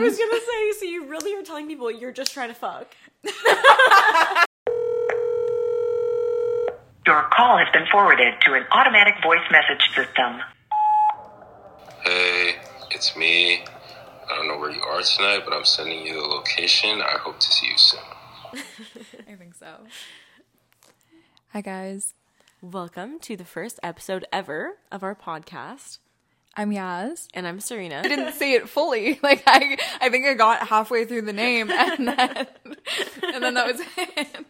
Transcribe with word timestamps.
was 0.00 0.18
gonna 0.18 0.40
say, 0.40 0.72
so 0.78 0.84
you 0.84 1.06
really 1.06 1.34
are 1.34 1.42
telling 1.42 1.66
people 1.66 1.90
you're 1.90 2.12
just 2.12 2.32
trying 2.32 2.48
to 2.48 2.54
fuck. 2.54 2.94
Your 7.06 7.22
call 7.32 7.58
has 7.58 7.68
been 7.72 7.86
forwarded 7.90 8.34
to 8.42 8.54
an 8.54 8.64
automatic 8.72 9.14
voice 9.22 9.40
message 9.50 9.82
system. 9.94 10.40
Hey, 12.04 12.56
it's 12.90 13.16
me. 13.16 13.64
I 14.30 14.36
don't 14.36 14.46
know 14.48 14.58
where 14.58 14.70
you 14.70 14.82
are 14.82 15.02
tonight, 15.02 15.42
but 15.44 15.54
I'm 15.54 15.64
sending 15.64 16.06
you 16.06 16.14
the 16.14 16.26
location. 16.26 17.00
I 17.02 17.18
hope 17.18 17.40
to 17.40 17.46
see 17.46 17.66
you 17.68 17.76
soon. 17.76 18.00
I 19.28 19.34
think 19.34 19.54
so. 19.54 19.78
Hi 21.52 21.62
guys, 21.62 22.14
Welcome 22.62 23.20
to 23.20 23.38
the 23.38 23.46
first 23.46 23.80
episode 23.82 24.26
ever 24.30 24.72
of 24.92 25.02
our 25.02 25.14
podcast. 25.14 25.96
I'm 26.60 26.72
Yaz. 26.72 27.26
And 27.32 27.46
I'm 27.46 27.58
Serena. 27.58 28.02
I 28.04 28.08
didn't 28.08 28.34
say 28.34 28.52
it 28.52 28.68
fully. 28.68 29.18
Like 29.30 29.42
I, 29.46 29.78
I 30.00 30.10
think 30.10 30.26
I 30.26 30.34
got 30.34 30.66
halfway 30.66 31.04
through 31.04 31.22
the 31.22 31.32
name, 31.32 31.70
and 31.70 32.08
then, 32.08 32.16
and 33.34 33.42
then 33.42 33.54
that 33.54 33.66
was 33.66 33.80
it. 33.96 34.46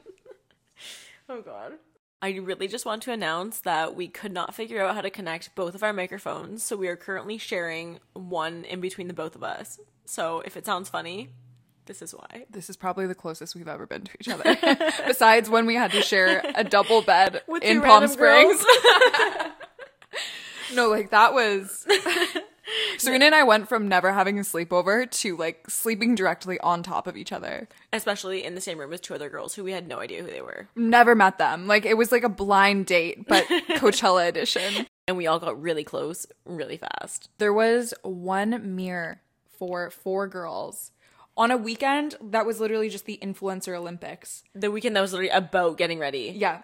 Oh 1.28 1.42
god. 1.42 1.74
I 2.22 2.30
really 2.36 2.66
just 2.66 2.86
want 2.86 3.02
to 3.04 3.12
announce 3.12 3.60
that 3.60 3.94
we 3.94 4.08
could 4.08 4.32
not 4.32 4.54
figure 4.54 4.82
out 4.82 4.94
how 4.94 5.02
to 5.02 5.10
connect 5.10 5.54
both 5.54 5.74
of 5.74 5.82
our 5.82 5.92
microphones, 5.92 6.62
so 6.62 6.76
we 6.76 6.88
are 6.88 6.96
currently 6.96 7.38
sharing 7.38 8.00
one 8.14 8.64
in 8.64 8.80
between 8.80 9.06
the 9.06 9.14
both 9.14 9.36
of 9.36 9.42
us. 9.42 9.78
So 10.04 10.40
if 10.44 10.56
it 10.56 10.66
sounds 10.66 10.88
funny, 10.88 11.30
this 11.86 12.02
is 12.02 12.12
why. 12.12 12.46
This 12.50 12.70
is 12.70 12.76
probably 12.76 13.06
the 13.06 13.14
closest 13.14 13.54
we've 13.54 13.68
ever 13.68 13.86
been 13.86 14.02
to 14.02 14.10
each 14.18 14.28
other. 14.28 14.56
Besides 15.06 15.48
when 15.50 15.66
we 15.66 15.76
had 15.76 15.92
to 15.92 16.02
share 16.02 16.42
a 16.54 16.64
double 16.64 17.02
bed 17.02 17.42
With 17.46 17.62
in 17.62 17.80
Palm 17.82 18.06
Springs. 18.08 18.64
No, 20.74 20.88
like 20.88 21.10
that 21.10 21.34
was. 21.34 21.86
Serena 22.98 23.26
and 23.26 23.34
I 23.34 23.42
went 23.42 23.68
from 23.68 23.88
never 23.88 24.12
having 24.12 24.38
a 24.38 24.42
sleepover 24.42 25.10
to 25.10 25.36
like 25.36 25.68
sleeping 25.68 26.14
directly 26.14 26.58
on 26.60 26.82
top 26.82 27.06
of 27.06 27.16
each 27.16 27.32
other. 27.32 27.68
Especially 27.92 28.44
in 28.44 28.54
the 28.54 28.60
same 28.60 28.78
room 28.78 28.90
with 28.90 29.02
two 29.02 29.14
other 29.14 29.28
girls 29.28 29.54
who 29.54 29.64
we 29.64 29.72
had 29.72 29.88
no 29.88 29.98
idea 29.98 30.22
who 30.22 30.30
they 30.30 30.40
were. 30.42 30.68
Never 30.76 31.14
met 31.14 31.38
them. 31.38 31.66
Like 31.66 31.84
it 31.84 31.96
was 31.96 32.12
like 32.12 32.24
a 32.24 32.28
blind 32.28 32.86
date, 32.86 33.26
but 33.26 33.44
Coachella 33.70 34.28
edition. 34.28 34.86
And 35.08 35.16
we 35.16 35.26
all 35.26 35.38
got 35.38 35.60
really 35.60 35.84
close 35.84 36.26
really 36.44 36.76
fast. 36.76 37.28
There 37.38 37.52
was 37.52 37.94
one 38.02 38.76
mirror 38.76 39.20
for 39.58 39.90
four 39.90 40.28
girls 40.28 40.92
on 41.36 41.50
a 41.50 41.56
weekend 41.56 42.16
that 42.20 42.46
was 42.46 42.60
literally 42.60 42.88
just 42.88 43.06
the 43.06 43.18
influencer 43.22 43.76
Olympics. 43.76 44.42
The 44.54 44.70
weekend 44.70 44.94
that 44.96 45.00
was 45.00 45.12
literally 45.12 45.30
about 45.30 45.78
getting 45.78 45.98
ready. 45.98 46.34
Yeah. 46.36 46.62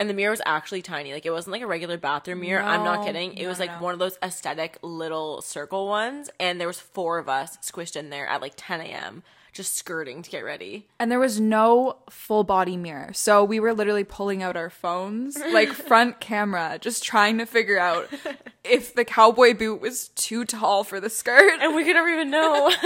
And 0.00 0.08
the 0.08 0.14
mirror 0.14 0.30
was 0.30 0.40
actually 0.46 0.80
tiny. 0.80 1.12
Like 1.12 1.26
it 1.26 1.30
wasn't 1.30 1.52
like 1.52 1.60
a 1.60 1.66
regular 1.66 1.98
bathroom 1.98 2.40
mirror. 2.40 2.62
I'm 2.62 2.82
not 2.84 3.04
kidding. 3.04 3.34
It 3.34 3.42
no, 3.42 3.48
was 3.50 3.60
like 3.60 3.70
no. 3.70 3.84
one 3.84 3.92
of 3.92 3.98
those 3.98 4.16
aesthetic 4.22 4.78
little 4.80 5.42
circle 5.42 5.88
ones. 5.88 6.30
And 6.40 6.58
there 6.58 6.66
was 6.66 6.80
four 6.80 7.18
of 7.18 7.28
us 7.28 7.58
squished 7.58 7.96
in 7.96 8.08
there 8.08 8.26
at 8.26 8.40
like 8.40 8.54
10 8.56 8.80
a.m. 8.80 9.22
just 9.52 9.74
skirting 9.74 10.22
to 10.22 10.30
get 10.30 10.40
ready. 10.44 10.86
And 10.98 11.10
there 11.10 11.18
was 11.18 11.40
no 11.40 11.98
full 12.08 12.44
body 12.44 12.76
mirror. 12.76 13.12
So 13.12 13.44
we 13.44 13.60
were 13.60 13.74
literally 13.74 14.04
pulling 14.04 14.42
out 14.42 14.56
our 14.56 14.70
phones, 14.70 15.36
like 15.52 15.68
front 15.72 16.20
camera, 16.20 16.78
just 16.80 17.02
trying 17.04 17.38
to 17.38 17.46
figure 17.46 17.78
out 17.78 18.08
if 18.64 18.94
the 18.94 19.04
cowboy 19.04 19.54
boot 19.54 19.80
was 19.80 20.08
too 20.08 20.44
tall 20.44 20.84
for 20.84 21.00
the 21.00 21.10
skirt. 21.10 21.60
And 21.60 21.74
we 21.74 21.84
could 21.84 21.94
never 21.94 22.08
even 22.08 22.30
know. 22.30 22.70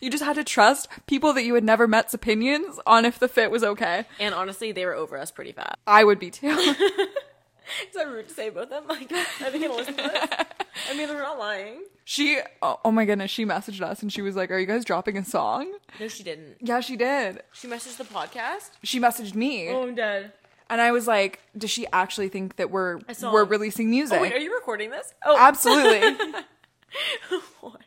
You 0.00 0.10
just 0.10 0.24
had 0.24 0.36
to 0.36 0.44
trust 0.44 0.88
people 1.06 1.32
that 1.34 1.44
you 1.44 1.54
had 1.54 1.64
never 1.64 1.86
met's 1.86 2.14
opinions 2.14 2.78
on 2.86 3.04
if 3.04 3.18
the 3.18 3.28
fit 3.28 3.50
was 3.50 3.62
okay. 3.62 4.04
and 4.18 4.34
honestly, 4.34 4.72
they 4.72 4.86
were 4.86 4.94
over 4.94 5.18
us 5.18 5.30
pretty 5.30 5.52
fast. 5.52 5.74
I 5.86 6.04
would 6.04 6.18
be 6.18 6.30
too. 6.30 6.74
Is 7.88 7.94
that 7.94 8.08
rude 8.08 8.28
to 8.28 8.34
say 8.34 8.48
about 8.48 8.70
them? 8.70 8.84
Like, 8.88 9.12
are 9.12 9.50
they 9.50 9.58
gonna 9.58 9.74
listen 9.74 9.96
to 9.96 10.02
this? 10.02 10.46
I 10.90 10.96
mean, 10.96 11.08
they're 11.08 11.18
not 11.18 11.38
lying. 11.38 11.82
She, 12.04 12.40
oh, 12.62 12.80
oh 12.84 12.90
my 12.90 13.04
goodness, 13.04 13.30
she 13.30 13.44
messaged 13.44 13.80
us 13.82 14.02
and 14.02 14.12
she 14.12 14.22
was 14.22 14.36
like, 14.36 14.50
Are 14.50 14.58
you 14.58 14.66
guys 14.66 14.84
dropping 14.84 15.16
a 15.16 15.24
song? 15.24 15.72
No, 15.98 16.08
she 16.08 16.22
didn't. 16.22 16.56
Yeah, 16.60 16.80
she 16.80 16.96
did. 16.96 17.42
She 17.52 17.68
messaged 17.68 17.98
the 17.98 18.04
podcast. 18.04 18.70
She 18.82 18.98
messaged 19.00 19.34
me. 19.34 19.68
Oh, 19.68 19.82
I'm 19.82 19.94
dead. 19.94 20.32
And 20.68 20.80
I 20.80 20.92
was 20.92 21.06
like, 21.06 21.40
Does 21.56 21.70
she 21.70 21.86
actually 21.92 22.28
think 22.28 22.56
that 22.56 22.70
we're 22.70 23.00
we're 23.22 23.44
releasing 23.44 23.88
oh, 23.88 23.90
music? 23.90 24.18
Oh, 24.18 24.22
wait, 24.22 24.32
are 24.32 24.38
you 24.38 24.54
recording 24.54 24.90
this? 24.90 25.12
Oh, 25.24 25.36
Absolutely. 25.38 26.00
what? 27.60 27.80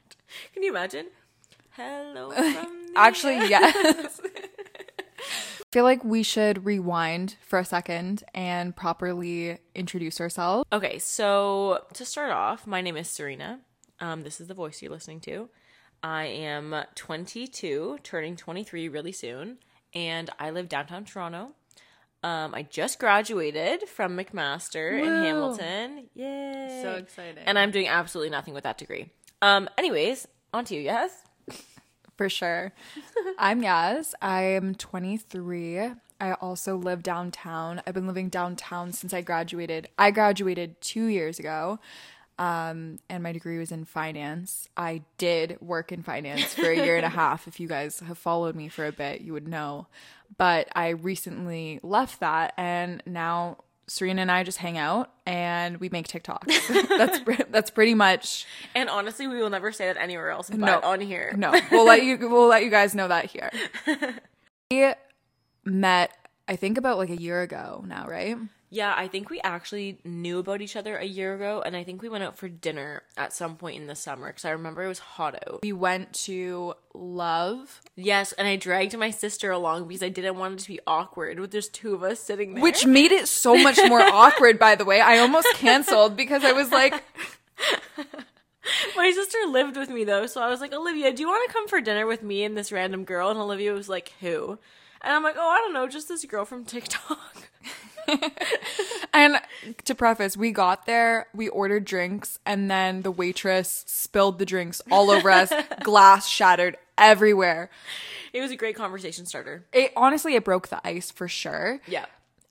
Can 0.53 0.63
you 0.63 0.69
imagine? 0.69 1.08
Hello 1.72 2.31
from 2.31 2.53
the 2.53 2.94
Actually, 2.96 3.50
yes. 3.50 4.22
I 5.59 5.63
feel 5.72 5.84
like 5.84 6.03
we 6.03 6.23
should 6.23 6.66
rewind 6.66 7.35
for 7.41 7.59
a 7.59 7.66
second 7.66 8.23
and 8.34 8.75
properly 8.75 9.57
introduce 9.75 10.19
ourselves. 10.22 10.66
Okay, 10.72 11.00
so 11.00 11.85
to 11.94 12.06
start 12.06 12.31
off, 12.31 12.67
my 12.67 12.81
name 12.81 12.97
is 12.97 13.09
Serena. 13.09 13.59
Um, 14.00 14.22
this 14.22 14.41
is 14.41 14.47
the 14.47 14.53
voice 14.53 14.81
you're 14.81 14.91
listening 14.91 15.19
to. 15.22 15.50
I 16.01 16.25
am 16.25 16.75
22, 16.95 18.00
turning 18.03 18.35
23 18.35 18.89
really 18.89 19.13
soon, 19.13 19.59
and 19.94 20.29
I 20.38 20.50
live 20.50 20.67
downtown 20.67 21.06
Toronto. 21.06 21.51
Um, 22.23 22.53
I 22.55 22.63
just 22.63 23.00
graduated 23.00 23.88
from 23.88 24.17
McMaster 24.17 24.97
in 24.97 25.05
Hamilton. 25.05 26.09
Yay! 26.13 26.79
So 26.81 26.94
exciting. 26.94 27.44
And 27.45 27.59
I'm 27.59 27.72
doing 27.72 27.88
absolutely 27.88 28.31
nothing 28.31 28.53
with 28.53 28.63
that 28.63 28.78
degree. 28.78 29.11
Um, 29.41 29.69
anyways, 29.78 30.28
on 30.53 30.63
to 30.66 30.75
you, 30.75 30.81
yes? 30.81 31.23
For 32.23 32.29
sure. 32.29 32.72
I'm 33.38 33.61
Yaz. 33.61 34.13
I 34.22 34.44
am 34.44 34.75
23. 34.75 35.91
I 36.22 36.31
also 36.39 36.78
live 36.78 37.03
downtown. 37.03 37.81
I've 37.85 37.94
been 37.94 38.07
living 38.07 38.29
downtown 38.29 38.94
since 38.94 39.13
I 39.13 39.19
graduated. 39.19 39.89
I 40.00 40.11
graduated 40.11 40.79
two 40.79 41.07
years 41.07 41.38
ago, 41.38 41.79
um, 42.39 43.00
and 43.09 43.23
my 43.23 43.34
degree 43.34 43.57
was 43.57 43.73
in 43.73 43.84
finance. 43.84 44.69
I 44.78 45.01
did 45.17 45.57
work 45.59 45.91
in 45.91 46.01
finance 46.01 46.53
for 46.53 46.69
a 46.69 46.78
year 46.78 46.95
and 46.95 47.06
a 47.06 47.09
half. 47.23 47.45
If 47.45 47.59
you 47.59 47.67
guys 47.67 48.00
have 48.00 48.17
followed 48.17 48.55
me 48.55 48.69
for 48.69 48.85
a 48.85 48.94
bit, 48.94 49.19
you 49.19 49.34
would 49.34 49.50
know. 49.50 49.88
But 50.38 50.69
I 50.73 50.91
recently 50.91 51.81
left 51.84 52.22
that, 52.22 52.53
and 52.55 53.03
now 53.05 53.57
Serena 53.88 54.22
and 54.22 54.32
I 54.32 54.44
just 54.44 54.58
hang 54.60 54.78
out 54.78 55.12
and 55.26 55.78
we 55.78 55.90
make 55.90 56.08
TikToks. 56.08 56.88
that's 56.98 57.46
that's 57.50 57.70
pretty 57.72 57.94
much 57.94 58.46
And 58.76 58.90
honestly, 58.90 59.28
we 59.28 59.36
will 59.42 59.50
never 59.50 59.72
say 59.72 59.86
that 59.88 59.98
anywhere 59.98 60.30
else 60.30 60.50
but 60.50 60.60
No. 60.60 60.80
on 60.82 61.02
here. 61.02 61.34
no. 61.38 61.52
We'll 61.72 61.86
let 61.86 62.04
you 62.04 62.18
we'll 62.18 62.48
let 62.48 62.64
you 62.64 62.70
guys 62.70 62.96
know 62.96 63.08
that 63.08 63.26
here. 63.26 63.50
We 64.72 64.92
met 65.66 66.12
I 66.48 66.56
think 66.56 66.78
about 66.78 66.98
like 66.98 67.10
a 67.10 67.22
year 67.22 67.42
ago 67.42 67.84
now, 67.88 68.08
right? 68.08 68.38
Yeah, 68.73 68.91
I 68.97 69.07
think 69.07 69.29
we 69.29 69.39
actually 69.41 70.00
knew 70.03 70.39
about 70.39 70.59
each 70.61 70.75
other 70.75 70.97
a 70.97 71.06
year 71.06 71.35
ago, 71.35 71.61
and 71.63 71.75
I 71.78 71.84
think 71.84 72.01
we 72.01 72.09
went 72.09 72.23
out 72.23 72.39
for 72.39 72.50
dinner 72.50 73.03
at 73.16 73.31
some 73.31 73.56
point 73.56 73.79
in 73.79 73.85
the 73.85 73.94
summer 73.94 74.25
because 74.25 74.45
I 74.45 74.50
remember 74.50 74.84
it 74.84 74.88
was 74.88 74.97
hot 74.97 75.35
out. 75.47 75.59
We 75.61 75.73
went 75.73 76.11
to 76.25 76.73
Love, 76.95 77.81
Yes, 77.95 78.31
and 78.34 78.47
I 78.47 78.56
dragged 78.56 78.97
my 78.97 79.11
sister 79.11 79.51
along 79.51 79.88
because 79.88 80.01
I 80.01 80.09
didn't 80.09 80.39
want 80.39 80.56
it 80.56 80.59
to 80.63 80.67
be 80.69 80.79
awkward 80.88 81.39
with 81.39 81.51
just 81.51 81.75
two 81.75 81.94
of 81.94 82.01
us 82.01 82.19
sitting 82.19 82.56
there. 82.56 82.63
which 82.63 82.84
made 82.84 83.11
it 83.11 83.28
so 83.28 83.56
much 83.56 83.78
more 83.88 84.01
awkward 84.11 84.57
by 84.57 84.73
the 84.73 84.85
way. 84.85 85.00
I 85.00 85.19
almost 85.19 85.53
canceled 85.53 86.17
because 86.17 86.44
I 86.44 86.53
was 86.53 86.72
like 86.72 87.03
my 88.97 89.11
sister 89.11 89.38
lived 89.50 89.78
with 89.78 89.90
me 89.90 90.03
though, 90.03 90.25
so 90.25 90.41
I 90.41 90.50
was 90.50 90.61
like, 90.61 90.73
Olivia, 90.73 91.13
do 91.13 91.22
you 91.22 91.28
want 91.28 91.47
to 91.47 91.53
come 91.53 91.67
for 91.67 91.79
dinner 91.79 92.07
with 92.07 92.23
me 92.23 92.44
and 92.44 92.57
this 92.57 92.72
random 92.72 93.03
girl? 93.03 93.29
And 93.29 93.38
Olivia 93.38 93.72
was 93.72 93.88
like, 93.88 94.13
who? 94.19 94.57
And 95.01 95.13
I'm 95.13 95.22
like, 95.22 95.35
oh, 95.38 95.47
I 95.47 95.59
don't 95.59 95.73
know, 95.73 95.88
just 95.88 96.07
this 96.07 96.25
girl 96.25 96.44
from 96.44 96.66
TikTok. 96.66 97.50
and 99.14 99.40
to 99.86 99.96
preface, 99.96 100.36
we 100.38 100.52
got 100.52 100.86
there, 100.86 101.28
we 101.34 101.50
ordered 101.50 101.86
drinks, 101.86 102.40
and 102.46 102.69
then 102.69 103.02
the 103.02 103.12
waitress 103.12 103.84
spilled 103.88 104.40
the 104.40 104.46
drinks 104.46 104.81
all 104.91 105.09
over 105.12 105.30
us, 105.30 105.52
glass 105.84 106.28
shattered 106.28 106.78
everywhere. 106.97 107.69
It 108.34 108.41
was 108.41 108.52
a 108.52 108.56
great 108.56 108.75
conversation 108.75 109.25
starter. 109.25 109.66
It 109.74 109.91
honestly 109.96 110.36
it 110.36 110.44
broke 110.44 110.69
the 110.69 110.86
ice 110.88 111.12
for 111.12 111.28
sure. 111.28 111.80
Yeah. 111.88 112.06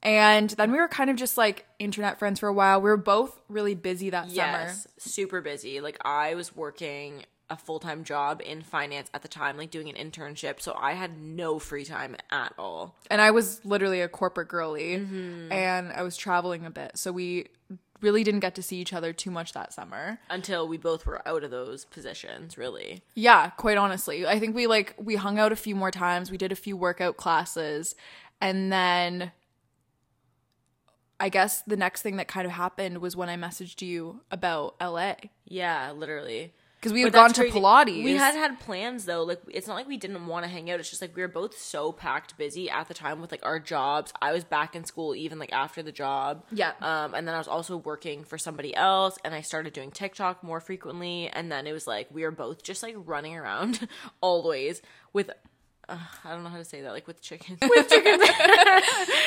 And 0.04 0.50
then 0.50 0.72
we 0.72 0.78
were 0.78 0.88
kind 0.88 1.10
of 1.10 1.16
just 1.16 1.38
like 1.38 1.64
internet 1.78 2.19
friends 2.19 2.40
for 2.40 2.48
a 2.48 2.52
while. 2.52 2.80
We 2.80 2.90
were 2.90 2.96
both 2.96 3.40
really 3.48 3.76
busy 3.76 4.10
that 4.10 4.30
Yes, 4.30 4.82
summer. 4.82 4.90
super 4.98 5.40
busy. 5.40 5.80
Like 5.80 5.96
I 6.04 6.34
was 6.34 6.56
working 6.56 7.24
a 7.52 7.56
full-time 7.56 8.02
job 8.04 8.42
in 8.44 8.62
finance 8.62 9.08
at 9.14 9.22
the 9.22 9.28
time, 9.28 9.56
like 9.56 9.70
doing 9.70 9.88
an 9.88 10.10
internship, 10.10 10.60
so 10.60 10.75
I 10.78 10.93
had 10.94 11.19
no 11.20 11.58
free 11.58 11.84
time 11.84 12.16
at 12.31 12.52
all. 12.58 12.96
And 13.10 13.20
I 13.20 13.31
was 13.31 13.64
literally 13.64 14.00
a 14.00 14.08
corporate 14.08 14.49
girly 14.49 14.99
Mm-hmm. 14.99 15.52
and 15.52 15.93
I 15.93 16.02
was 16.02 16.16
traveling 16.16 16.66
a 16.66 16.70
bit. 16.70 16.93
So 16.99 17.12
we 17.12 17.46
really 18.00 18.25
didn't 18.25 18.40
get 18.40 18.56
to 18.56 18.62
see 18.62 18.78
each 18.78 18.93
other 18.93 19.12
too 19.12 19.31
much 19.31 19.52
that 19.52 19.72
summer. 19.72 20.19
Until 20.28 20.66
we 20.66 20.76
both 20.76 21.06
were 21.06 21.26
out 21.28 21.44
of 21.44 21.52
those 21.52 21.84
positions, 21.84 22.58
really. 22.58 23.02
Yeah, 23.14 23.50
quite 23.50 23.78
honestly. 23.78 24.26
I 24.26 24.40
think 24.40 24.56
we 24.56 24.66
like 24.66 24.94
we 24.99 25.14
hung 25.14 25.38
out 25.38 25.52
a 25.52 25.56
few 25.56 25.76
more 25.76 25.93
times. 25.93 26.31
We 26.31 26.37
did 26.38 26.50
a 26.50 26.56
few 26.56 26.76
workout 26.76 27.16
classes 27.16 27.94
and 28.40 28.72
then 28.72 29.31
I 31.20 31.28
guess 31.28 31.62
the 31.62 31.76
next 31.76 32.02
thing 32.02 32.16
that 32.16 32.26
kind 32.26 32.46
of 32.46 32.52
happened 32.52 32.99
was 32.99 33.14
when 33.14 33.28
I 33.28 33.37
messaged 33.37 33.81
you 33.82 34.22
about 34.32 34.75
LA. 34.81 35.14
Yeah, 35.44 35.93
literally. 35.93 36.52
Because 36.82 36.93
we 36.93 37.02
had 37.02 37.12
gone 37.12 37.32
to 37.32 37.43
crazy. 37.43 37.56
Pilates. 37.56 38.02
We 38.02 38.17
had 38.17 38.34
had 38.34 38.58
plans 38.58 39.05
though. 39.05 39.23
Like 39.23 39.40
it's 39.46 39.69
not 39.69 39.75
like 39.75 39.87
we 39.87 39.96
didn't 39.96 40.26
want 40.26 40.44
to 40.44 40.50
hang 40.50 40.69
out. 40.69 40.81
It's 40.81 40.90
just 40.90 41.00
like 41.00 41.14
we 41.14 41.23
were 41.23 41.29
both 41.29 41.56
so 41.56 41.93
packed 41.93 42.37
busy 42.37 42.69
at 42.69 42.88
the 42.88 42.94
time 42.94 43.20
with 43.20 43.31
like 43.31 43.46
our 43.46 43.61
jobs. 43.61 44.12
I 44.20 44.32
was 44.32 44.43
back 44.43 44.75
in 44.75 44.84
school 44.84 45.14
even 45.14 45.38
like 45.38 45.52
after 45.52 45.81
the 45.81 45.93
job. 45.93 46.44
Yeah. 46.50 46.73
Um, 46.81 47.14
and 47.14 47.29
then 47.29 47.37
I 47.37 47.38
was 47.38 47.46
also 47.46 47.76
working 47.76 48.25
for 48.25 48.37
somebody 48.37 48.75
else, 48.75 49.17
and 49.25 49.32
I 49.32 49.43
started 49.43 49.73
doing 49.73 49.93
TikTok 49.93 50.43
more 50.43 50.61
frequently. 50.61 51.29
And 51.29 51.52
then 51.52 51.69
it 51.69 51.73
was 51.73 51.87
like 51.87 52.08
we 52.11 52.25
were 52.25 52.32
both 52.32 52.64
just 52.64 52.82
like 52.82 52.96
running 52.99 53.37
around 53.37 53.87
always 54.20 54.82
with. 55.12 55.31
Uh, 55.88 55.96
I 56.25 56.31
don't 56.31 56.44
know 56.44 56.49
how 56.49 56.58
to 56.58 56.64
say 56.64 56.82
that. 56.82 56.93
Like 56.93 57.06
with 57.06 57.20
chicken. 57.20 57.58
With 57.62 57.88
chicken. 57.88 58.20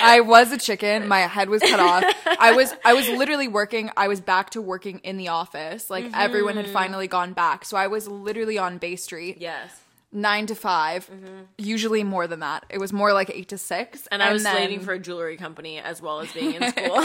I 0.01 0.21
was 0.25 0.51
a 0.51 0.57
chicken. 0.57 1.07
My 1.07 1.19
head 1.19 1.49
was 1.49 1.61
cut 1.61 1.79
off. 1.79 2.03
I 2.39 2.53
was 2.53 2.73
I 2.85 2.93
was 2.93 3.07
literally 3.09 3.47
working. 3.47 3.91
I 3.97 4.07
was 4.07 4.21
back 4.21 4.51
to 4.51 4.61
working 4.61 4.99
in 4.99 5.17
the 5.17 5.27
office. 5.27 5.89
Like 5.89 6.05
everyone 6.13 6.55
had 6.55 6.67
finally 6.69 7.07
gone 7.07 7.33
back. 7.33 7.65
So 7.65 7.75
I 7.77 7.87
was 7.87 8.07
literally 8.07 8.57
on 8.57 8.77
Bay 8.77 8.95
Street, 8.95 9.37
yes. 9.39 9.81
9 10.13 10.45
to 10.47 10.55
5. 10.55 11.11
Usually 11.57 12.03
more 12.03 12.25
than 12.25 12.39
that. 12.39 12.65
It 12.69 12.77
was 12.77 12.93
more 12.93 13.11
like 13.11 13.29
8 13.29 13.49
to 13.49 13.57
6. 13.57 14.07
And 14.11 14.23
I 14.23 14.31
was 14.31 14.43
then 14.43 14.55
slaving 14.55 14.79
for 14.79 14.93
a 14.93 14.99
jewelry 14.99 15.35
company 15.35 15.79
as 15.79 16.01
well 16.01 16.21
as 16.21 16.31
being 16.31 16.53
in 16.53 16.71
school. 16.71 17.03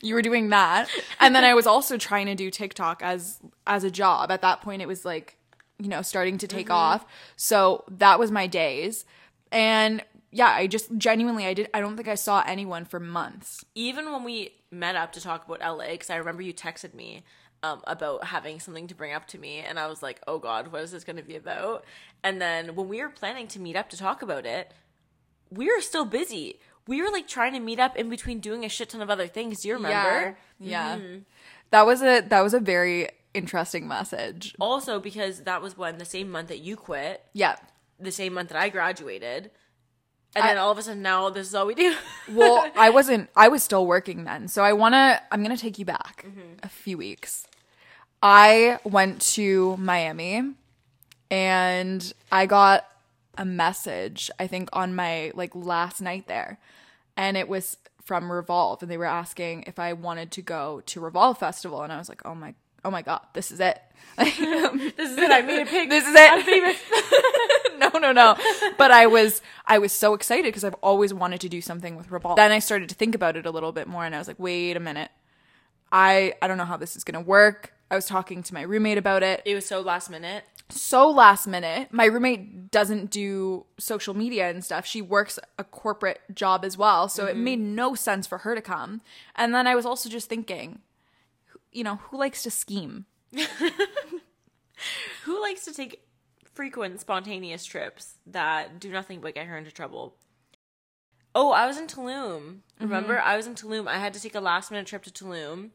you 0.00 0.14
were 0.14 0.22
doing 0.22 0.48
that. 0.48 0.88
And 1.20 1.34
then 1.34 1.44
I 1.44 1.52
was 1.52 1.66
also 1.66 1.98
trying 1.98 2.26
to 2.26 2.34
do 2.34 2.50
TikTok 2.50 3.02
as 3.02 3.40
as 3.66 3.84
a 3.84 3.90
job. 3.90 4.30
At 4.30 4.40
that 4.40 4.62
point 4.62 4.80
it 4.80 4.88
was 4.88 5.04
like, 5.04 5.36
you 5.82 5.88
know, 5.88 6.02
starting 6.02 6.38
to 6.38 6.46
take 6.46 6.70
off. 6.70 7.04
So 7.36 7.84
that 7.88 8.18
was 8.18 8.30
my 8.30 8.46
days. 8.46 9.04
And 9.50 10.02
yeah, 10.30 10.48
I 10.48 10.66
just 10.66 10.96
genuinely 10.96 11.44
I 11.46 11.54
did 11.54 11.68
I 11.74 11.80
don't 11.80 11.96
think 11.96 12.08
I 12.08 12.14
saw 12.14 12.42
anyone 12.46 12.84
for 12.84 12.98
months. 13.00 13.64
even 13.74 14.10
when 14.12 14.24
we 14.24 14.54
met 14.70 14.96
up 14.96 15.12
to 15.12 15.20
talk 15.20 15.46
about 15.46 15.60
LA, 15.60 15.90
because 15.92 16.08
I 16.10 16.16
remember 16.16 16.42
you 16.42 16.54
texted 16.54 16.94
me 16.94 17.22
um, 17.62 17.82
about 17.86 18.24
having 18.24 18.58
something 18.58 18.88
to 18.88 18.94
bring 18.94 19.12
up 19.12 19.26
to 19.28 19.38
me, 19.38 19.58
and 19.58 19.78
I 19.78 19.86
was 19.86 20.02
like, 20.02 20.20
"Oh 20.26 20.38
God, 20.38 20.72
what 20.72 20.82
is 20.82 20.90
this 20.90 21.04
going 21.04 21.16
to 21.16 21.22
be 21.22 21.36
about?" 21.36 21.84
And 22.24 22.40
then 22.40 22.74
when 22.74 22.88
we 22.88 23.00
were 23.02 23.10
planning 23.10 23.46
to 23.48 23.60
meet 23.60 23.76
up 23.76 23.90
to 23.90 23.96
talk 23.96 24.22
about 24.22 24.46
it, 24.46 24.72
we 25.50 25.66
were 25.66 25.80
still 25.80 26.04
busy. 26.04 26.58
We 26.88 27.00
were 27.02 27.10
like 27.10 27.28
trying 27.28 27.52
to 27.52 27.60
meet 27.60 27.78
up 27.78 27.96
in 27.96 28.08
between 28.08 28.40
doing 28.40 28.64
a 28.64 28.68
shit 28.68 28.88
ton 28.88 29.02
of 29.02 29.10
other 29.10 29.28
things. 29.28 29.60
Do 29.60 29.68
you 29.68 29.74
remember? 29.74 30.38
Yeah. 30.58 30.96
Yeah. 30.96 31.16
That 31.70 31.86
was 31.86 32.02
a 32.02 32.20
that 32.20 32.40
was 32.40 32.54
a 32.54 32.60
very 32.60 33.08
interesting 33.34 33.88
message. 33.88 34.54
Also, 34.60 35.00
because 35.00 35.40
that 35.42 35.62
was 35.62 35.76
when 35.76 35.98
the 35.98 36.04
same 36.04 36.30
month 36.30 36.48
that 36.48 36.60
you 36.60 36.76
quit, 36.76 37.24
Yeah. 37.32 37.56
the 37.98 38.12
same 38.12 38.34
month 38.34 38.50
that 38.50 38.58
I 38.58 38.68
graduated, 38.68 39.50
and 40.34 40.44
I- 40.44 40.48
then 40.48 40.58
all 40.58 40.70
of 40.70 40.78
a 40.78 40.82
sudden 40.82 41.02
now 41.02 41.28
this 41.30 41.48
is 41.48 41.54
all 41.54 41.66
we 41.66 41.74
do. 41.74 41.94
Well, 42.28 42.70
I 42.76 42.90
wasn't 42.90 43.30
I 43.36 43.48
was 43.48 43.62
still 43.62 43.86
working 43.86 44.24
then. 44.24 44.48
So 44.48 44.62
I 44.62 44.72
want 44.72 44.94
to 44.94 45.20
I'm 45.30 45.42
going 45.42 45.54
to 45.54 45.60
take 45.60 45.78
you 45.78 45.84
back 45.84 46.24
mm-hmm. 46.26 46.54
a 46.62 46.68
few 46.68 46.96
weeks. 46.96 47.46
I 48.22 48.78
went 48.84 49.20
to 49.32 49.76
Miami 49.76 50.54
and 51.30 52.12
I 52.30 52.46
got 52.46 52.86
a 53.36 53.44
message 53.44 54.30
I 54.38 54.46
think 54.46 54.68
on 54.72 54.94
my 54.94 55.32
like 55.34 55.54
last 55.54 56.00
night 56.00 56.26
there. 56.28 56.58
And 57.16 57.36
it 57.36 57.48
was 57.48 57.76
from 58.02 58.32
Revolve 58.32 58.82
and 58.82 58.90
they 58.90 58.96
were 58.96 59.04
asking 59.04 59.64
if 59.66 59.78
I 59.78 59.92
wanted 59.92 60.30
to 60.32 60.42
go 60.42 60.82
to 60.86 61.00
Revolve 61.00 61.38
Festival 61.38 61.82
and 61.82 61.92
I 61.92 61.98
was 61.98 62.08
like, 62.08 62.22
"Oh 62.24 62.34
my 62.34 62.54
oh 62.84 62.90
my 62.90 63.02
god, 63.02 63.20
this 63.32 63.50
is 63.50 63.60
it." 63.60 63.80
Um, 64.18 64.78
this 64.96 65.10
is 65.10 65.18
it. 65.18 65.30
I 65.30 65.42
made 65.42 65.62
a 65.62 65.66
pig. 65.66 65.88
this 65.88 66.06
is 66.06 66.14
it. 66.14 66.32
I'm 66.32 66.42
famous. 66.42 66.76
no, 67.78 67.98
no, 67.98 68.12
no. 68.12 68.36
But 68.76 68.90
I 68.90 69.06
was 69.06 69.40
I 69.66 69.78
was 69.78 69.92
so 69.92 70.14
excited 70.14 70.44
because 70.44 70.64
I've 70.64 70.74
always 70.74 71.12
wanted 71.14 71.40
to 71.42 71.48
do 71.48 71.60
something 71.60 71.96
with 71.96 72.10
Revolve. 72.10 72.36
Then 72.36 72.52
I 72.52 72.58
started 72.58 72.88
to 72.90 72.94
think 72.94 73.14
about 73.14 73.36
it 73.36 73.46
a 73.46 73.50
little 73.50 73.72
bit 73.72 73.88
more 73.88 74.04
and 74.04 74.14
I 74.14 74.18
was 74.18 74.28
like, 74.28 74.38
wait 74.38 74.76
a 74.76 74.80
minute. 74.80 75.10
I 75.90 76.34
I 76.42 76.46
don't 76.46 76.58
know 76.58 76.64
how 76.64 76.76
this 76.76 76.96
is 76.96 77.04
gonna 77.04 77.20
work. 77.20 77.72
I 77.90 77.94
was 77.94 78.06
talking 78.06 78.42
to 78.42 78.54
my 78.54 78.62
roommate 78.62 78.98
about 78.98 79.22
it. 79.22 79.42
It 79.44 79.54
was 79.54 79.66
so 79.66 79.80
last 79.80 80.10
minute. 80.10 80.44
So 80.70 81.10
last 81.10 81.46
minute. 81.46 81.88
My 81.92 82.06
roommate 82.06 82.70
doesn't 82.70 83.10
do 83.10 83.66
social 83.78 84.14
media 84.14 84.48
and 84.48 84.64
stuff. 84.64 84.86
She 84.86 85.02
works 85.02 85.38
a 85.58 85.64
corporate 85.64 86.20
job 86.34 86.64
as 86.64 86.78
well. 86.78 87.08
So 87.08 87.26
it 87.26 87.34
mm-hmm. 87.34 87.44
made 87.44 87.60
no 87.60 87.94
sense 87.94 88.26
for 88.26 88.38
her 88.38 88.54
to 88.54 88.62
come. 88.62 89.02
And 89.36 89.54
then 89.54 89.66
I 89.66 89.74
was 89.74 89.84
also 89.84 90.08
just 90.08 90.28
thinking, 90.28 90.80
you 91.72 91.82
know, 91.84 91.96
who 92.10 92.18
likes 92.18 92.42
to 92.44 92.50
scheme? 92.50 93.06
Who 95.24 95.40
likes 95.40 95.64
to 95.66 95.72
take 95.72 96.02
frequent 96.54 97.00
spontaneous 97.00 97.64
trips 97.64 98.14
that 98.26 98.80
do 98.80 98.90
nothing 98.90 99.20
but 99.20 99.34
get 99.34 99.46
her 99.46 99.56
into 99.56 99.70
trouble? 99.70 100.16
Oh, 101.34 101.52
I 101.52 101.66
was 101.66 101.78
in 101.78 101.86
Tulum. 101.86 102.58
Remember? 102.80 103.20
I 103.20 103.36
was 103.36 103.46
in 103.46 103.54
Tulum. 103.54 103.86
I 103.86 103.98
had 103.98 104.12
to 104.14 104.20
take 104.20 104.34
a 104.34 104.40
last 104.40 104.70
minute 104.70 104.86
trip 104.86 105.04
to 105.04 105.10
Tulum. 105.10 105.70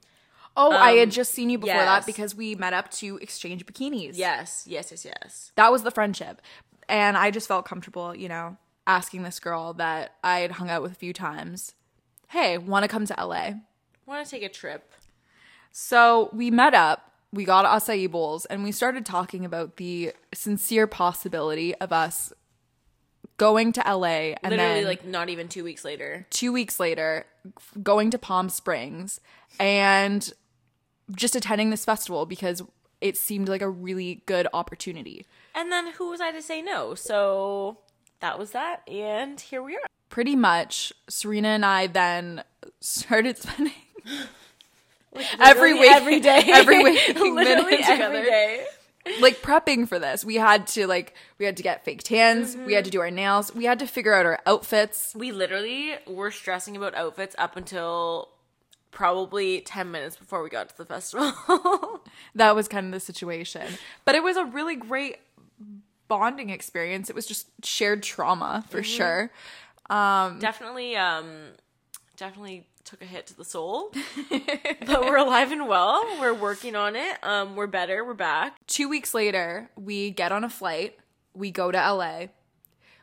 Oh, 0.57 0.71
I 0.71 0.91
had 0.93 1.07
Um, 1.07 1.11
just 1.11 1.31
seen 1.33 1.49
you 1.49 1.57
before 1.57 1.75
yes. 1.75 1.85
that 1.85 2.05
because 2.05 2.35
we 2.35 2.55
met 2.55 2.73
up 2.73 2.91
to 2.91 3.17
exchange 3.17 3.65
bikinis. 3.65 4.11
Yes, 4.17 4.65
yes, 4.67 4.91
yes, 4.91 5.05
yes. 5.05 5.51
That 5.55 5.71
was 5.71 5.83
the 5.83 5.91
friendship. 5.91 6.41
And 6.89 7.15
I 7.15 7.31
just 7.31 7.47
felt 7.47 7.65
comfortable, 7.65 8.15
you 8.15 8.27
know, 8.27 8.57
asking 8.85 9.23
this 9.23 9.39
girl 9.39 9.73
that 9.75 10.15
I 10.23 10.39
had 10.39 10.51
hung 10.53 10.69
out 10.69 10.81
with 10.81 10.91
a 10.91 10.95
few 10.95 11.13
times, 11.13 11.73
hey, 12.29 12.57
want 12.57 12.83
to 12.83 12.87
come 12.89 13.05
to 13.05 13.15
LA? 13.17 13.51
Want 14.05 14.25
to 14.25 14.29
take 14.29 14.43
a 14.43 14.49
trip? 14.49 14.91
So 15.71 16.29
we 16.33 16.51
met 16.51 16.73
up, 16.73 17.11
we 17.31 17.45
got 17.45 17.65
acai 17.65 18.09
bowls, 18.09 18.45
and 18.45 18.63
we 18.63 18.71
started 18.71 19.05
talking 19.05 19.45
about 19.45 19.77
the 19.77 20.13
sincere 20.33 20.87
possibility 20.87 21.75
of 21.75 21.91
us 21.91 22.33
going 23.37 23.71
to 23.73 23.81
LA 23.81 24.33
and 24.41 24.51
Literally, 24.51 24.57
then 24.57 24.85
like 24.85 25.05
not 25.05 25.29
even 25.29 25.47
two 25.47 25.63
weeks 25.63 25.85
later. 25.85 26.25
two 26.31 26.51
weeks 26.51 26.79
later 26.79 27.25
going 27.83 28.09
to 28.09 28.17
Palm 28.17 28.49
Springs 28.49 29.19
and 29.59 30.33
just 31.15 31.35
attending 31.35 31.69
this 31.69 31.85
festival 31.85 32.25
because 32.25 32.63
it 32.99 33.15
seemed 33.15 33.47
like 33.47 33.61
a 33.61 33.69
really 33.69 34.23
good 34.25 34.47
opportunity. 34.53 35.25
And 35.53 35.71
then 35.71 35.91
who 35.93 36.09
was 36.09 36.19
I 36.19 36.31
to 36.31 36.41
say 36.41 36.61
no? 36.63 36.95
So 36.95 37.77
that 38.21 38.39
was 38.39 38.51
that, 38.51 38.81
and 38.87 39.39
here 39.39 39.61
we 39.61 39.75
are. 39.75 39.81
Pretty 40.09 40.35
much, 40.35 40.91
Serena 41.07 41.49
and 41.49 41.63
I 41.65 41.85
then 41.87 42.43
started 42.81 43.37
spending 43.37 43.73
every 45.39 45.73
Literally 45.73 45.79
week, 45.79 45.91
every 45.91 46.19
day, 46.19 46.43
every 46.47 46.83
week, 46.83 47.07
literally 47.15 47.77
every 47.83 48.23
day. 48.23 48.65
like 49.21 49.41
prepping 49.41 49.87
for 49.87 49.99
this. 49.99 50.25
We 50.25 50.35
had 50.35 50.67
to 50.67 50.87
like 50.87 51.13
we 51.37 51.45
had 51.45 51.57
to 51.57 51.63
get 51.63 51.85
fake 51.85 52.03
tans, 52.03 52.55
we 52.55 52.73
had 52.73 52.83
mm-hmm. 52.83 52.85
to 52.85 52.91
do 52.91 52.99
our 53.01 53.11
nails, 53.11 53.53
we 53.53 53.65
had 53.65 53.79
to 53.79 53.87
figure 53.87 54.13
out 54.13 54.25
our 54.25 54.39
outfits. 54.45 55.13
We 55.15 55.31
literally 55.31 55.95
were 56.05 56.31
stressing 56.31 56.75
about 56.77 56.95
outfits 56.95 57.35
up 57.37 57.55
until 57.57 58.29
probably 58.91 59.61
10 59.61 59.91
minutes 59.91 60.15
before 60.15 60.41
we 60.41 60.49
got 60.49 60.69
to 60.69 60.77
the 60.77 60.85
festival. 60.85 61.31
That 62.35 62.55
was 62.55 62.67
kind 62.67 62.87
of 62.87 62.91
the 62.91 62.99
situation. 62.99 63.65
But 64.05 64.15
it 64.15 64.23
was 64.23 64.37
a 64.37 64.45
really 64.45 64.75
great 64.75 65.17
bonding 66.07 66.49
experience. 66.49 67.09
It 67.09 67.15
was 67.15 67.25
just 67.25 67.47
shared 67.63 68.03
trauma 68.03 68.63
for 68.69 68.81
mm-hmm. 68.81 68.83
sure. 68.83 69.31
Um, 69.89 70.39
definitely 70.39 70.95
um 70.95 71.49
definitely 72.15 72.67
took 72.87 73.01
a 73.01 73.05
hit 73.05 73.27
to 73.27 73.37
the 73.37 73.45
soul. 73.45 73.91
but 74.29 75.01
we're 75.01 75.17
alive 75.17 75.51
and 75.51 75.67
well. 75.67 76.03
We're 76.19 76.33
working 76.33 76.75
on 76.75 76.95
it. 76.95 77.17
Um 77.21 77.55
we're 77.55 77.67
better. 77.67 78.03
We're 78.03 78.13
back. 78.13 78.55
Two 78.67 78.89
weeks 78.89 79.13
later, 79.13 79.69
we 79.75 80.09
get 80.11 80.31
on 80.31 80.43
a 80.43 80.49
flight, 80.49 80.97
we 81.33 81.51
go 81.51 81.71
to 81.71 81.77
LA. 81.77 82.27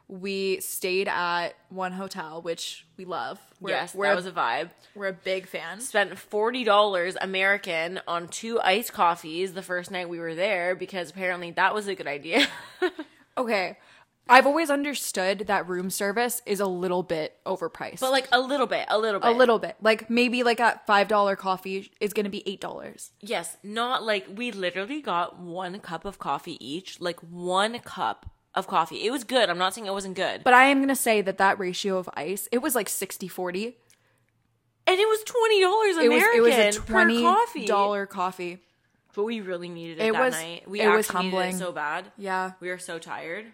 We 0.06 0.60
stayed 0.60 1.08
at 1.08 1.50
one 1.70 1.92
hotel, 1.92 2.42
which 2.42 2.86
we 2.98 3.06
love. 3.06 3.38
We're, 3.58 3.70
yes, 3.70 3.94
we're 3.94 4.06
that 4.08 4.16
was 4.16 4.26
a 4.26 4.32
vibe. 4.32 4.68
we're 4.94 5.08
a 5.08 5.12
big 5.14 5.46
fan. 5.46 5.80
Spent 5.80 6.12
$40 6.12 7.16
American 7.22 8.00
on 8.06 8.28
two 8.28 8.60
iced 8.60 8.92
coffees 8.92 9.54
the 9.54 9.62
first 9.62 9.90
night 9.90 10.10
we 10.10 10.18
were 10.18 10.34
there 10.34 10.74
because 10.74 11.08
apparently 11.08 11.52
that 11.52 11.74
was 11.74 11.88
a 11.88 11.94
good 11.94 12.06
idea. 12.06 12.46
Okay. 13.36 13.78
I've 14.28 14.46
always 14.46 14.70
understood 14.70 15.40
that 15.48 15.68
room 15.68 15.90
service 15.90 16.40
is 16.46 16.58
a 16.60 16.66
little 16.66 17.02
bit 17.02 17.36
overpriced. 17.44 18.00
but 18.00 18.10
like 18.10 18.26
a 18.32 18.40
little 18.40 18.66
bit, 18.66 18.86
a 18.88 18.98
little 18.98 19.20
bit. 19.20 19.28
a 19.28 19.32
little 19.32 19.58
bit. 19.58 19.76
Like 19.82 20.08
maybe 20.08 20.42
like 20.42 20.60
a 20.60 20.80
$5 20.88 21.36
coffee 21.36 21.92
is 22.00 22.12
going 22.14 22.24
to 22.24 22.30
be 22.30 22.42
$8. 22.60 23.10
Yes, 23.20 23.56
not 23.62 24.02
like 24.02 24.26
we 24.34 24.50
literally 24.50 25.02
got 25.02 25.38
one 25.38 25.78
cup 25.80 26.04
of 26.06 26.18
coffee 26.18 26.56
each, 26.66 27.00
like 27.02 27.20
one 27.20 27.78
cup 27.80 28.30
of 28.54 28.66
coffee. 28.66 29.04
It 29.06 29.10
was 29.10 29.24
good. 29.24 29.50
I'm 29.50 29.58
not 29.58 29.74
saying 29.74 29.86
it 29.86 29.92
wasn't 29.92 30.16
good. 30.16 30.42
But 30.42 30.54
I 30.54 30.64
am 30.66 30.78
going 30.78 30.88
to 30.88 30.96
say 30.96 31.20
that 31.20 31.36
that 31.38 31.58
ratio 31.58 31.98
of 31.98 32.08
ice, 32.14 32.48
it 32.50 32.58
was 32.58 32.74
like 32.74 32.88
60-40. 32.88 33.74
and 34.86 34.98
it 35.00 35.08
was 35.08 35.22
twenty 35.24 35.60
dollars 35.60 35.96
It 35.96 36.08
was 36.10 36.22
American 36.22 36.38
it 36.38 36.42
was 36.68 36.76
a 36.76 36.80
per 36.80 37.20
coffee. 37.20 37.66
$20 37.66 38.08
coffee. 38.08 38.58
But 39.14 39.24
we 39.24 39.40
really 39.42 39.68
needed 39.68 39.98
it, 40.00 40.06
It 40.08 40.12
that 40.14 40.24
was- 40.24 40.34
night. 40.34 40.68
We 40.68 40.80
it 40.80 40.88
was 40.88 41.08
humbling. 41.08 41.54
it 41.54 41.58
so 41.58 41.72
bad. 41.72 42.10
Yeah. 42.16 42.52
We 42.60 42.68
were 42.70 42.78
so 42.78 42.98
tired. 42.98 43.46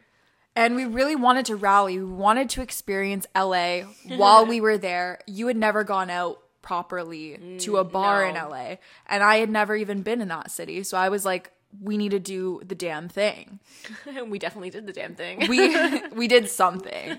And 0.56 0.74
we 0.74 0.84
really 0.84 1.16
wanted 1.16 1.46
to 1.46 1.56
rally. 1.56 1.98
We 1.98 2.04
wanted 2.04 2.50
to 2.50 2.62
experience 2.62 3.26
LA 3.36 3.80
while 4.08 4.46
we 4.46 4.60
were 4.60 4.78
there. 4.78 5.20
You 5.26 5.46
had 5.46 5.56
never 5.56 5.84
gone 5.84 6.10
out 6.10 6.42
properly 6.62 7.58
to 7.60 7.78
a 7.78 7.84
mm, 7.84 7.92
bar 7.92 8.24
in. 8.24 8.34
LA. 8.34 8.76
And 9.06 9.22
I 9.22 9.36
had 9.36 9.50
never 9.50 9.76
even 9.76 10.02
been 10.02 10.20
in 10.20 10.28
that 10.28 10.50
city. 10.50 10.82
So 10.82 10.98
I 10.98 11.08
was 11.08 11.24
like, 11.24 11.52
we 11.80 11.96
need 11.96 12.10
to 12.10 12.18
do 12.18 12.60
the 12.64 12.74
damn 12.74 13.08
thing. 13.08 13.60
we 14.26 14.38
definitely 14.38 14.70
did 14.70 14.86
the 14.86 14.92
damn 14.92 15.14
thing. 15.14 15.48
We 15.48 16.08
we 16.12 16.28
did 16.28 16.48
something. 16.48 17.18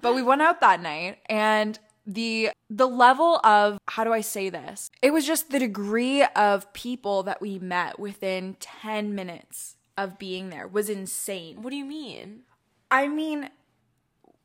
But 0.00 0.14
we 0.14 0.22
went 0.22 0.42
out 0.42 0.60
that 0.60 0.80
night 0.80 1.18
and 1.26 1.78
the 2.06 2.50
the 2.70 2.88
level 2.88 3.40
of 3.44 3.78
how 3.86 4.04
do 4.04 4.12
I 4.12 4.22
say 4.22 4.48
this? 4.48 4.90
It 5.02 5.12
was 5.12 5.26
just 5.26 5.50
the 5.50 5.58
degree 5.58 6.24
of 6.24 6.72
people 6.72 7.22
that 7.24 7.40
we 7.40 7.58
met 7.58 7.98
within 7.98 8.56
10 8.60 9.14
minutes 9.14 9.76
of 9.98 10.18
being 10.18 10.48
there 10.48 10.66
was 10.66 10.88
insane. 10.88 11.60
What 11.60 11.70
do 11.70 11.76
you 11.76 11.84
mean? 11.84 12.44
I 12.90 13.08
mean, 13.08 13.50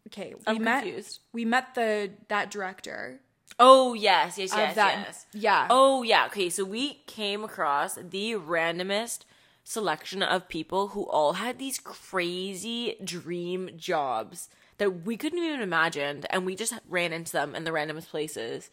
okay, 0.07 0.33
we 0.36 0.43
I'm 0.45 0.63
met 0.63 0.83
confused. 0.83 1.19
we 1.31 1.45
met 1.45 1.75
the 1.75 2.12
that 2.27 2.51
director 2.51 3.22
Oh 3.60 3.93
yes, 3.93 4.38
yes, 4.38 4.51
yes, 4.55 4.75
that 4.75 5.05
yes. 5.05 5.25
yeah. 5.33 5.67
Oh 5.69 6.03
yeah. 6.03 6.25
Okay, 6.27 6.50
so 6.50 6.63
we 6.65 7.01
came 7.07 7.43
across 7.43 7.95
the 7.95 8.33
randomest 8.33 9.19
selection 9.63 10.24
of 10.24 10.50
people 10.50 10.89
who 10.89 11.07
all 11.10 11.33
had 11.33 11.60
these 11.60 11.79
crazy 11.79 12.95
dream 13.03 13.69
jobs 13.77 14.50
that 14.77 15.05
we 15.05 15.15
couldn't 15.17 15.39
even 15.39 15.62
imagine, 15.62 16.24
and 16.29 16.45
we 16.45 16.55
just 16.55 16.74
ran 16.89 17.13
into 17.13 17.31
them 17.31 17.55
in 17.55 17.63
the 17.63 17.72
randomest 17.72 18.10
places. 18.10 18.69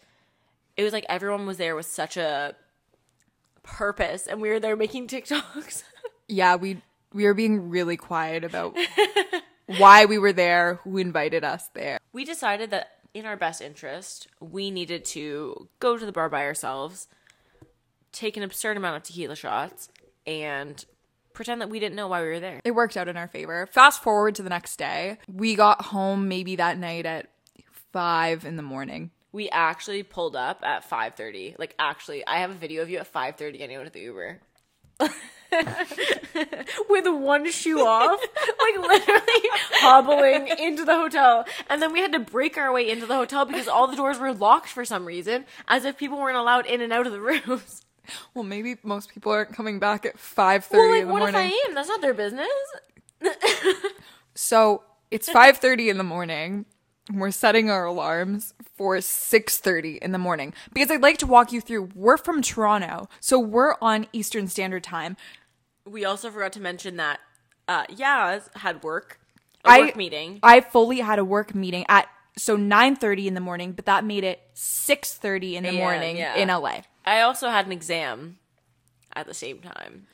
It 0.77 0.83
was 0.83 0.93
like 0.93 1.05
everyone 1.09 1.47
was 1.47 1.59
there 1.59 1.77
with 1.77 1.87
such 1.87 2.17
a 2.17 2.57
purpose, 3.63 4.27
and 4.27 4.41
we 4.41 4.49
were 4.49 4.61
there 4.61 4.77
making 4.77 5.09
TikToks. 5.09 5.83
Yeah, 6.31 6.57
we 6.57 6.83
we 7.13 7.25
were 7.25 7.35
being 7.35 7.71
really 7.71 7.97
quiet 7.97 8.45
about 8.45 8.77
why 9.67 10.05
we 10.05 10.19
were 10.19 10.33
there, 10.33 10.81
who 10.85 10.99
invited 10.99 11.45
us 11.45 11.69
there. 11.75 11.99
we 12.13 12.25
decided 12.25 12.71
that 12.71 12.93
in 13.13 13.27
our 13.27 13.37
best 13.37 13.61
interest, 13.61 14.29
we 14.41 14.71
needed 14.71 15.05
to 15.05 15.69
go 15.81 15.97
to 15.99 16.07
the 16.07 16.13
bar 16.13 16.29
by 16.29 16.45
ourselves, 16.45 17.09
take 18.13 18.37
an 18.37 18.43
absurd 18.43 18.77
amount 18.77 18.97
of 18.97 19.03
tequila 19.03 19.35
shots, 19.35 19.89
and 20.27 20.85
pretend 21.33 21.61
that 21.61 21.71
we 21.71 21.81
didn't 21.81 21.97
know 21.97 22.07
why 22.07 22.23
we 22.23 22.29
were 22.29 22.41
there. 22.41 22.61
It 22.65 22.73
worked 22.73 22.97
out 22.97 23.09
in 23.09 23.17
our 23.17 23.29
favor. 23.29 23.67
Fast 23.73 24.03
forward 24.03 24.37
to 24.37 24.43
the 24.43 24.51
next 24.51 24.77
day. 24.77 25.19
We 25.33 25.57
got 25.57 25.87
home 25.87 26.29
maybe 26.29 26.57
that 26.57 26.79
night 26.79 27.07
at 27.07 27.31
5 27.93 28.45
in 28.45 28.57
the 28.57 28.63
morning. 28.63 29.11
We 29.33 29.49
actually 29.51 30.03
pulled 30.03 30.35
up 30.35 30.63
at 30.65 30.89
5:30. 30.89 31.57
Like 31.59 31.75
actually, 31.79 32.27
I 32.27 32.39
have 32.39 32.51
a 32.51 32.55
video 32.55 32.83
of 32.83 32.91
you 32.91 32.99
at 32.99 33.13
5:30 33.13 33.59
getting 33.59 33.77
out 33.77 33.87
of 33.87 33.93
the 33.93 34.01
Uber. 34.01 34.41
With 36.89 37.07
one 37.09 37.51
shoe 37.51 37.81
off, 37.85 38.21
like 38.21 38.79
literally 38.79 39.49
hobbling 39.81 40.47
into 40.59 40.85
the 40.85 40.95
hotel. 40.95 41.45
And 41.69 41.83
then 41.83 41.93
we 41.93 42.01
had 42.01 42.13
to 42.13 42.21
break 42.21 42.57
our 42.57 42.73
way 42.73 42.89
into 42.89 43.07
the 43.07 43.17
hotel 43.17 43.45
because 43.45 43.67
all 43.67 43.89
the 43.89 43.97
doors 43.97 44.19
were 44.19 44.33
locked 44.33 44.69
for 44.69 44.85
some 44.85 45.05
reason, 45.05 45.45
as 45.67 45.85
if 45.85 45.97
people 45.97 46.19
weren't 46.19 46.37
allowed 46.37 46.67
in 46.67 46.81
and 46.81 46.93
out 46.93 47.07
of 47.07 47.13
the 47.13 47.21
rooms. 47.21 47.83
Well, 48.35 48.45
maybe 48.45 48.77
most 48.83 49.13
people 49.13 49.31
aren't 49.33 49.53
coming 49.53 49.79
back 49.79 50.05
at 50.07 50.17
5:30 50.17 50.71
Well, 50.73 50.91
like, 50.91 51.03
in 51.03 51.07
the 51.09 51.13
what 51.13 51.19
morning. 51.21 51.35
if 51.47 51.53
I 51.53 51.69
am? 51.69 51.75
That's 51.75 51.89
not 51.89 52.01
their 52.01 52.15
business. 52.15 52.49
So 54.35 54.83
it's 55.11 55.29
5:30 55.29 55.91
in 55.91 55.99
the 55.99 56.05
morning. 56.05 56.65
We're 57.13 57.31
setting 57.31 57.71
our 57.71 57.85
alarms 57.85 58.55
for 58.77 58.97
6:30 58.97 59.99
in 59.99 60.13
the 60.13 60.19
morning 60.19 60.55
because 60.73 60.91
I'd 60.91 61.03
like 61.03 61.19
to 61.19 61.27
walk 61.27 61.53
you 61.53 61.61
through. 61.61 61.91
We're 61.95 62.17
from 62.17 62.43
Toronto, 62.43 63.09
so 63.21 63.39
we're 63.39 63.75
on 63.83 64.07
Eastern 64.13 64.49
Standard 64.49 64.85
Time. 64.85 65.17
We 65.85 66.05
also 66.05 66.31
forgot 66.31 66.53
to 66.55 66.61
mention 66.61 66.97
that 66.97 67.21
uh 67.67 67.87
Yaz 67.87 68.55
had 68.59 68.83
work. 68.83 69.19
A 69.65 69.71
I 69.71 69.81
work 69.81 69.97
meeting. 69.97 70.41
I 70.43 70.61
fully 70.61 71.01
had 71.01 71.19
a 71.19 71.25
work 71.25 71.55
meeting 71.55 71.85
at 71.89 72.09
so 72.37 72.57
9:30 72.57 73.27
in 73.27 73.35
the 73.35 73.41
morning, 73.41 73.73
but 73.73 73.87
that 73.87 74.05
made 74.05 74.25
it 74.25 74.41
6:30 74.55 75.55
in 75.55 75.65
the 75.65 75.73
morning 75.73 76.17
yeah. 76.17 76.37
in 76.37 76.49
LA. 76.49 76.83
I 77.05 77.23
also 77.23 77.49
had 77.49 77.67
an 77.67 77.73
exam 77.73 78.39
at 79.15 79.27
the 79.27 79.35
same 79.35 79.59
time. 79.61 80.07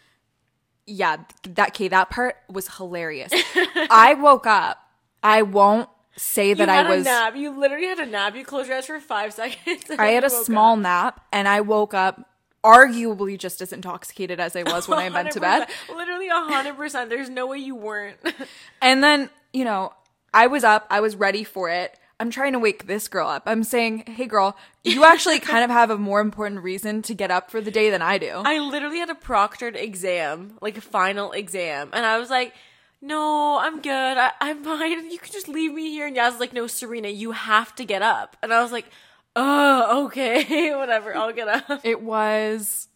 Yeah, 0.87 1.19
that 1.43 1.69
okay, 1.71 1.89
that 1.89 2.11
part 2.11 2.37
was 2.49 2.77
hilarious. 2.77 3.33
I 3.91 4.15
woke 4.15 4.47
up. 4.47 4.79
I 5.23 5.43
won't 5.43 5.89
say 6.17 6.55
that 6.55 6.69
you 6.69 6.73
I 6.73 6.77
had 6.77 6.89
was 6.89 7.01
a 7.03 7.05
nap. 7.05 7.37
You 7.37 7.59
literally 7.59 7.87
had 7.87 7.99
a 7.99 8.07
nap. 8.07 8.35
You 8.37 8.45
closed 8.45 8.69
your 8.69 8.79
eyes 8.79 8.87
for 8.87 9.01
five 9.01 9.33
seconds. 9.33 9.85
I 9.99 10.09
had 10.09 10.25
a 10.25 10.31
small 10.31 10.75
up. 10.75 10.79
nap 10.81 11.25
and 11.33 11.47
I 11.47 11.61
woke 11.61 11.95
up 11.95 12.29
arguably 12.65 13.39
just 13.39 13.61
as 13.61 13.73
intoxicated 13.73 14.41
as 14.41 14.57
I 14.57 14.65
was 14.65 14.89
when 14.89 14.99
I 14.99 15.09
went 15.09 15.31
to 15.33 15.41
bed. 15.41 15.69
Literally 15.89 16.29
a 16.29 16.35
hundred 16.35 16.77
percent. 16.77 17.11
There's 17.11 17.31
no 17.31 17.47
way 17.47 17.59
you 17.59 17.75
weren't. 17.75 18.19
And 18.83 19.03
then, 19.03 19.31
you 19.53 19.65
know, 19.65 19.93
I 20.35 20.47
was 20.49 20.63
up, 20.65 20.87
I 20.91 21.01
was 21.01 21.17
ready 21.17 21.45
for 21.45 21.71
it. 21.71 21.97
I'm 22.19 22.31
trying 22.31 22.53
to 22.53 22.59
wake 22.59 22.87
this 22.87 23.09
girl 23.09 23.29
up. 23.29 23.43
I'm 23.47 23.63
saying, 23.63 24.05
hey 24.07 24.27
girl, 24.27 24.57
you 24.85 25.05
actually 25.05 25.39
kind 25.39 25.65
of 25.65 25.71
have 25.71 25.91
a 25.91 25.99
more 25.99 26.21
important 26.21 26.63
reason 26.63 27.03
to 27.03 27.15
get 27.15 27.31
up 27.31 27.51
for 27.51 27.61
the 27.61 27.71
day 27.71 27.91
than 27.91 28.01
I 28.01 28.19
do. 28.19 28.43
I 28.45 28.59
literally 28.59 28.99
had 28.99 29.11
a 29.11 29.15
proctored 29.15 29.77
exam, 29.77 30.57
like 30.61 30.77
a 30.79 30.81
final 30.81 31.33
exam, 31.33 31.91
and 31.93 32.07
I 32.07 32.19
was 32.19 32.31
like, 32.31 32.55
"No, 33.01 33.59
I'm 33.59 33.81
good. 33.81 34.19
I, 34.19 34.33
I'm 34.41 34.65
fine. 34.65 35.11
You 35.11 35.19
can 35.19 35.33
just 35.33 35.49
leave 35.49 35.73
me 35.73 35.91
here." 35.91 36.07
And 36.07 36.17
Yaz 36.17 36.33
was 36.33 36.41
like, 36.41 36.53
"No, 36.53 36.67
Serena, 36.67 37.09
you 37.09 37.33
have 37.33 37.75
to 37.77 37.85
get 37.85 38.03
up." 38.03 38.37
And 38.43 38.53
I 38.53 38.63
was 38.63 38.73
like, 38.73 38.87
"Oh, 39.35 40.07
okay, 40.07 40.75
whatever. 40.77 41.17
I'll 41.17 41.33
get 41.33 41.49
up." 41.49 41.81
it 41.85 42.03
was 42.03 42.89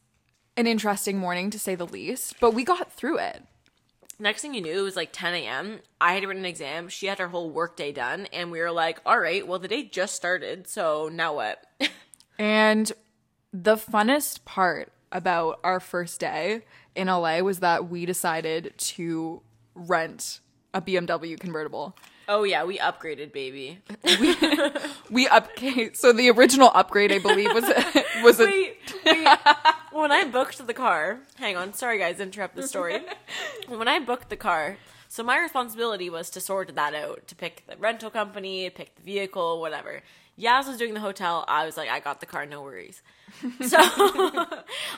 an 0.57 0.67
interesting 0.67 1.19
morning 1.19 1.51
to 1.51 1.59
say 1.59 1.75
the 1.75 1.87
least, 1.87 2.37
but 2.41 2.53
we 2.55 2.65
got 2.65 2.93
through 2.93 3.19
it. 3.19 3.43
Next 4.19 4.43
thing 4.43 4.53
you 4.53 4.61
knew, 4.61 4.79
it 4.81 4.83
was 4.83 4.97
like 4.97 5.11
10 5.13 5.33
a.m. 5.33 5.81
I 5.99 6.13
had 6.13 6.25
written 6.25 6.45
an 6.45 6.51
exam. 6.51 6.91
She 6.91 7.07
had 7.07 7.19
her 7.19 7.29
whole 7.29 7.51
workday 7.51 7.91
done, 7.91 8.27
and 8.33 8.51
we 8.51 8.61
were 8.61 8.71
like, 8.71 9.01
"All 9.07 9.19
right, 9.19 9.47
well, 9.47 9.59
the 9.59 9.69
day 9.69 9.85
just 9.85 10.15
started, 10.15 10.69
so 10.69 11.09
now 11.13 11.35
what?" 11.35 11.65
And 12.39 12.91
the 13.53 13.77
funnest 13.77 14.47
part 14.47 14.93
about 15.13 15.61
our 15.63 15.79
first 15.79 16.21
day 16.21 16.63
in 16.95 17.09
LA 17.09 17.41
was 17.41 17.61
that 17.61 17.91
we 17.91 18.07
decided 18.07 18.73
to 18.79 19.43
rent 19.75 20.41
a 20.73 20.81
BMW 20.81 21.39
convertible. 21.39 21.97
oh 22.29 22.45
yeah, 22.45 22.65
we 22.65 22.79
upgraded, 22.79 23.33
baby. 23.33 23.79
We 25.11 25.27
up 25.27 25.49
so 25.95 26.13
the 26.13 26.31
original 26.31 26.71
upgrade 26.73 27.11
I 27.11 27.19
believe 27.19 27.53
was 27.53 27.65
was 28.23 28.39
a 28.39 28.47
wait, 28.47 28.77
wait. 29.05 29.27
when 29.91 30.13
I 30.13 30.23
booked 30.25 30.65
the 30.65 30.73
car, 30.75 31.19
hang 31.37 31.57
on, 31.57 31.73
sorry 31.75 31.99
guys, 31.99 32.21
interrupt 32.21 32.55
the 32.55 32.63
story. 32.67 33.01
when 33.69 33.89
I 33.89 33.99
booked 33.99 34.29
the 34.31 34.37
car, 34.37 34.77
so 35.09 35.25
my 35.25 35.37
responsibility 35.41 36.09
was 36.09 36.31
to 36.31 36.41
sort 36.41 36.77
that 36.77 36.95
out, 36.95 37.27
to 37.27 37.35
pick 37.35 37.65
the 37.67 37.77
rental 37.77 38.09
company, 38.11 38.71
pick 38.71 38.95
the 38.95 39.03
vehicle, 39.03 39.61
whatever. 39.61 40.03
Yaz 40.39 40.69
was 40.69 40.77
doing 40.79 40.95
the 40.95 41.01
hotel. 41.01 41.45
I 41.49 41.67
was 41.67 41.77
like, 41.77 41.91
I 41.91 41.99
got 41.99 42.21
the 42.21 42.27
car, 42.27 42.47
no 42.47 42.63
worries. 42.63 43.03
So 43.61 43.77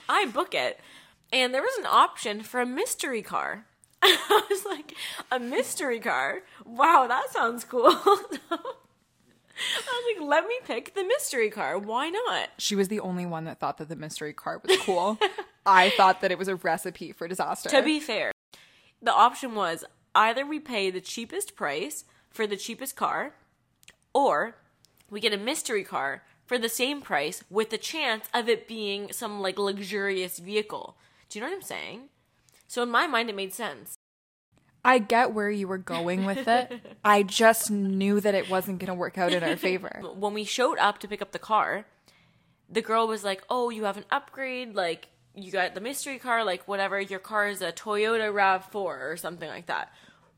I 0.09 0.27
book 0.33 0.55
it, 0.55 0.79
and 1.33 1.55
there 1.55 1.63
was 1.63 1.77
an 1.79 1.87
option 1.87 2.43
for 2.43 2.61
a 2.61 2.67
mystery 2.67 3.23
car. 3.23 3.65
I 4.05 4.43
was 4.51 4.65
like, 4.65 4.95
a 5.31 5.39
mystery 5.39 6.01
car? 6.01 6.43
Wow, 6.65 7.07
that 7.09 7.31
sounds 7.31 7.65
cool. 7.65 7.87
I 7.87 8.59
was 9.61 10.19
like, 10.19 10.29
let 10.29 10.47
me 10.47 10.57
pick 10.65 10.95
the 10.95 11.05
mystery 11.05 11.51
car. 11.51 11.79
Why 11.79 12.09
not? 12.09 12.49
she 12.59 12.75
was 12.75 12.89
the 12.89 13.01
only 13.01 13.27
one 13.27 13.45
that 13.45 13.61
thought 13.61 13.79
that 13.79 13.89
the 13.89 13.97
mystery 13.97 14.33
car 14.33 14.61
was 14.67 14.77
cool. 14.81 15.19
I 15.67 15.91
thought 15.91 16.21
that 16.21 16.33
it 16.33 16.39
was 16.39 16.49
a 16.49 16.57
recipe 16.57 17.13
for 17.13 17.29
disaster. 17.29 17.69
To 17.69 17.83
be 17.83 18.01
fair, 18.01 18.33
the 19.01 19.13
option 19.13 19.55
was 19.55 19.85
either 20.15 20.45
we 20.45 20.59
pay 20.59 20.91
the 20.91 21.01
cheapest 21.01 21.55
price 21.55 22.05
for 22.31 22.47
the 22.47 22.57
cheapest 22.57 22.97
car, 22.97 23.35
or 24.13 24.57
we 25.11 25.21
get 25.21 25.33
a 25.33 25.39
mystery 25.39 25.85
car 25.85 26.25
for 26.45 26.59
the 26.59 26.69
same 26.69 27.01
price 27.01 27.45
with 27.49 27.71
the 27.71 27.79
chance 27.79 28.27
of 28.35 28.49
it 28.49 28.67
being 28.67 29.13
some 29.13 29.41
like 29.41 29.59
luxurious 29.59 30.39
vehicle. 30.39 30.97
Do 31.29 31.39
you 31.39 31.45
know 31.45 31.51
what 31.51 31.57
I'm 31.57 31.63
saying? 31.63 32.09
So 32.73 32.83
in 32.83 32.91
my 32.91 33.07
mind, 33.07 33.29
it 33.29 33.37
made 33.37 33.53
sense. 33.53 33.99
I 34.83 34.99
get 34.99 35.35
where 35.35 35.51
you 35.51 35.69
were 35.69 35.77
going 35.77 36.25
with 36.25 36.49
it. 36.49 36.81
I 37.05 37.23
just 37.23 37.71
knew 37.71 38.19
that 38.19 38.35
it 38.35 38.49
wasn't 38.49 38.79
going 38.79 38.89
to 38.89 38.95
work 38.95 39.19
out 39.19 39.35
in 39.35 39.45
our 39.45 39.59
favor. 39.59 40.01
When 40.15 40.33
we 40.33 40.45
showed 40.45 40.79
up 40.79 40.97
to 41.01 41.07
pick 41.07 41.21
up 41.21 41.33
the 41.33 41.39
car, 41.39 41.85
the 42.71 42.81
girl 42.81 43.07
was 43.07 43.25
like, 43.25 43.43
"Oh, 43.51 43.69
you 43.69 43.85
have 43.85 43.99
an 43.99 44.07
upgrade, 44.11 44.75
like." 44.75 45.09
You 45.35 45.51
got 45.51 45.75
the 45.75 45.81
mystery 45.81 46.19
car, 46.19 46.45
like 46.45 46.69
whatever. 46.69 47.01
Your 47.01 47.19
car 47.19 47.49
is 47.49 47.63
a 47.63 47.73
Toyota 47.73 48.31
Rav4 48.31 48.75
or 48.75 49.17
something 49.17 49.49
like 49.49 49.67
that. 49.67 49.91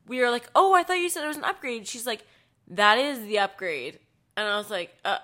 We 0.07 0.19
were 0.19 0.29
like, 0.29 0.49
"Oh, 0.55 0.73
I 0.73 0.83
thought 0.83 0.99
you 0.99 1.09
said 1.09 1.23
it 1.23 1.27
was 1.27 1.37
an 1.37 1.43
upgrade." 1.43 1.87
She's 1.87 2.05
like, 2.05 2.25
"That 2.67 2.97
is 2.97 3.19
the 3.25 3.39
upgrade," 3.39 3.99
and 4.37 4.47
I 4.47 4.57
was 4.57 4.69
like, 4.69 4.93
"Uh, 5.03 5.19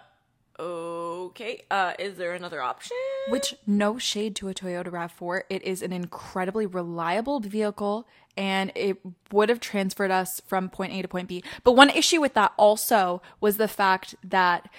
okay. 0.61 1.63
Uh, 1.69 1.93
is 1.99 2.17
there 2.17 2.33
another 2.33 2.61
option?" 2.61 2.97
Which 3.29 3.55
no 3.65 3.97
shade 3.97 4.35
to 4.37 4.49
a 4.49 4.53
Toyota 4.53 4.87
RAV4, 4.87 5.43
it 5.49 5.63
is 5.63 5.81
an 5.81 5.93
incredibly 5.93 6.65
reliable 6.65 7.39
vehicle 7.39 8.07
and 8.37 8.71
it 8.75 8.97
would 9.31 9.49
have 9.49 9.59
transferred 9.59 10.11
us 10.11 10.41
from 10.47 10.69
point 10.69 10.93
A 10.93 11.01
to 11.01 11.07
point 11.07 11.27
B. 11.27 11.43
But 11.63 11.73
one 11.73 11.89
issue 11.89 12.21
with 12.21 12.33
that 12.35 12.53
also 12.57 13.21
was 13.39 13.57
the 13.57 13.67
fact 13.67 14.15
that 14.23 14.69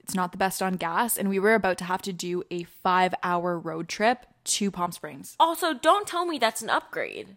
it's 0.00 0.14
not 0.14 0.32
the 0.32 0.38
best 0.38 0.62
on 0.62 0.74
gas 0.74 1.16
and 1.16 1.28
we 1.28 1.38
were 1.38 1.54
about 1.54 1.78
to 1.78 1.84
have 1.84 2.02
to 2.02 2.12
do 2.12 2.44
a 2.50 2.66
5-hour 2.84 3.58
road 3.58 3.88
trip 3.88 4.26
to 4.44 4.70
Palm 4.70 4.92
Springs. 4.92 5.36
Also, 5.40 5.72
don't 5.72 6.06
tell 6.06 6.26
me 6.26 6.38
that's 6.38 6.62
an 6.62 6.70
upgrade. 6.70 7.36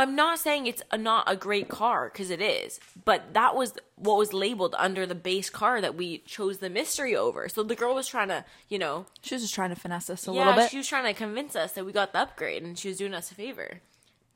I'm 0.00 0.14
not 0.14 0.38
saying 0.38 0.66
it's 0.66 0.82
a, 0.92 0.96
not 0.96 1.24
a 1.26 1.34
great 1.36 1.68
car 1.68 2.08
because 2.12 2.30
it 2.30 2.40
is, 2.40 2.78
but 3.04 3.34
that 3.34 3.56
was 3.56 3.72
what 3.96 4.16
was 4.16 4.32
labeled 4.32 4.74
under 4.78 5.04
the 5.06 5.14
base 5.16 5.50
car 5.50 5.80
that 5.80 5.94
we 5.96 6.18
chose 6.18 6.58
the 6.58 6.70
mystery 6.70 7.16
over. 7.16 7.48
So 7.48 7.62
the 7.64 7.74
girl 7.74 7.94
was 7.96 8.06
trying 8.06 8.28
to, 8.28 8.44
you 8.68 8.78
know, 8.78 9.06
She 9.22 9.34
was 9.34 9.42
just 9.42 9.54
trying 9.54 9.70
to 9.70 9.76
finesse 9.76 10.08
us 10.08 10.28
a 10.28 10.32
yeah, 10.32 10.38
little 10.38 10.54
bit. 10.54 10.70
she 10.70 10.76
was 10.76 10.86
trying 10.86 11.12
to 11.12 11.18
convince 11.18 11.56
us 11.56 11.72
that 11.72 11.84
we 11.84 11.92
got 11.92 12.12
the 12.12 12.20
upgrade 12.20 12.62
and 12.62 12.78
she 12.78 12.88
was 12.88 12.96
doing 12.98 13.12
us 13.12 13.32
a 13.32 13.34
favor. 13.34 13.80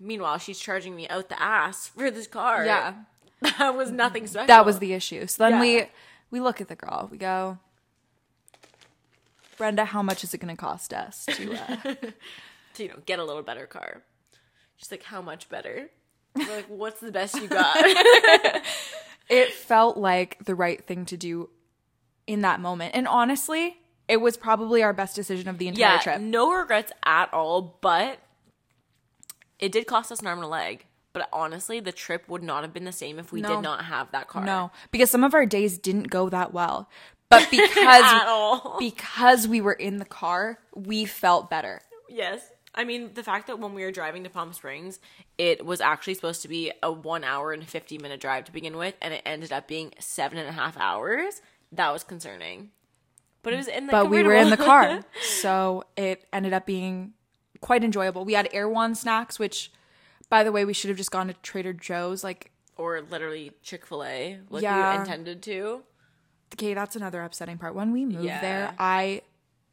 Meanwhile, 0.01 0.39
she's 0.39 0.59
charging 0.59 0.97
me 0.97 1.09
out 1.09 1.29
the 1.29 1.41
ass 1.41 1.87
for 1.87 2.11
this 2.11 2.27
car. 2.27 2.67
Yeah. 2.67 2.95
that 3.59 3.77
was 3.77 3.91
nothing 3.93 4.27
special. 4.27 4.49
that 4.49 4.67
was 4.67 4.81
the 4.81 4.93
issue. 4.95 5.27
So 5.29 5.45
then 5.45 5.53
Yeah. 5.53 5.61
we 5.61 5.87
we 6.33 6.41
look 6.41 6.61
at 6.61 6.67
the 6.69 6.75
girl. 6.77 7.09
We 7.11 7.19
go, 7.19 7.59
Brenda, 9.59 9.85
how 9.85 10.03
much 10.03 10.25
is 10.25 10.35
it 10.35 10.39
going 10.39 10.55
to 10.57 10.61
cost 10.61 10.93
us 10.93 11.27
to? 11.27 11.55
Uh, 11.55 11.95
To, 12.77 12.83
you 12.85 12.89
know, 12.89 12.97
get 13.05 13.19
a 13.19 13.25
little 13.25 13.43
better 13.43 13.67
car. 13.67 14.01
She's 14.83 14.91
like, 14.91 15.05
how 15.05 15.23
much 15.23 15.49
better? 15.49 15.89
We're 16.35 16.57
like, 16.57 16.67
what's 16.67 17.01
the 17.01 17.13
best 17.13 17.37
you 17.41 17.47
got? 17.47 17.77
it 19.29 19.53
felt 19.53 19.97
like 19.97 20.45
the 20.45 20.55
right 20.57 20.85
thing 20.85 21.05
to 21.07 21.17
do 21.17 21.51
in 22.27 22.41
that 22.41 22.61
moment, 22.61 22.95
and 22.95 23.07
honestly, 23.07 23.77
it 24.09 24.17
was 24.21 24.37
probably 24.37 24.83
our 24.83 24.93
best 24.93 25.15
decision 25.15 25.49
of 25.49 25.59
the 25.59 25.69
entire 25.69 25.95
yeah, 25.95 25.99
trip. 26.01 26.21
no 26.21 26.53
regrets 26.53 26.93
at 27.05 27.33
all, 27.33 27.79
but 27.81 28.19
it 29.59 29.71
did 29.73 29.87
cost 29.87 30.11
us 30.11 30.21
an 30.21 30.27
arm 30.27 30.39
and 30.39 30.47
a 30.47 30.49
leg. 30.49 30.87
But 31.13 31.29
honestly, 31.33 31.79
the 31.79 31.93
trip 31.93 32.29
would 32.29 32.43
not 32.43 32.63
have 32.63 32.73
been 32.73 32.85
the 32.85 32.93
same 32.93 33.19
if 33.19 33.33
we 33.33 33.41
No. 33.43 33.49
did 33.57 33.63
not 33.63 33.85
have 33.85 34.11
that 34.13 34.29
car. 34.29 34.45
No, 34.45 34.71
because 34.91 35.11
some 35.11 35.23
of 35.25 35.35
our 35.35 35.45
days 35.47 35.79
didn't 35.79 36.09
go 36.11 36.29
that 36.31 36.53
well. 36.55 36.89
But 37.29 37.43
At 37.45 37.51
because 37.51 38.25
all. 38.27 38.77
because 38.79 39.47
we 39.47 39.61
were 39.61 39.73
in 39.75 39.99
the 39.99 40.05
car, 40.07 40.59
we 40.75 41.05
felt 41.05 41.51
better. 41.51 41.83
Yes. 42.09 42.41
I 42.75 42.85
mean, 42.85 43.11
the 43.15 43.23
fact 43.23 43.49
that 43.49 43.59
when 43.59 43.75
we 43.75 43.83
were 43.85 43.93
driving 43.93 44.25
to 44.25 44.31
Palm 44.31 44.53
Springs, 44.55 44.99
it 45.37 45.65
was 45.67 45.81
actually 45.81 46.15
supposed 46.15 46.41
to 46.43 46.49
be 46.49 46.73
a 46.83 46.91
one 46.91 47.23
hour 47.23 47.53
and 47.53 47.67
50 47.69 47.99
minute 47.99 48.21
drive 48.21 48.45
to 48.47 48.53
begin 48.53 48.77
with, 48.77 48.95
and 49.03 49.13
it 49.13 49.23
ended 49.27 49.53
up 49.53 49.69
being 49.69 49.93
seven 49.99 50.39
and 50.39 50.49
a 50.49 50.53
half 50.53 50.77
hours. 50.79 51.43
That 51.71 51.93
was 51.93 52.03
concerning. 52.03 52.71
But 53.43 53.53
it 53.53 53.57
was 53.57 53.69
in 53.69 53.87
the 53.89 53.91
but 53.91 54.09
we 54.09 54.23
were 54.23 54.35
in 54.35 54.51
the 54.51 54.57
car. 54.57 55.01
so 55.23 55.85
it 55.97 56.25
ended 56.33 56.53
up 56.53 56.65
being 56.65 57.13
quite 57.61 57.83
enjoyable. 57.85 58.25
We 58.25 58.35
had 58.35 58.49
Erewhon 58.53 58.95
snacks, 58.95 59.39
which, 59.39 59.71
by 60.31 60.43
the 60.45 60.53
way, 60.53 60.65
we 60.65 60.73
should 60.73 60.89
have 60.89 60.97
just 60.97 61.11
gone 61.11 61.27
to 61.29 61.35
Trader 61.35 61.73
Joe's. 61.73 62.23
Like, 62.25 62.53
or 62.77 63.01
literally 63.03 63.53
Chick 63.63 63.85
fil 63.85 64.05
A, 64.05 64.39
like 64.49 64.63
Yeah. 64.63 64.93
we 64.95 64.99
intended 65.01 65.43
to. 65.43 65.83
okay, 66.55 66.73
that's 66.75 66.97
another 66.97 67.23
upsetting 67.23 67.59
part. 67.59 67.75
When 67.75 67.93
we 67.93 68.05
moved 68.05 68.25
Yeah. 68.25 68.41
there, 68.41 68.75
I 68.79 69.23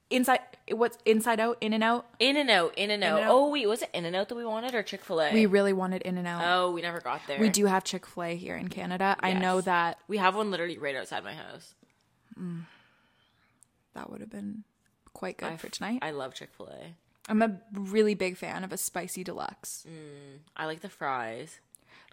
inside 0.09 0.39
what's 0.77 0.97
inside 1.05 1.39
out, 1.39 1.57
in 1.61 1.73
and 1.73 1.83
out. 1.83 2.05
In 2.19 2.37
and 2.37 2.49
out, 2.49 2.73
in 2.77 2.91
and 2.91 3.03
out. 3.03 3.17
In-N-Out. 3.19 3.31
Oh, 3.31 3.49
wait, 3.49 3.67
was 3.67 3.81
it 3.81 3.89
In 3.93 4.05
and 4.05 4.15
Out 4.15 4.29
that 4.29 4.35
we 4.35 4.45
wanted 4.45 4.73
or 4.75 4.83
Chick 4.83 5.03
fil 5.03 5.21
A? 5.21 5.33
We 5.33 5.45
really 5.45 5.73
wanted 5.73 6.01
in 6.03 6.17
and 6.17 6.27
out. 6.27 6.41
oh, 6.45 6.71
we 6.71 6.81
never 6.81 6.99
got 6.99 7.21
there. 7.27 7.39
we 7.39 7.49
do 7.49 7.65
have 7.65 7.83
Chick 7.83 8.05
Fil 8.05 8.23
A 8.23 8.35
here 8.35 8.55
in 8.55 8.67
Canada. 8.69 9.15
I 9.19 9.33
know 9.33 9.61
that 9.61 9.99
We 10.07 10.17
have 10.17 10.35
one 10.35 10.51
literally 10.51 10.77
right 10.77 10.95
outside 10.95 11.23
my 11.23 11.33
house. 11.33 11.73
Mm, 12.39 12.63
that 13.93 14.09
would 14.09 14.21
have 14.21 14.29
been 14.29 14.63
quite 15.13 15.37
good 15.37 15.59
for 15.59 15.69
tonight. 15.69 15.99
I 16.01 16.11
love 16.11 16.33
Chick 16.33 16.49
fil 16.55 16.67
A. 16.69 16.95
I'm 17.27 17.41
a 17.41 17.59
really 17.73 18.15
big 18.15 18.37
fan 18.37 18.63
of 18.63 18.71
a 18.71 18.77
spicy 18.77 19.23
deluxe. 19.23 19.85
Mm, 19.87 20.39
I 20.57 20.65
like 20.65 20.81
the 20.81 20.89
fries 20.89 21.59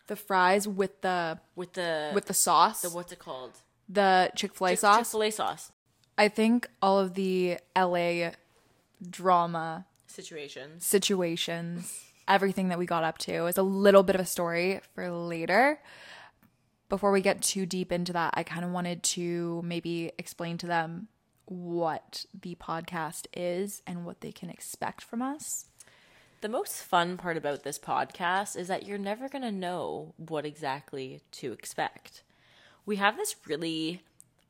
The 0.08 0.16
fries 0.16 0.68
with 0.68 1.00
the 1.00 1.38
with 1.54 1.72
the 1.74 2.10
with 2.14 2.26
the 2.26 2.34
sauce, 2.34 2.82
the 2.82 2.90
what's 2.90 3.12
it 3.12 3.18
called? 3.18 3.52
the 3.88 4.30
Chick 4.34 4.54
Fil 4.54 4.66
A 4.68 4.70
Chick 4.70 4.78
sauce. 4.80 5.10
fil 5.12 5.22
A 5.22 5.30
sauce 5.30 5.72
I 6.18 6.28
think 6.28 6.66
all 6.80 6.98
of 6.98 7.14
the 7.14 7.58
LA 7.76 8.30
drama 9.10 9.86
situations. 10.06 10.84
situations, 10.84 12.04
everything 12.28 12.68
that 12.68 12.78
we 12.78 12.86
got 12.86 13.04
up 13.04 13.18
to 13.18 13.46
is 13.46 13.58
a 13.58 13.62
little 13.62 14.02
bit 14.02 14.14
of 14.14 14.20
a 14.20 14.26
story 14.26 14.80
for 14.94 15.10
later. 15.10 15.80
Before 16.88 17.10
we 17.10 17.20
get 17.20 17.42
too 17.42 17.66
deep 17.66 17.90
into 17.90 18.12
that, 18.12 18.34
I 18.34 18.42
kind 18.42 18.64
of 18.64 18.70
wanted 18.70 19.02
to 19.02 19.60
maybe 19.64 20.12
explain 20.18 20.56
to 20.58 20.66
them 20.66 21.08
what 21.46 22.26
the 22.38 22.56
podcast 22.56 23.26
is 23.32 23.82
and 23.86 24.04
what 24.04 24.20
they 24.20 24.32
can 24.32 24.50
expect 24.50 25.02
from 25.02 25.22
us. 25.22 25.66
The 26.42 26.48
most 26.48 26.82
fun 26.82 27.16
part 27.16 27.36
about 27.36 27.64
this 27.64 27.78
podcast 27.78 28.56
is 28.56 28.68
that 28.68 28.86
you're 28.86 28.98
never 28.98 29.28
going 29.28 29.42
to 29.42 29.52
know 29.52 30.14
what 30.16 30.44
exactly 30.44 31.22
to 31.32 31.52
expect. 31.52 32.22
We 32.84 32.96
have 32.96 33.16
this 33.16 33.36
really 33.46 34.02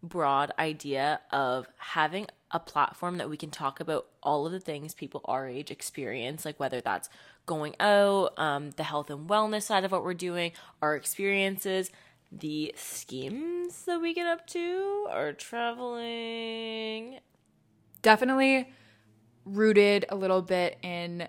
broad 0.03 0.53
idea 0.59 1.21
of 1.31 1.69
having 1.79 2.27
a 2.51 2.61
platform 2.61 3.19
that 3.19 3.29
we 3.29 3.37
can 3.37 3.51
talk 3.51 3.81
about 3.81 4.07
all 4.23 4.47
of 4.47 4.53
the 4.53 4.61
things 4.61 4.95
people 4.95 5.21
our 5.25 5.49
age 5.49 5.71
experience, 5.71 6.45
like 6.45 6.61
whether 6.61 6.81
that's 6.81 7.09
going 7.45 7.75
out, 7.81 8.39
um, 8.39 8.71
the 8.73 8.85
health 8.85 9.11
and 9.11 9.29
wellness 9.29 9.63
side 9.63 9.85
of 9.85 9.93
what 9.93 10.05
we're 10.05 10.15
doing, 10.15 10.53
our 10.81 10.95
experiences, 10.95 11.91
the 12.31 12.73
schemes 12.77 13.85
that 13.85 14.01
we 14.01 14.15
get 14.15 14.27
up 14.27 14.47
to, 14.49 15.07
our 15.11 15.33
traveling. 15.33 17.19
Definitely 18.03 18.71
rooted 19.45 20.05
a 20.09 20.17
little 20.17 20.43
bit 20.43 20.79
in 20.83 21.29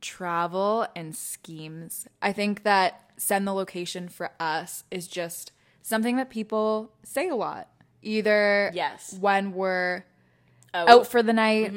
travel 0.00 0.86
and 0.94 1.14
schemes. 1.16 2.06
I 2.22 2.32
think 2.32 2.62
that 2.62 3.10
send 3.16 3.46
the 3.46 3.52
location 3.52 4.08
for 4.08 4.30
us 4.38 4.84
is 4.90 5.08
just 5.08 5.52
something 5.82 6.16
that 6.16 6.30
people 6.30 6.92
say 7.02 7.28
a 7.28 7.34
lot. 7.34 7.68
Either 8.02 8.70
Yes. 8.74 9.16
when 9.18 9.52
we're 9.52 10.04
Out. 10.74 10.88
out 10.88 11.06
for 11.06 11.22
the 11.22 11.32
night, 11.32 11.72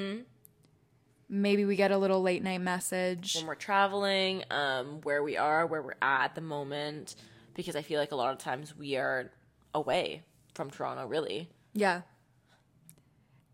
maybe 1.29 1.63
we 1.65 1.75
get 1.75 1.91
a 1.91 1.97
little 1.97 2.21
late 2.21 2.43
night 2.43 2.61
message. 2.61 3.35
when 3.35 3.45
we're 3.45 3.55
traveling, 3.55 4.43
um, 4.51 5.01
where 5.03 5.23
we 5.23 5.37
are, 5.37 5.65
where 5.65 5.81
we're 5.81 5.93
at 6.01 6.25
at 6.25 6.35
the 6.35 6.41
moment, 6.41 7.15
because 7.53 7.75
I 7.75 7.81
feel 7.81 7.99
like 7.99 8.11
a 8.11 8.15
lot 8.15 8.31
of 8.33 8.39
times 8.39 8.75
we 8.75 8.97
are 8.97 9.31
away 9.73 10.23
from 10.55 10.69
Toronto, 10.69 11.05
really. 11.05 11.49
Yeah. 11.73 12.01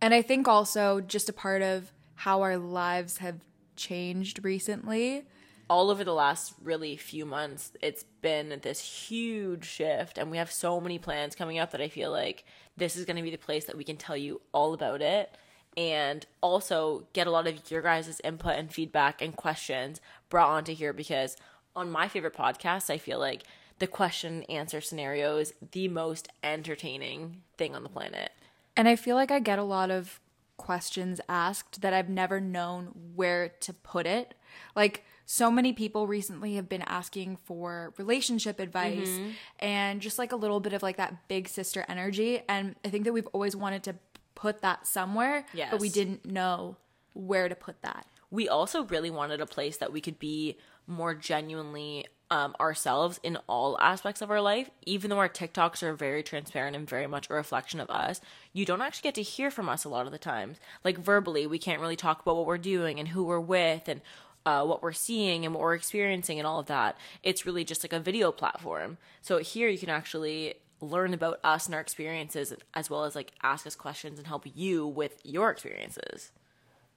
And 0.01 0.13
I 0.13 0.21
think 0.21 0.47
also 0.47 1.01
just 1.01 1.29
a 1.29 1.33
part 1.33 1.61
of 1.61 1.91
how 2.15 2.41
our 2.41 2.57
lives 2.57 3.17
have 3.17 3.41
changed 3.75 4.43
recently. 4.43 5.25
All 5.69 5.89
over 5.89 6.03
the 6.03 6.13
last 6.13 6.53
really 6.61 6.95
few 6.95 7.25
months, 7.25 7.71
it's 7.81 8.03
been 8.21 8.59
this 8.61 8.79
huge 8.79 9.65
shift, 9.65 10.17
and 10.17 10.29
we 10.29 10.37
have 10.37 10.51
so 10.51 10.79
many 10.79 10.99
plans 10.99 11.35
coming 11.35 11.57
up 11.57 11.71
that 11.71 11.81
I 11.81 11.89
feel 11.89 12.11
like 12.11 12.45
this 12.77 12.95
is 12.95 13.05
going 13.05 13.15
to 13.15 13.21
be 13.21 13.31
the 13.31 13.37
place 13.37 13.65
that 13.65 13.77
we 13.77 13.83
can 13.83 13.97
tell 13.97 14.17
you 14.17 14.41
all 14.51 14.73
about 14.73 15.01
it 15.01 15.35
and 15.77 16.25
also 16.41 17.05
get 17.13 17.27
a 17.27 17.31
lot 17.31 17.47
of 17.47 17.69
your 17.69 17.81
guys' 17.81 18.21
input 18.23 18.55
and 18.55 18.71
feedback 18.71 19.21
and 19.21 19.35
questions 19.35 19.99
brought 20.29 20.49
onto 20.49 20.73
here 20.73 20.93
because 20.93 21.35
on 21.75 21.91
my 21.91 22.07
favorite 22.07 22.35
podcast, 22.35 22.89
I 22.89 22.97
feel 22.97 23.19
like 23.19 23.43
the 23.79 23.87
question 23.87 24.43
answer 24.43 24.79
scenario 24.79 25.37
is 25.37 25.53
the 25.71 25.87
most 25.89 26.29
entertaining 26.43 27.41
thing 27.57 27.75
on 27.75 27.83
the 27.83 27.89
planet. 27.89 28.31
And 28.77 28.87
I 28.87 28.95
feel 28.95 29.15
like 29.15 29.31
I 29.31 29.39
get 29.39 29.59
a 29.59 29.63
lot 29.63 29.91
of 29.91 30.19
questions 30.57 31.19
asked 31.27 31.81
that 31.81 31.93
I've 31.93 32.09
never 32.09 32.39
known 32.39 33.11
where 33.15 33.49
to 33.49 33.73
put 33.73 34.05
it. 34.05 34.33
Like, 34.75 35.03
so 35.27 35.49
many 35.49 35.73
people 35.73 36.05
recently 36.05 36.53
have 36.55 36.69
been 36.69 36.83
asking 36.83 37.37
for 37.45 37.93
relationship 37.97 38.59
advice 38.59 39.07
Mm-hmm. 39.09 39.29
and 39.59 39.99
just 40.01 40.19
like 40.19 40.31
a 40.31 40.35
little 40.35 40.59
bit 40.59 40.73
of 40.73 40.83
like 40.83 40.97
that 40.97 41.27
big 41.27 41.47
sister 41.47 41.83
energy. 41.89 42.41
And 42.47 42.75
I 42.85 42.89
think 42.89 43.05
that 43.05 43.13
we've 43.13 43.27
always 43.33 43.55
wanted 43.55 43.81
to 43.83 43.95
put 44.35 44.61
that 44.61 44.85
somewhere, 44.85 45.45
but 45.71 45.79
we 45.79 45.89
didn't 45.89 46.25
know 46.25 46.77
where 47.13 47.49
to 47.49 47.55
put 47.55 47.81
that. 47.81 48.05
we 48.29 48.47
also 48.49 48.83
really 48.83 49.09
wanted 49.09 49.39
a 49.41 49.45
place 49.45 49.77
that 49.77 49.91
we 49.93 50.01
could 50.01 50.19
be 50.19 50.57
more 50.87 51.15
genuinely 51.15 52.05
um, 52.31 52.55
ourselves 52.59 53.19
in 53.23 53.37
all 53.47 53.77
aspects 53.79 54.21
of 54.21 54.29
our 54.31 54.41
life. 54.41 54.69
Even 54.85 55.09
though 55.09 55.19
our 55.19 55.29
TikToks 55.29 55.81
are 55.83 55.93
very 55.93 56.23
transparent 56.23 56.75
and 56.75 56.89
very 56.89 57.07
much 57.07 57.29
a 57.29 57.33
reflection 57.33 57.79
of 57.79 57.89
us, 57.89 58.19
you 58.51 58.65
don't 58.65 58.81
actually 58.81 59.07
get 59.07 59.15
to 59.15 59.21
hear 59.21 59.49
from 59.51 59.69
us 59.69 59.85
a 59.85 59.89
lot 59.89 60.05
of 60.07 60.11
the 60.11 60.17
times. 60.17 60.57
Like 60.83 60.97
verbally, 60.97 61.45
we 61.47 61.59
can't 61.59 61.79
really 61.79 61.95
talk 61.95 62.21
about 62.21 62.35
what 62.35 62.45
we're 62.47 62.57
doing 62.57 62.99
and 62.99 63.09
who 63.09 63.23
we're 63.23 63.39
with 63.39 63.87
and 63.87 64.01
uh, 64.45 64.63
what 64.63 64.83
we're 64.83 64.91
seeing 64.91 65.45
and 65.45 65.53
what 65.53 65.61
we're 65.61 65.73
experiencing 65.73 66.39
and 66.39 66.47
all 66.47 66.59
of 66.59 66.67
that. 66.67 66.97
It's 67.23 67.45
really 67.45 67.63
just 67.63 67.83
like 67.83 67.93
a 67.93 67.99
video 67.99 68.31
platform. 68.31 68.97
So 69.21 69.39
here 69.39 69.67
you 69.67 69.77
can 69.77 69.89
actually 69.89 70.55
learn 70.81 71.13
about 71.13 71.39
us 71.43 71.65
and 71.65 71.75
our 71.75 71.81
experiences 71.81 72.53
as 72.73 72.89
well 72.89 73.05
as 73.05 73.15
like 73.15 73.31
ask 73.41 73.65
us 73.65 73.75
questions 73.75 74.19
and 74.19 74.27
help 74.27 74.45
you 74.53 74.85
with 74.85 75.19
your 75.23 75.49
experiences. 75.49 76.31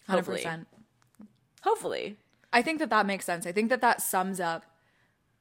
Hopefully. 0.09 0.43
100%. 0.43 0.67
Hopefully. 1.63 2.17
I 2.53 2.63
think 2.63 2.79
that 2.79 2.91
that 2.91 3.07
makes 3.07 3.25
sense. 3.25 3.47
I 3.47 3.53
think 3.53 3.71
that 3.71 3.81
that 3.81 4.03
sums 4.03 4.41
up 4.41 4.65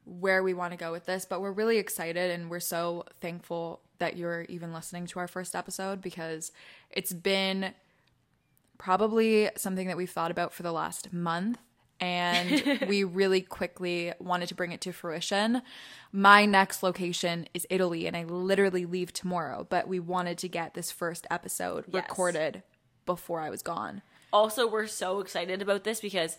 where 0.04 0.42
we 0.42 0.54
want 0.54 0.72
to 0.72 0.78
go 0.78 0.90
with 0.90 1.06
this, 1.06 1.24
but 1.24 1.40
we're 1.40 1.52
really 1.52 1.78
excited 1.78 2.30
and 2.30 2.50
we're 2.50 2.60
so 2.60 3.04
thankful 3.20 3.80
that 3.98 4.16
you're 4.16 4.42
even 4.42 4.72
listening 4.72 5.06
to 5.06 5.18
our 5.18 5.28
first 5.28 5.54
episode 5.54 6.00
because 6.00 6.52
it's 6.90 7.12
been 7.12 7.74
probably 8.78 9.50
something 9.56 9.88
that 9.88 9.96
we've 9.96 10.10
thought 10.10 10.30
about 10.30 10.54
for 10.54 10.62
the 10.62 10.72
last 10.72 11.12
month 11.12 11.58
and 12.00 12.80
we 12.88 13.04
really 13.04 13.40
quickly 13.40 14.12
wanted 14.18 14.48
to 14.48 14.54
bring 14.54 14.72
it 14.72 14.80
to 14.82 14.92
fruition. 14.92 15.62
My 16.12 16.44
next 16.46 16.82
location 16.82 17.48
is 17.54 17.66
Italy 17.70 18.06
and 18.06 18.16
I 18.16 18.24
literally 18.24 18.86
leave 18.86 19.12
tomorrow, 19.12 19.66
but 19.68 19.88
we 19.88 20.00
wanted 20.00 20.38
to 20.38 20.48
get 20.48 20.74
this 20.74 20.90
first 20.90 21.26
episode 21.30 21.84
Yes. 21.88 22.04
recorded 22.08 22.62
before 23.06 23.40
I 23.40 23.50
was 23.50 23.62
gone. 23.62 24.02
Also, 24.32 24.66
we're 24.66 24.86
so 24.86 25.20
excited 25.20 25.62
about 25.62 25.84
this 25.84 26.00
because 26.00 26.36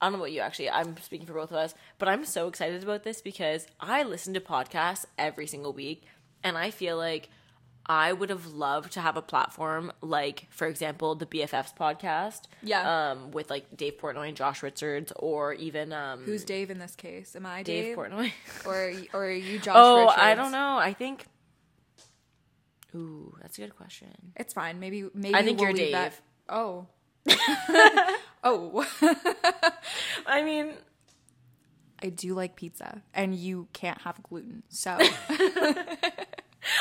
I 0.00 0.06
don't 0.06 0.14
know 0.14 0.18
about 0.20 0.32
you 0.32 0.40
actually. 0.40 0.70
I'm 0.70 0.96
speaking 0.98 1.26
for 1.26 1.34
both 1.34 1.50
of 1.50 1.56
us, 1.56 1.74
but 1.98 2.08
I'm 2.08 2.24
so 2.24 2.48
excited 2.48 2.82
about 2.82 3.02
this 3.04 3.20
because 3.20 3.66
I 3.80 4.02
listen 4.02 4.34
to 4.34 4.40
podcasts 4.40 5.04
every 5.18 5.46
single 5.46 5.72
week 5.72 6.04
and 6.42 6.56
I 6.56 6.70
feel 6.70 6.96
like 6.96 7.28
I 7.88 8.12
would 8.12 8.28
have 8.28 8.46
loved 8.46 8.92
to 8.92 9.00
have 9.00 9.16
a 9.16 9.22
platform 9.22 9.92
like, 10.02 10.46
for 10.50 10.66
example, 10.66 11.14
the 11.14 11.24
BFFs 11.26 11.74
podcast. 11.74 12.42
Yeah. 12.62 13.10
Um, 13.10 13.30
with 13.30 13.48
like 13.48 13.76
Dave 13.76 13.98
Portnoy 13.98 14.28
and 14.28 14.36
Josh 14.36 14.62
Richards, 14.62 15.12
or 15.16 15.54
even 15.54 15.92
um, 15.92 16.24
Who's 16.24 16.44
Dave 16.44 16.70
in 16.70 16.78
this 16.78 16.94
case? 16.94 17.34
Am 17.34 17.46
I 17.46 17.62
Dave 17.62 17.84
Dave? 17.84 17.96
Portnoy? 17.96 18.32
or 18.66 18.92
or 19.14 19.26
are 19.26 19.30
you 19.30 19.58
Josh 19.60 19.74
oh, 19.76 20.02
Richards? 20.02 20.18
I 20.18 20.34
don't 20.34 20.52
know. 20.52 20.76
I 20.76 20.92
think 20.92 21.24
Ooh, 22.94 23.34
that's 23.40 23.58
a 23.58 23.62
good 23.62 23.76
question. 23.76 24.32
It's 24.36 24.52
fine. 24.52 24.80
Maybe 24.80 25.08
maybe 25.14 25.34
I 25.34 25.42
think 25.42 25.58
we'll 25.58 25.68
you're 25.68 25.76
Dave. 25.76 25.92
that- 25.92 26.20
Oh. 26.48 26.86
oh. 28.42 28.86
I 30.26 30.42
mean, 30.42 30.72
I 32.02 32.08
do 32.08 32.34
like 32.34 32.56
pizza 32.56 33.02
and 33.12 33.34
you 33.34 33.68
can't 33.72 34.00
have 34.02 34.22
gluten. 34.22 34.62
So 34.68 34.98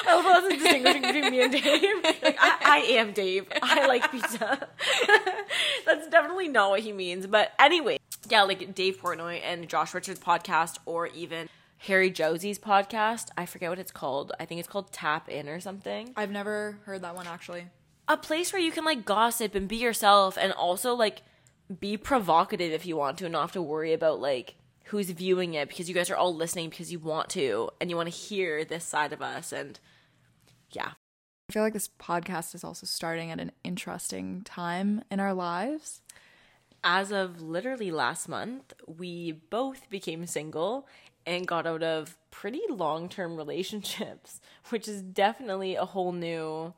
I 0.06 0.16
love 0.16 0.24
how 0.26 0.42
that's 0.42 0.48
the 0.56 0.58
distinguishing 0.62 1.02
between 1.02 1.32
me 1.32 1.42
and 1.42 1.52
Dave. 1.52 1.64
Like, 2.24 2.38
I, 2.40 2.58
I 2.64 2.78
am 2.94 3.14
Dave. 3.14 3.48
I 3.62 3.88
like 3.88 4.12
pizza. 4.12 4.68
that's 5.86 6.08
definitely 6.10 6.48
not 6.48 6.70
what 6.72 6.80
he 6.82 6.92
means. 6.92 7.28
But 7.28 7.52
anyway, 7.60 8.00
yeah, 8.30 8.44
like 8.44 8.74
Dave 8.76 8.98
Portnoy 9.02 9.42
and 9.44 9.68
Josh 9.70 9.94
Richards' 9.94 10.20
podcast, 10.20 10.78
or 10.86 11.08
even 11.08 11.48
Harry 11.80 12.12
Jowsey's 12.12 12.60
podcast. 12.60 13.28
I 13.38 13.46
forget 13.46 13.70
what 13.70 13.80
it's 13.80 13.92
called. 13.92 14.32
I 14.40 14.46
think 14.46 14.60
it's 14.60 14.68
called 14.68 14.92
Tap 14.92 15.30
In 15.30 15.48
or 15.48 15.60
something. 15.60 16.12
I've 16.16 16.32
never 16.32 16.80
heard 16.86 17.02
that 17.04 17.16
one 17.16 17.28
actually. 17.28 17.68
a 18.08 18.18
place 18.18 18.52
where 18.52 18.62
you 18.62 18.72
can 18.72 18.84
like 18.86 19.06
gossip 19.06 19.54
and 19.56 19.68
be 19.68 19.78
yourself 19.78 20.38
and 20.40 20.52
also 20.54 20.94
like 20.94 21.22
be 21.80 21.98
provocative 21.98 22.72
if 22.72 22.86
you 22.86 22.96
want 22.96 23.18
to 23.20 23.26
and 23.26 23.34
not 23.34 23.42
have 23.42 23.52
to 23.52 23.62
worry 23.62 23.94
about 23.94 24.20
like 24.20 24.56
who's 24.88 25.10
viewing 25.10 25.54
it 25.54 25.68
because 25.70 25.88
you 25.90 25.96
guys 25.96 26.10
are 26.10 26.16
all 26.16 26.34
listening 26.36 26.70
because 26.70 26.92
you 26.92 27.00
want 27.00 27.30
to 27.30 27.70
and 27.80 27.90
you 27.90 27.96
want 27.96 28.10
to 28.10 28.16
hear 28.16 28.64
this 28.66 28.84
side 28.84 29.14
of 29.14 29.22
us 29.22 29.52
and 29.52 29.80
yeah 30.72 30.92
I 31.50 31.54
feel 31.54 31.64
like 31.64 31.74
this 31.74 31.90
podcast 32.00 32.54
is 32.56 32.64
also 32.64 32.86
starting 32.86 33.32
at 33.32 33.40
an 33.40 33.52
interesting 33.64 34.42
time 34.44 35.04
in 35.10 35.20
our 35.20 35.34
lives. 35.34 36.02
as 36.84 37.12
of 37.12 37.42
literally 37.42 37.92
last 37.92 38.28
month 38.30 38.74
we 38.86 39.32
both 39.50 39.90
became 39.90 40.26
single 40.26 40.88
and 41.26 41.48
got 41.48 41.66
out 41.68 41.84
of 41.84 42.18
pretty 42.32 42.62
long-term 42.70 43.36
relationships 43.36 44.40
which 44.70 44.88
is 44.88 45.02
definitely 45.02 45.76
a 45.76 45.86
whole 45.86 46.12
new 46.14 46.74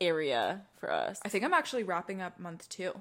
area 0.00 0.62
for 0.78 0.90
us 0.92 1.20
I 1.24 1.28
think 1.28 1.44
I'm 1.44 1.54
actually 1.54 1.82
wrapping 1.84 2.20
up 2.20 2.38
month 2.38 2.68
two. 2.68 2.92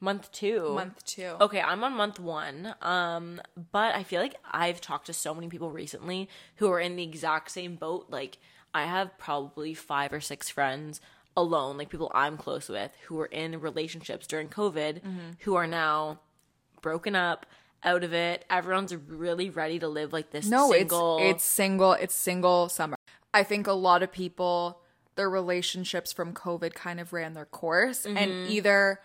Month 0.00 0.32
two 0.32 0.74
Month 0.74 1.04
two. 1.04 1.36
Okay, 1.40 1.60
I'm 1.60 1.84
on 1.84 1.92
month 1.94 2.18
one. 2.18 2.74
Um, 2.82 3.40
but 3.72 3.94
I 3.94 4.02
feel 4.02 4.20
like 4.20 4.34
I've 4.50 4.80
talked 4.80 5.06
to 5.06 5.12
so 5.12 5.34
many 5.34 5.48
people 5.48 5.70
recently 5.70 6.28
who 6.56 6.70
are 6.70 6.80
in 6.80 6.96
the 6.96 7.02
exact 7.02 7.50
same 7.50 7.76
boat. 7.76 8.06
Like 8.10 8.38
I 8.74 8.84
have 8.84 9.16
probably 9.18 9.74
five 9.74 10.12
or 10.12 10.20
six 10.20 10.48
friends 10.48 11.00
alone, 11.36 11.78
like 11.78 11.90
people 11.90 12.10
I'm 12.14 12.36
close 12.36 12.68
with, 12.68 12.90
who 13.06 13.16
were 13.16 13.26
in 13.26 13.60
relationships 13.60 14.26
during 14.26 14.48
COVID, 14.48 15.00
Mm-hmm. 15.02 15.30
who 15.40 15.54
are 15.54 15.66
now 15.66 16.20
broken 16.82 17.14
up, 17.14 17.46
out 17.84 18.04
of 18.04 18.12
it. 18.12 18.44
Everyone's 18.50 18.94
really 18.94 19.48
ready 19.50 19.78
to 19.78 19.88
live 19.88 20.12
like 20.12 20.30
this. 20.30 20.46
No, 20.46 20.70
single. 20.72 21.18
it's 21.18 21.28
it's 21.36 21.44
single. 21.44 21.92
It's 21.92 22.14
single 22.14 22.68
summer. 22.68 22.96
I 23.32 23.42
think 23.42 23.66
a 23.66 23.72
lot 23.72 24.02
of 24.02 24.10
people 24.12 24.80
their 25.16 25.30
relationships 25.30 26.12
from 26.12 26.32
COVID 26.32 26.72
kind 26.74 26.98
of 27.00 27.12
ran 27.12 27.34
their 27.34 27.44
course, 27.44 28.06
Mm-hmm. 28.06 28.16
and 28.16 28.48
either 28.50 29.00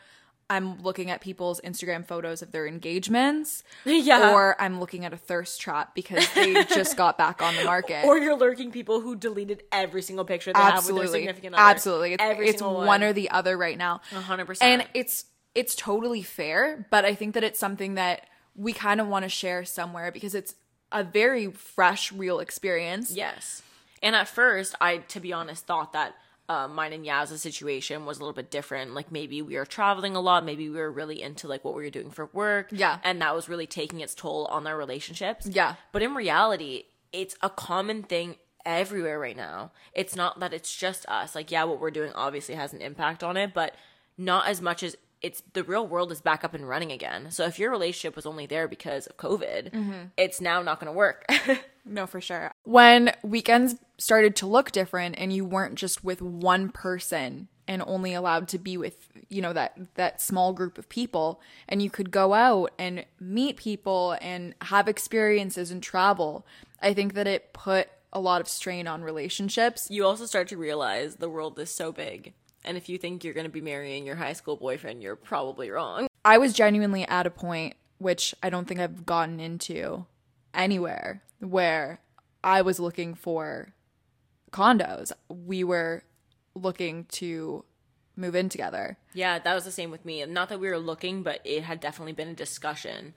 I'm 0.49 0.81
looking 0.83 1.09
at 1.09 1.21
people's 1.21 1.59
Instagram 1.61 2.05
photos 2.05 2.41
of 2.41 2.51
their 2.51 2.67
engagements, 2.67 3.63
Yeah. 3.85 4.31
or 4.33 4.55
I'm 4.61 4.79
looking 4.79 5.03
at 5.05 5.11
a 5.13 5.17
thirst 5.17 5.59
trap 5.59 5.95
because 5.95 6.25
they 6.35 6.53
just 6.69 6.95
got 6.97 7.17
back 7.17 7.41
on 7.41 7.55
the 7.55 7.63
market. 7.63 8.05
or 8.05 8.17
you're 8.17 8.37
lurking 8.37 8.71
people 8.71 9.01
who 9.01 9.15
deleted 9.15 9.63
every 9.71 10.01
single 10.01 10.23
picture 10.25 10.53
they 10.53 10.59
have 10.59 10.75
with 10.75 10.85
their 10.85 10.95
absolutely, 10.95 11.19
significant 11.21 11.55
other. 11.55 11.63
absolutely. 11.63 12.13
It's, 12.13 12.23
every 12.23 12.49
it's 12.49 12.59
single 12.59 12.77
one. 12.85 13.03
or 13.03 13.11
the 13.13 13.31
other 13.31 13.57
right 13.57 13.77
now. 13.77 14.01
hundred 14.11 14.45
percent. 14.45 14.81
and 14.81 14.89
it's 14.93 15.25
it's 15.55 15.73
totally 15.73 16.21
fair 16.21 16.85
but 16.91 17.05
i 17.05 17.15
think 17.15 17.33
that 17.33 17.43
it's 17.43 17.57
something 17.57 17.95
that 17.95 18.27
we 18.55 18.73
kind 18.73 18.99
of 18.99 19.07
want 19.07 19.23
to 19.23 19.29
share 19.29 19.63
somewhere 19.63 20.11
because 20.11 20.35
it's 20.35 20.53
a 20.91 21.01
very 21.03 21.49
fresh 21.51 22.11
real 22.11 22.39
experience 22.39 23.15
Yes. 23.15 23.61
And 24.03 24.15
at 24.15 24.27
first, 24.27 24.75
I, 24.79 24.97
to 24.97 25.19
be 25.19 25.33
honest, 25.33 25.65
thought 25.65 25.93
that 25.93 26.13
uh, 26.47 26.67
mine 26.67 26.93
and 26.93 27.05
Yaz's 27.05 27.41
situation 27.41 28.05
was 28.05 28.17
a 28.17 28.21
little 28.21 28.33
bit 28.33 28.51
different. 28.51 28.93
Like 28.93 29.11
maybe 29.11 29.41
we 29.41 29.55
were 29.55 29.65
traveling 29.65 30.15
a 30.15 30.21
lot, 30.21 30.45
maybe 30.45 30.69
we 30.69 30.77
were 30.77 30.91
really 30.91 31.21
into 31.21 31.47
like 31.47 31.65
what 31.65 31.75
we 31.75 31.83
were 31.83 31.89
doing 31.89 32.11
for 32.11 32.29
work. 32.33 32.67
Yeah. 32.71 32.99
And 33.03 33.21
that 33.21 33.35
was 33.35 33.49
really 33.49 33.67
taking 33.67 33.99
its 34.01 34.13
toll 34.13 34.45
on 34.45 34.67
our 34.67 34.77
relationships. 34.77 35.47
Yeah. 35.47 35.75
But 35.91 36.03
in 36.03 36.13
reality, 36.13 36.83
it's 37.11 37.35
a 37.41 37.49
common 37.49 38.03
thing 38.03 38.35
everywhere 38.65 39.19
right 39.19 39.37
now. 39.37 39.71
It's 39.93 40.15
not 40.15 40.39
that 40.39 40.53
it's 40.53 40.75
just 40.75 41.05
us. 41.07 41.35
Like, 41.35 41.51
yeah, 41.51 41.63
what 41.63 41.79
we're 41.79 41.91
doing 41.91 42.11
obviously 42.13 42.55
has 42.55 42.73
an 42.73 42.81
impact 42.81 43.23
on 43.23 43.37
it, 43.37 43.53
but 43.53 43.75
not 44.17 44.47
as 44.47 44.61
much 44.61 44.83
as 44.83 44.95
it's 45.25 45.41
the 45.53 45.63
real 45.63 45.87
world 45.87 46.11
is 46.11 46.21
back 46.21 46.43
up 46.43 46.53
and 46.53 46.69
running 46.69 46.91
again. 46.91 47.31
So 47.31 47.45
if 47.45 47.57
your 47.57 47.71
relationship 47.71 48.15
was 48.15 48.27
only 48.27 48.45
there 48.45 48.67
because 48.67 49.07
of 49.07 49.17
COVID, 49.17 49.71
mm-hmm. 49.71 49.93
it's 50.17 50.39
now 50.39 50.61
not 50.61 50.79
going 50.79 50.93
to 50.93 50.95
work. 50.95 51.25
no 51.87 52.07
for 52.07 52.19
sure 52.19 52.51
when 52.63 53.11
weekends 53.23 53.75
started 53.99 54.35
to 54.35 54.47
look 54.47 54.71
different 54.71 55.13
and 55.19 55.31
you 55.31 55.45
weren't 55.45 55.75
just 55.75 56.03
with 56.03 56.19
one 56.19 56.69
person 56.69 57.47
and 57.67 57.83
only 57.85 58.11
allowed 58.15 58.47
to 58.47 58.57
be 58.57 58.75
with 58.75 59.07
you 59.29 59.39
know 59.39 59.53
that 59.53 59.77
that 59.93 60.19
small 60.19 60.51
group 60.51 60.79
of 60.79 60.89
people 60.89 61.39
and 61.69 61.83
you 61.83 61.89
could 61.91 62.09
go 62.09 62.33
out 62.33 62.71
and 62.79 63.05
meet 63.19 63.55
people 63.55 64.17
and 64.19 64.55
have 64.61 64.87
experiences 64.87 65.69
and 65.69 65.83
travel 65.83 66.43
i 66.81 66.91
think 66.91 67.13
that 67.13 67.27
it 67.27 67.53
put 67.53 67.87
a 68.11 68.19
lot 68.19 68.41
of 68.41 68.47
strain 68.47 68.87
on 68.87 69.03
relationships 69.03 69.87
you 69.91 70.03
also 70.03 70.25
start 70.25 70.47
to 70.47 70.57
realize 70.57 71.17
the 71.17 71.29
world 71.29 71.59
is 71.59 71.69
so 71.69 71.91
big. 71.91 72.33
And 72.65 72.77
if 72.77 72.89
you 72.89 72.97
think 72.97 73.23
you're 73.23 73.33
going 73.33 73.45
to 73.45 73.51
be 73.51 73.61
marrying 73.61 74.05
your 74.05 74.15
high 74.15 74.33
school 74.33 74.57
boyfriend, 74.57 75.01
you're 75.01 75.15
probably 75.15 75.69
wrong. 75.69 76.07
I 76.25 76.39
was 76.39 76.51
genuinely 76.51 77.07
at 77.07 77.27
a 77.27 77.29
point, 77.29 77.75
which 77.99 78.33
I 78.41 78.49
don't 78.49 78.67
think 78.67 78.79
I've 78.79 79.05
gotten 79.05 79.39
into 79.39 80.07
anywhere, 80.53 81.21
where 81.39 82.01
I 82.43 82.63
was 82.63 82.79
looking 82.79 83.13
for 83.13 83.73
condos. 84.51 85.11
We 85.29 85.63
were 85.63 86.03
looking 86.55 87.05
to 87.11 87.63
move 88.15 88.35
in 88.35 88.49
together. 88.49 88.97
Yeah, 89.13 89.37
that 89.39 89.53
was 89.53 89.65
the 89.65 89.71
same 89.71 89.91
with 89.91 90.03
me. 90.03 90.25
Not 90.25 90.49
that 90.49 90.59
we 90.59 90.69
were 90.69 90.79
looking, 90.79 91.21
but 91.21 91.41
it 91.43 91.63
had 91.63 91.79
definitely 91.79 92.13
been 92.13 92.29
a 92.29 92.33
discussion 92.33 93.13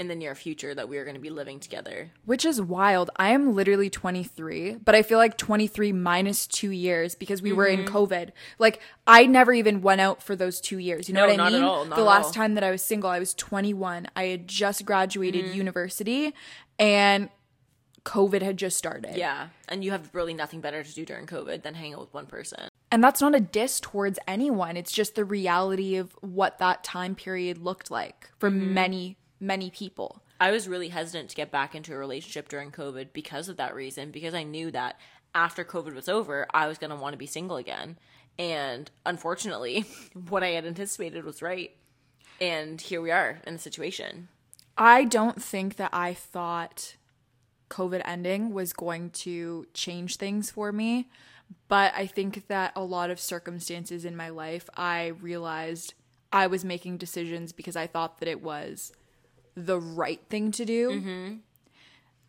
in 0.00 0.08
the 0.08 0.14
near 0.16 0.34
future 0.34 0.74
that 0.74 0.88
we 0.88 0.96
are 0.98 1.04
going 1.04 1.14
to 1.14 1.20
be 1.20 1.30
living 1.30 1.60
together. 1.60 2.10
Which 2.24 2.44
is 2.44 2.60
wild. 2.60 3.10
I 3.16 3.28
am 3.30 3.54
literally 3.54 3.90
23, 3.90 4.76
but 4.84 4.94
I 4.94 5.02
feel 5.02 5.18
like 5.18 5.36
23 5.36 5.92
minus 5.92 6.46
two 6.46 6.70
years 6.70 7.14
because 7.14 7.42
we 7.42 7.52
were 7.52 7.66
in 7.66 7.84
Mm-hmm. 7.84 7.94
COVID. 7.96 8.30
Like, 8.58 8.80
I 9.06 9.26
never 9.26 9.52
even 9.52 9.82
went 9.82 10.00
out 10.00 10.22
for 10.22 10.34
those 10.34 10.60
two 10.60 10.78
years. 10.78 11.08
You 11.08 11.14
know 11.14 11.20
No, 11.20 11.26
what 11.26 11.32
I 11.34 11.36
not 11.36 11.46
at 11.48 11.52
mean? 11.52 11.62
all, 11.64 11.84
the 11.84 12.02
last 12.02 12.26
all. 12.26 12.32
time 12.32 12.54
that 12.54 12.64
I 12.64 12.70
was 12.70 12.82
single, 12.82 13.10
I 13.10 13.18
was 13.18 13.34
21. 13.34 14.08
I 14.16 14.24
had 14.24 14.48
just 14.48 14.84
graduated 14.84 15.44
Mm-hmm. 15.44 15.54
university 15.54 16.34
and 16.78 17.28
COVID 18.04 18.40
had 18.40 18.56
just 18.56 18.78
started. 18.78 19.16
Yeah, 19.16 19.48
and 19.68 19.84
you 19.84 19.90
have 19.90 20.08
really 20.14 20.32
nothing 20.32 20.62
better 20.62 20.82
to 20.82 20.94
do 20.94 21.04
during 21.04 21.26
COVID 21.26 21.62
than 21.62 21.74
hang 21.74 21.92
out 21.92 22.00
with 22.00 22.14
one 22.14 22.24
person. 22.26 22.68
And 22.90 23.04
that's 23.04 23.20
not 23.20 23.34
a 23.34 23.40
diss 23.40 23.78
towards 23.78 24.18
anyone. 24.26 24.76
It's 24.78 24.90
just 24.90 25.14
the 25.14 25.24
reality 25.24 25.96
of 25.96 26.12
what 26.22 26.58
that 26.58 26.82
time 26.82 27.14
period 27.14 27.58
looked 27.58 27.90
like 27.90 28.30
for 28.38 28.50
Mm-hmm. 28.50 28.74
many, 28.74 29.16
many 29.40 29.70
people. 29.70 30.22
I 30.38 30.50
was 30.50 30.68
really 30.68 30.88
hesitant 30.88 31.30
to 31.30 31.36
get 31.36 31.50
back 31.50 31.74
into 31.74 31.94
a 31.94 31.98
relationship 31.98 32.48
during 32.48 32.70
COVID 32.70 33.12
because 33.12 33.48
of 33.48 33.56
that 33.56 33.74
reason, 33.74 34.10
because 34.10 34.34
I 34.34 34.42
knew 34.42 34.70
that 34.70 34.98
after 35.34 35.64
COVID 35.64 35.94
was 35.94 36.08
over, 36.08 36.46
I 36.52 36.66
was 36.66 36.78
going 36.78 36.90
to 36.90 36.96
want 36.96 37.14
to 37.14 37.18
be 37.18 37.26
single 37.26 37.56
again. 37.56 37.98
And 38.38 38.90
unfortunately, 39.04 39.84
what 40.28 40.42
I 40.42 40.50
had 40.50 40.66
anticipated 40.66 41.24
was 41.24 41.42
right. 41.42 41.76
And 42.40 42.80
here 42.80 43.00
we 43.00 43.10
are 43.10 43.40
in 43.46 43.54
the 43.54 43.58
situation. 43.58 44.28
I 44.76 45.04
don't 45.04 45.42
think 45.42 45.76
that 45.76 45.90
I 45.92 46.14
thought 46.14 46.96
COVID 47.68 48.02
ending 48.04 48.52
was 48.52 48.72
going 48.72 49.10
to 49.10 49.66
change 49.74 50.16
things 50.16 50.50
for 50.50 50.72
me, 50.72 51.10
but 51.68 51.92
I 51.94 52.06
think 52.06 52.48
that 52.48 52.72
a 52.74 52.82
lot 52.82 53.10
of 53.10 53.20
circumstances 53.20 54.04
in 54.04 54.16
my 54.16 54.30
life, 54.30 54.68
I 54.76 55.08
realized 55.08 55.94
I 56.32 56.46
was 56.46 56.64
making 56.64 56.96
decisions 56.96 57.52
because 57.52 57.76
I 57.76 57.86
thought 57.86 58.18
that 58.20 58.28
it 58.28 58.42
was 58.42 58.92
the 59.66 59.78
right 59.78 60.20
thing 60.28 60.50
to 60.52 60.64
do. 60.64 60.90
Mm-hmm. 60.90 61.34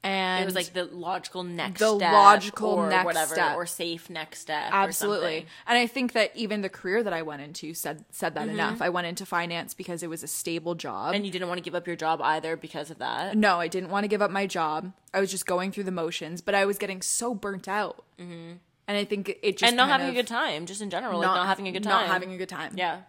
And 0.04 0.42
It 0.42 0.46
was 0.46 0.56
like 0.56 0.74
the 0.74 0.86
logical 0.86 1.44
next 1.44 1.80
The 1.80 1.96
step 1.98 2.12
logical 2.12 2.70
or 2.70 2.90
next 2.90 3.06
whatever 3.06 3.36
step. 3.36 3.56
or 3.56 3.68
safe 3.68 4.10
next 4.10 4.40
step. 4.40 4.70
Absolutely. 4.72 5.46
And 5.68 5.78
I 5.78 5.86
think 5.86 6.14
that 6.14 6.36
even 6.36 6.62
the 6.62 6.70
career 6.70 7.04
that 7.04 7.14
I 7.14 7.22
went 7.22 7.44
into 7.44 7.76
said 7.76 8.04
said 8.10 8.34
Mm-hmm. 8.34 8.48
that 8.48 8.52
enough. 8.54 8.82
I 8.82 8.90
went 8.90 9.06
into 9.06 9.28
finance 9.28 9.76
because 9.76 10.02
it 10.02 10.10
was 10.10 10.24
a 10.24 10.28
stable 10.28 10.74
job. 10.74 11.14
And 11.14 11.24
you 11.24 11.32
didn't 11.32 11.50
want 11.50 11.60
to 11.60 11.64
give 11.64 11.76
up 11.76 11.86
your 11.86 11.96
job 11.96 12.20
either 12.20 12.58
because 12.58 12.90
of 12.90 12.98
that. 12.98 13.38
no, 13.38 13.60
I 13.60 13.68
didn't 13.68 13.92
want 13.92 14.04
to 14.04 14.08
give 14.08 14.24
up 14.24 14.32
my 14.32 14.48
job. 14.48 14.92
I 15.14 15.20
was 15.20 15.30
just 15.30 15.46
going 15.46 15.72
through 15.72 15.84
the 15.84 15.92
motions, 15.92 16.42
but 16.42 16.56
I 16.56 16.66
was 16.66 16.80
getting 16.80 17.04
so 17.04 17.36
burnt 17.36 17.68
out. 17.68 18.04
Mm-hmm. 18.20 18.54
And 18.88 18.98
I 18.98 19.06
think 19.06 19.30
it 19.44 19.58
just 19.58 19.70
and 19.70 19.78
not 19.78 19.88
having 19.90 20.08
a 20.10 20.14
good 20.14 20.26
time, 20.28 20.66
just 20.66 20.82
in 20.82 20.90
general, 20.90 21.20
like 21.20 21.28
not 21.28 21.46
having 21.46 21.68
a 21.68 21.72
good 21.72 21.84
time. 21.84 21.92
Not 21.92 22.08
having 22.08 22.34
a 22.34 22.38
good 22.38 22.50
time. 22.50 22.74
Yeah. 22.76 23.02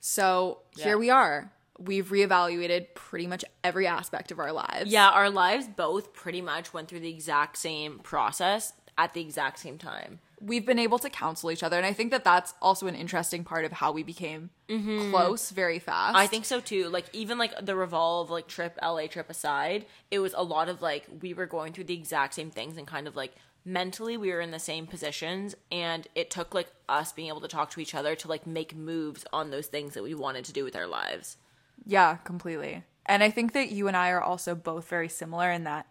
So 0.00 0.58
Yeah. 0.74 0.84
here 0.84 0.98
we 0.98 1.10
are. 1.10 1.52
We've 1.78 2.08
reevaluated 2.08 2.94
pretty 2.94 3.26
much 3.26 3.44
every 3.62 3.86
aspect 3.86 4.30
of 4.30 4.38
our 4.38 4.52
lives. 4.52 4.90
Yeah, 4.90 5.08
our 5.08 5.30
lives 5.30 5.68
both 5.68 6.12
pretty 6.12 6.42
much 6.42 6.72
went 6.72 6.88
through 6.88 7.00
the 7.00 7.10
exact 7.10 7.58
same 7.58 7.98
process 7.98 8.72
at 8.98 9.12
the 9.12 9.20
exact 9.20 9.58
same 9.58 9.78
time. 9.78 10.20
we've 10.40 10.66
been 10.66 10.78
able 10.78 10.98
to 10.98 11.08
counsel 11.08 11.50
each 11.50 11.62
other 11.62 11.78
and 11.78 11.86
i 11.86 11.92
think 11.94 12.10
that 12.10 12.22
that's 12.22 12.52
also 12.60 12.86
an 12.86 12.94
interesting 12.94 13.42
part 13.42 13.64
of 13.64 13.72
how 13.72 13.90
we 13.90 14.02
became 14.02 14.50
mm-hmm. 14.68 15.10
close 15.10 15.50
very 15.50 15.78
fast 15.78 16.16
I 16.16 16.26
think 16.26 16.44
so 16.44 16.60
too. 16.60 16.88
Like 16.88 17.06
even 17.12 17.38
like 17.38 17.52
the 17.64 17.76
revolve 17.76 18.30
like 18.30 18.46
trip 18.46 18.78
LA 18.82 19.06
trip 19.06 19.28
aside, 19.30 19.86
it 20.10 20.18
was 20.18 20.34
a 20.36 20.42
lot 20.42 20.68
of 20.68 20.82
like 20.82 21.06
we 21.20 21.34
were 21.34 21.46
going 21.46 21.72
through 21.72 21.84
the 21.84 21.94
exact 21.94 22.34
same 22.34 22.50
things 22.50 22.76
and 22.76 22.86
kind 22.86 23.06
of 23.06 23.16
like 23.16 23.34
mentally 23.64 24.16
we 24.16 24.30
were 24.30 24.40
in 24.40 24.52
the 24.52 24.58
same 24.58 24.86
positions 24.86 25.54
and 25.70 26.06
it 26.14 26.30
took 26.30 26.54
like 26.54 26.68
us 26.88 27.12
being 27.12 27.28
able 27.28 27.40
to 27.40 27.48
talk 27.48 27.70
to 27.70 27.80
each 27.80 27.94
other 27.94 28.14
to 28.14 28.28
like 28.28 28.46
make 28.46 28.74
moves 28.74 29.24
on 29.32 29.50
those 29.50 29.66
things 29.66 29.94
that 29.94 30.02
we 30.02 30.14
wanted 30.14 30.44
to 30.44 30.52
do 30.52 30.64
with 30.64 30.76
our 30.76 30.86
lives. 30.86 31.36
Yeah, 31.84 32.16
completely. 32.16 32.84
And 33.04 33.22
I 33.22 33.30
think 33.30 33.52
that 33.52 33.70
you 33.70 33.86
and 33.88 33.96
I 33.96 34.10
are 34.10 34.20
also 34.22 34.54
both 34.54 34.88
very 34.88 35.08
similar 35.08 35.50
in 35.50 35.64
that 35.64 35.86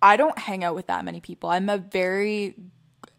I 0.00 0.16
don't 0.16 0.38
hang 0.38 0.62
out 0.62 0.74
with 0.76 0.86
that 0.86 1.04
many 1.04 1.20
people. 1.20 1.50
I'm 1.50 1.68
a 1.68 1.78
very 1.78 2.54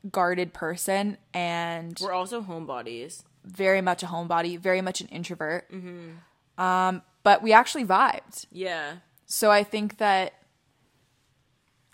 guarded 0.10 0.54
person 0.54 1.18
and 1.34 1.98
We're 2.02 2.14
also 2.14 2.42
homebodies. 2.42 3.24
very 3.44 3.82
much 3.82 4.04
a 4.04 4.06
homebody, 4.06 4.58
very 4.58 4.82
much 4.82 5.02
an 5.02 5.08
introvert. 5.08 5.70
Mm-hmm. 5.72 6.64
Um, 6.64 7.02
but 7.24 7.42
we 7.44 7.52
actually 7.52 7.84
vibed. 7.86 8.46
Yeah. 8.52 8.94
So 9.26 9.52
I 9.52 9.64
think 9.64 9.98
that 9.98 10.34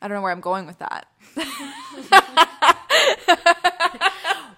I 0.01 0.08
don't 0.08 0.15
know 0.15 0.21
where 0.21 0.31
I'm 0.31 0.41
going 0.41 0.67
with 0.67 0.77
that. 0.79 1.08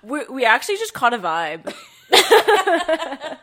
We 0.03 0.23
we 0.29 0.45
actually 0.45 0.77
just 0.77 0.93
caught 0.93 1.13
a 1.13 1.17
vibe. 1.17 1.73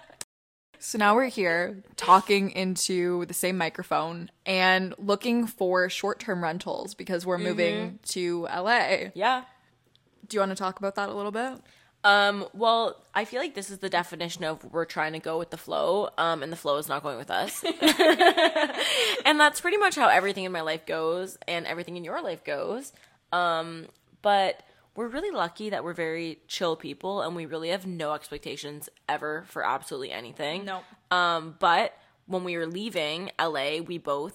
So 0.85 0.99
now 0.99 1.15
we're 1.15 1.29
here 1.29 1.83
talking 1.97 2.51
into 2.51 3.25
the 3.25 3.33
same 3.33 3.57
microphone 3.57 4.31
and 4.45 4.93
looking 4.99 5.47
for 5.47 5.89
short 5.89 6.21
term 6.21 6.43
rentals 6.43 6.93
because 6.93 7.25
we're 7.25 7.39
moving 7.39 8.01
to 8.09 8.43
LA. 8.43 8.97
Yeah. 9.15 9.45
Do 10.29 10.35
you 10.37 10.41
want 10.41 10.51
to 10.51 10.57
talk 10.57 10.79
about 10.79 10.97
that 10.97 11.09
a 11.09 11.15
little 11.15 11.31
bit? 11.31 11.55
Um, 12.05 12.47
well, 12.53 13.03
I 13.15 13.25
feel 13.25 13.41
like 13.41 13.55
this 13.55 13.71
is 13.71 13.79
the 13.79 13.89
definition 13.89 14.45
of 14.45 14.63
we're 14.63 14.85
trying 14.85 15.15
to 15.15 15.21
go 15.21 15.39
with 15.39 15.49
the 15.49 15.57
flow, 15.57 16.11
um, 16.19 16.43
and 16.43 16.53
the 16.53 16.57
flow 16.57 16.77
is 16.77 16.87
not 16.87 17.03
going 17.03 17.17
with 17.17 17.31
us. 17.31 17.65
and 19.25 19.41
that's 19.41 19.63
pretty 19.63 19.79
much 19.79 19.95
how 19.95 20.09
everything 20.09 20.45
in 20.45 20.53
my 20.53 20.61
life 20.61 20.85
goes, 20.85 21.39
and 21.49 21.67
everything 21.67 21.97
in 21.97 22.05
your 22.05 22.21
life 22.21 22.45
goes. 22.45 22.93
Um, 23.33 23.87
but 24.21 24.63
we're 24.97 25.09
really 25.09 25.31
lucky 25.31 25.71
that 25.71 25.83
we're 25.85 25.93
very 25.95 26.39
chill 26.49 26.77
people, 26.77 27.23
and 27.23 27.35
we 27.35 27.47
really 27.47 27.71
have 27.71 27.87
no 27.87 28.13
expectations 28.13 28.89
ever 29.09 29.45
for 29.49 29.65
absolutely 29.67 30.11
anything. 30.13 30.65
No. 30.65 30.81
Um, 31.11 31.57
but 31.59 31.95
when 32.27 32.45
we 32.45 32.57
were 32.57 32.67
leaving 32.67 33.31
LA, 33.41 33.81
we 33.81 33.99
both 33.99 34.35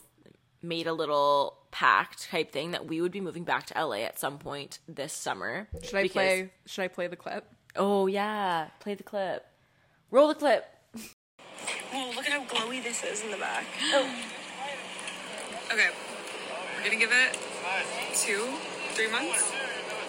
made 0.62 0.88
a 0.88 0.94
little 0.94 1.56
pact 1.72 2.30
type 2.30 2.52
thing 2.52 2.72
that 2.72 2.86
we 2.88 3.00
would 3.02 3.12
be 3.12 3.22
moving 3.22 3.44
back 3.44 3.66
to 3.68 3.74
LA 3.86 3.98
at 3.98 4.20
some 4.20 4.38
point 4.38 4.80
this 4.88 5.14
summer. 5.14 5.68
Should 5.84 5.96
I 5.96 6.02
because- 6.04 6.14
play 6.14 6.50
should 6.66 6.84
I 6.84 6.88
play 6.88 7.08
the 7.08 7.16
clip? 7.16 7.46
Oh 7.76 8.08
yeah, 8.08 8.68
play 8.80 8.96
the 8.96 9.04
clip. 9.04 9.46
Roll 10.12 10.28
the 10.28 10.36
clip. 10.36 10.66
Oh, 11.94 12.12
look 12.16 12.26
at 12.28 12.32
how 12.32 12.44
glowy 12.46 12.84
this 12.84 13.04
is 13.04 13.24
in 13.24 13.32
the 13.32 13.38
back. 13.38 13.66
Oh. 13.94 14.10
Okay, 15.72 15.90
we're 16.78 16.84
gonna 16.84 17.00
give 17.00 17.12
it 17.12 17.38
two, 18.16 18.44
three 18.94 19.10
months, 19.12 19.52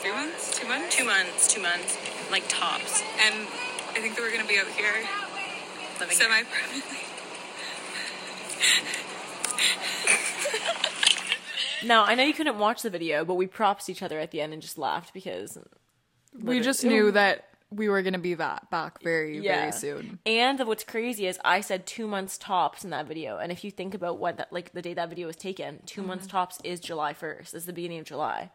three 0.00 0.12
months, 0.12 0.58
two 0.58 0.66
months, 0.66 0.96
two 0.96 1.04
months, 1.04 1.54
two 1.54 1.60
months, 1.60 1.98
like 2.30 2.44
tops. 2.48 3.02
And 3.22 3.46
I 3.90 4.00
think 4.00 4.16
that 4.16 4.22
we're 4.22 4.32
gonna 4.32 4.48
be 4.48 4.58
out 4.58 4.66
here 4.68 5.06
living 6.00 6.16
semi 6.16 6.42
permanently. 6.42 6.96
Now 11.84 12.04
I 12.04 12.14
know 12.14 12.24
you 12.24 12.34
couldn't 12.34 12.58
watch 12.58 12.82
the 12.82 12.90
video, 12.90 13.24
but 13.24 13.34
we 13.34 13.46
props 13.46 13.88
each 13.88 14.02
other 14.02 14.18
at 14.18 14.30
the 14.30 14.40
end 14.40 14.52
and 14.52 14.60
just 14.62 14.78
laughed 14.78 15.12
because 15.14 15.58
We 16.38 16.60
just 16.60 16.84
knew 16.84 17.10
that 17.12 17.48
we 17.70 17.88
were 17.88 18.02
gonna 18.02 18.18
be 18.18 18.34
that 18.34 18.70
back 18.70 19.02
very, 19.02 19.38
yeah. 19.38 19.60
very 19.60 19.72
soon. 19.72 20.18
And 20.26 20.58
what's 20.66 20.84
crazy 20.84 21.26
is 21.26 21.38
I 21.44 21.60
said 21.60 21.86
two 21.86 22.06
months 22.06 22.36
tops 22.36 22.84
in 22.84 22.90
that 22.90 23.06
video, 23.06 23.38
and 23.38 23.52
if 23.52 23.64
you 23.64 23.70
think 23.70 23.94
about 23.94 24.18
what 24.18 24.38
that 24.38 24.52
like 24.52 24.72
the 24.72 24.82
day 24.82 24.94
that 24.94 25.08
video 25.08 25.26
was 25.26 25.36
taken, 25.36 25.80
2 25.86 26.00
mm-hmm. 26.00 26.08
months 26.08 26.26
tops 26.26 26.58
is 26.64 26.80
July 26.80 27.12
first. 27.12 27.54
Is 27.54 27.66
the 27.66 27.72
beginning 27.72 28.00
of 28.00 28.06
July. 28.06 28.50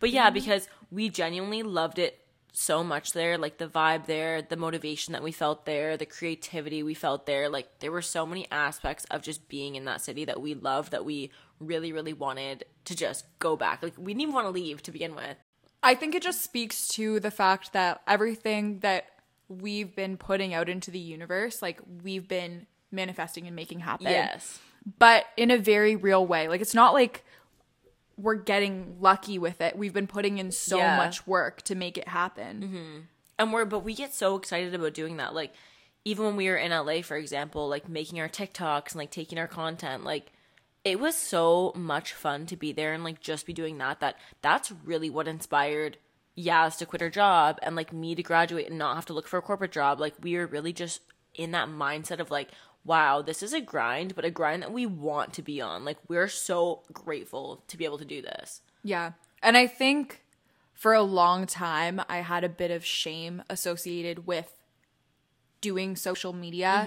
But 0.00 0.10
yeah, 0.10 0.26
mm-hmm. 0.26 0.34
because 0.34 0.68
we 0.90 1.08
genuinely 1.08 1.62
loved 1.62 1.98
it 1.98 2.18
so 2.52 2.82
much 2.82 3.12
there, 3.12 3.38
like 3.38 3.58
the 3.58 3.68
vibe 3.68 4.06
there, 4.06 4.42
the 4.42 4.56
motivation 4.56 5.12
that 5.12 5.22
we 5.22 5.30
felt 5.30 5.64
there, 5.64 5.96
the 5.96 6.06
creativity 6.06 6.82
we 6.82 6.94
felt 6.94 7.26
there. 7.26 7.48
Like 7.48 7.78
there 7.78 7.92
were 7.92 8.02
so 8.02 8.26
many 8.26 8.48
aspects 8.50 9.04
of 9.10 9.22
just 9.22 9.48
being 9.48 9.76
in 9.76 9.84
that 9.84 10.00
city 10.00 10.24
that 10.24 10.40
we 10.40 10.54
loved 10.54 10.90
that 10.90 11.04
we 11.04 11.30
really, 11.60 11.92
really 11.92 12.12
wanted 12.12 12.64
to 12.86 12.96
just 12.96 13.26
go 13.38 13.56
back. 13.56 13.82
Like 13.82 13.94
we 13.96 14.12
didn't 14.12 14.22
even 14.22 14.34
want 14.34 14.46
to 14.46 14.50
leave 14.50 14.82
to 14.84 14.92
begin 14.92 15.14
with. 15.14 15.36
I 15.82 15.94
think 15.94 16.14
it 16.14 16.22
just 16.22 16.42
speaks 16.42 16.88
to 16.88 17.20
the 17.20 17.30
fact 17.30 17.72
that 17.72 18.02
everything 18.06 18.80
that 18.80 19.06
we've 19.48 19.94
been 19.94 20.16
putting 20.16 20.52
out 20.52 20.68
into 20.68 20.90
the 20.90 20.98
universe, 20.98 21.62
like 21.62 21.80
we've 22.02 22.26
been 22.26 22.66
manifesting 22.90 23.46
and 23.46 23.54
making 23.54 23.80
happen. 23.80 24.06
Yes. 24.06 24.58
But 24.98 25.26
in 25.36 25.50
a 25.50 25.58
very 25.58 25.96
real 25.96 26.26
way. 26.26 26.48
Like 26.48 26.60
it's 26.60 26.74
not 26.74 26.94
like 26.94 27.24
we're 28.18 28.34
getting 28.34 28.96
lucky 29.00 29.38
with 29.38 29.60
it. 29.60 29.78
We've 29.78 29.92
been 29.94 30.08
putting 30.08 30.38
in 30.38 30.50
so 30.50 30.76
Yeah. 30.78 30.96
much 30.96 31.26
work 31.26 31.62
to 31.62 31.74
make 31.74 31.96
it 31.96 32.08
happen. 32.08 32.60
Mm-hmm. 32.62 32.98
and 33.38 33.52
we're 33.52 33.64
but 33.64 33.84
we 33.84 33.94
get 33.94 34.12
so 34.12 34.34
excited 34.36 34.74
about 34.74 34.92
doing 34.94 35.16
that 35.18 35.32
like 35.34 35.52
even 36.04 36.24
when 36.24 36.36
we 36.36 36.48
were 36.48 36.56
in 36.56 36.72
LA 36.72 37.02
for 37.02 37.16
example 37.16 37.68
like 37.68 37.88
making 37.88 38.18
our 38.20 38.28
TikToks 38.28 38.88
and 38.92 38.96
like 38.96 39.10
taking 39.12 39.38
our 39.38 39.46
content 39.46 40.02
like 40.04 40.32
it 40.84 40.98
was 40.98 41.14
so 41.14 41.72
much 41.76 42.12
fun 42.14 42.46
to 42.46 42.56
be 42.56 42.72
there 42.72 42.92
and 42.92 43.04
like 43.04 43.20
just 43.20 43.46
be 43.46 43.52
doing 43.52 43.78
that 43.78 44.00
that 44.00 44.16
that's 44.42 44.72
really 44.84 45.08
what 45.10 45.28
inspired 45.28 45.98
Yaz 46.36 46.78
to 46.78 46.86
quit 46.86 47.00
her 47.00 47.10
job 47.10 47.58
and 47.62 47.76
like 47.76 47.92
me 47.92 48.14
to 48.16 48.22
graduate 48.22 48.68
and 48.68 48.78
not 48.78 48.94
have 48.96 49.06
to 49.06 49.12
look 49.12 49.28
for 49.28 49.38
a 49.38 49.42
corporate 49.42 49.72
job 49.72 50.00
like 50.00 50.14
we 50.20 50.36
were 50.36 50.46
really 50.46 50.72
just 50.72 51.00
in 51.34 51.52
that 51.52 51.68
mindset 51.68 52.18
of 52.20 52.30
like 52.32 52.48
wow 52.84 53.20
this 53.22 53.42
is 53.42 53.52
a 53.52 53.60
grind 53.60 54.14
but 54.14 54.24
a 54.24 54.30
grind 54.30 54.62
that 54.62 54.72
we 54.72 54.86
want 54.86 55.32
to 55.34 55.42
be 55.42 55.60
on 55.60 55.84
like 55.84 55.98
we're 56.08 56.28
so 56.28 56.82
grateful 56.92 57.62
to 57.68 57.76
be 57.76 57.84
able 57.84 57.98
to 57.98 58.04
do 58.04 58.22
this 58.22 58.60
Yeah. 58.82 59.12
And 59.42 59.56
I 59.56 59.66
think 59.66 60.22
for 60.74 60.92
a 60.94 61.02
long 61.02 61.46
time, 61.46 62.00
I 62.08 62.18
had 62.18 62.44
a 62.44 62.48
bit 62.48 62.70
of 62.70 62.84
shame 62.84 63.42
associated 63.50 64.26
with 64.26 64.52
doing 65.60 65.96
social 65.96 66.32
media 66.32 66.86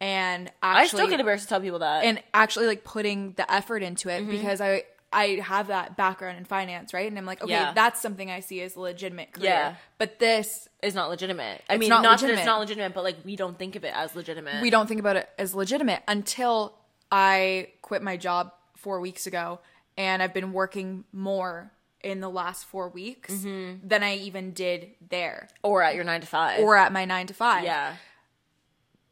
and 0.00 0.46
Mm-hmm. 0.46 0.54
I 0.62 0.82
actually 0.82 0.98
still 1.00 1.08
get 1.08 1.20
embarrassed 1.20 1.44
to 1.44 1.48
tell 1.48 1.60
people 1.60 1.78
that 1.80 2.04
and 2.04 2.22
actually 2.34 2.66
like 2.66 2.84
putting 2.84 3.32
the 3.32 3.50
effort 3.52 3.82
into 3.82 4.08
Mm-hmm. 4.08 4.28
it 4.28 4.30
because 4.32 4.60
I 4.60 4.84
I 5.12 5.40
have 5.42 5.68
that 5.68 5.96
background 5.96 6.36
in 6.38 6.44
finance, 6.44 6.92
right? 6.92 7.08
And 7.08 7.16
I'm 7.18 7.24
like, 7.24 7.42
okay, 7.42 7.50
Yeah. 7.52 7.72
that's 7.72 8.00
something 8.02 8.30
I 8.30 8.40
see 8.40 8.60
as 8.60 8.76
a 8.76 8.80
legitimate 8.80 9.32
career. 9.32 9.48
Yeah. 9.50 9.74
But 9.96 10.18
this, 10.18 10.68
is 10.82 10.94
not 10.94 11.08
legitimate. 11.08 11.62
I 11.68 11.76
mean, 11.78 11.88
not 11.88 12.02
not, 12.02 12.10
that 12.10 12.10
legitimate. 12.22 12.38
it's 12.40 12.46
not 12.46 12.60
legitimate, 12.60 12.94
but 12.94 13.04
like 13.04 13.16
we 13.24 13.34
don't 13.36 13.58
think 13.58 13.74
of 13.74 13.84
it 13.84 13.92
as 13.94 14.14
legitimate. 14.14 14.62
we 14.62 14.70
don't 14.70 14.86
think 14.86 15.00
about 15.00 15.16
it 15.16 15.28
as 15.38 15.54
legitimate 15.54 16.02
until 16.06 16.74
I 17.10 17.68
quit 17.82 18.02
my 18.02 18.16
job 18.16 18.52
four 18.76 19.00
weeks 19.00 19.26
ago 19.26 19.58
and 19.96 20.22
I've 20.22 20.34
been 20.34 20.52
working 20.52 21.04
more 21.12 21.72
in 22.04 22.20
the 22.20 22.28
last 22.28 22.64
four 22.66 22.88
weeks 22.90 23.32
Mm-hmm. 23.34 23.88
than 23.88 24.04
I 24.04 24.14
even 24.18 24.52
did 24.52 24.90
there 25.10 25.48
or 25.64 25.82
at 25.82 25.96
your 25.96 26.04
nine 26.04 26.20
to 26.20 26.26
five. 26.28 26.60
or 26.60 26.76
at 26.76 26.92
my 26.92 27.04
nine 27.06 27.26
to 27.26 27.34
five. 27.34 27.64
yeah, 27.64 27.96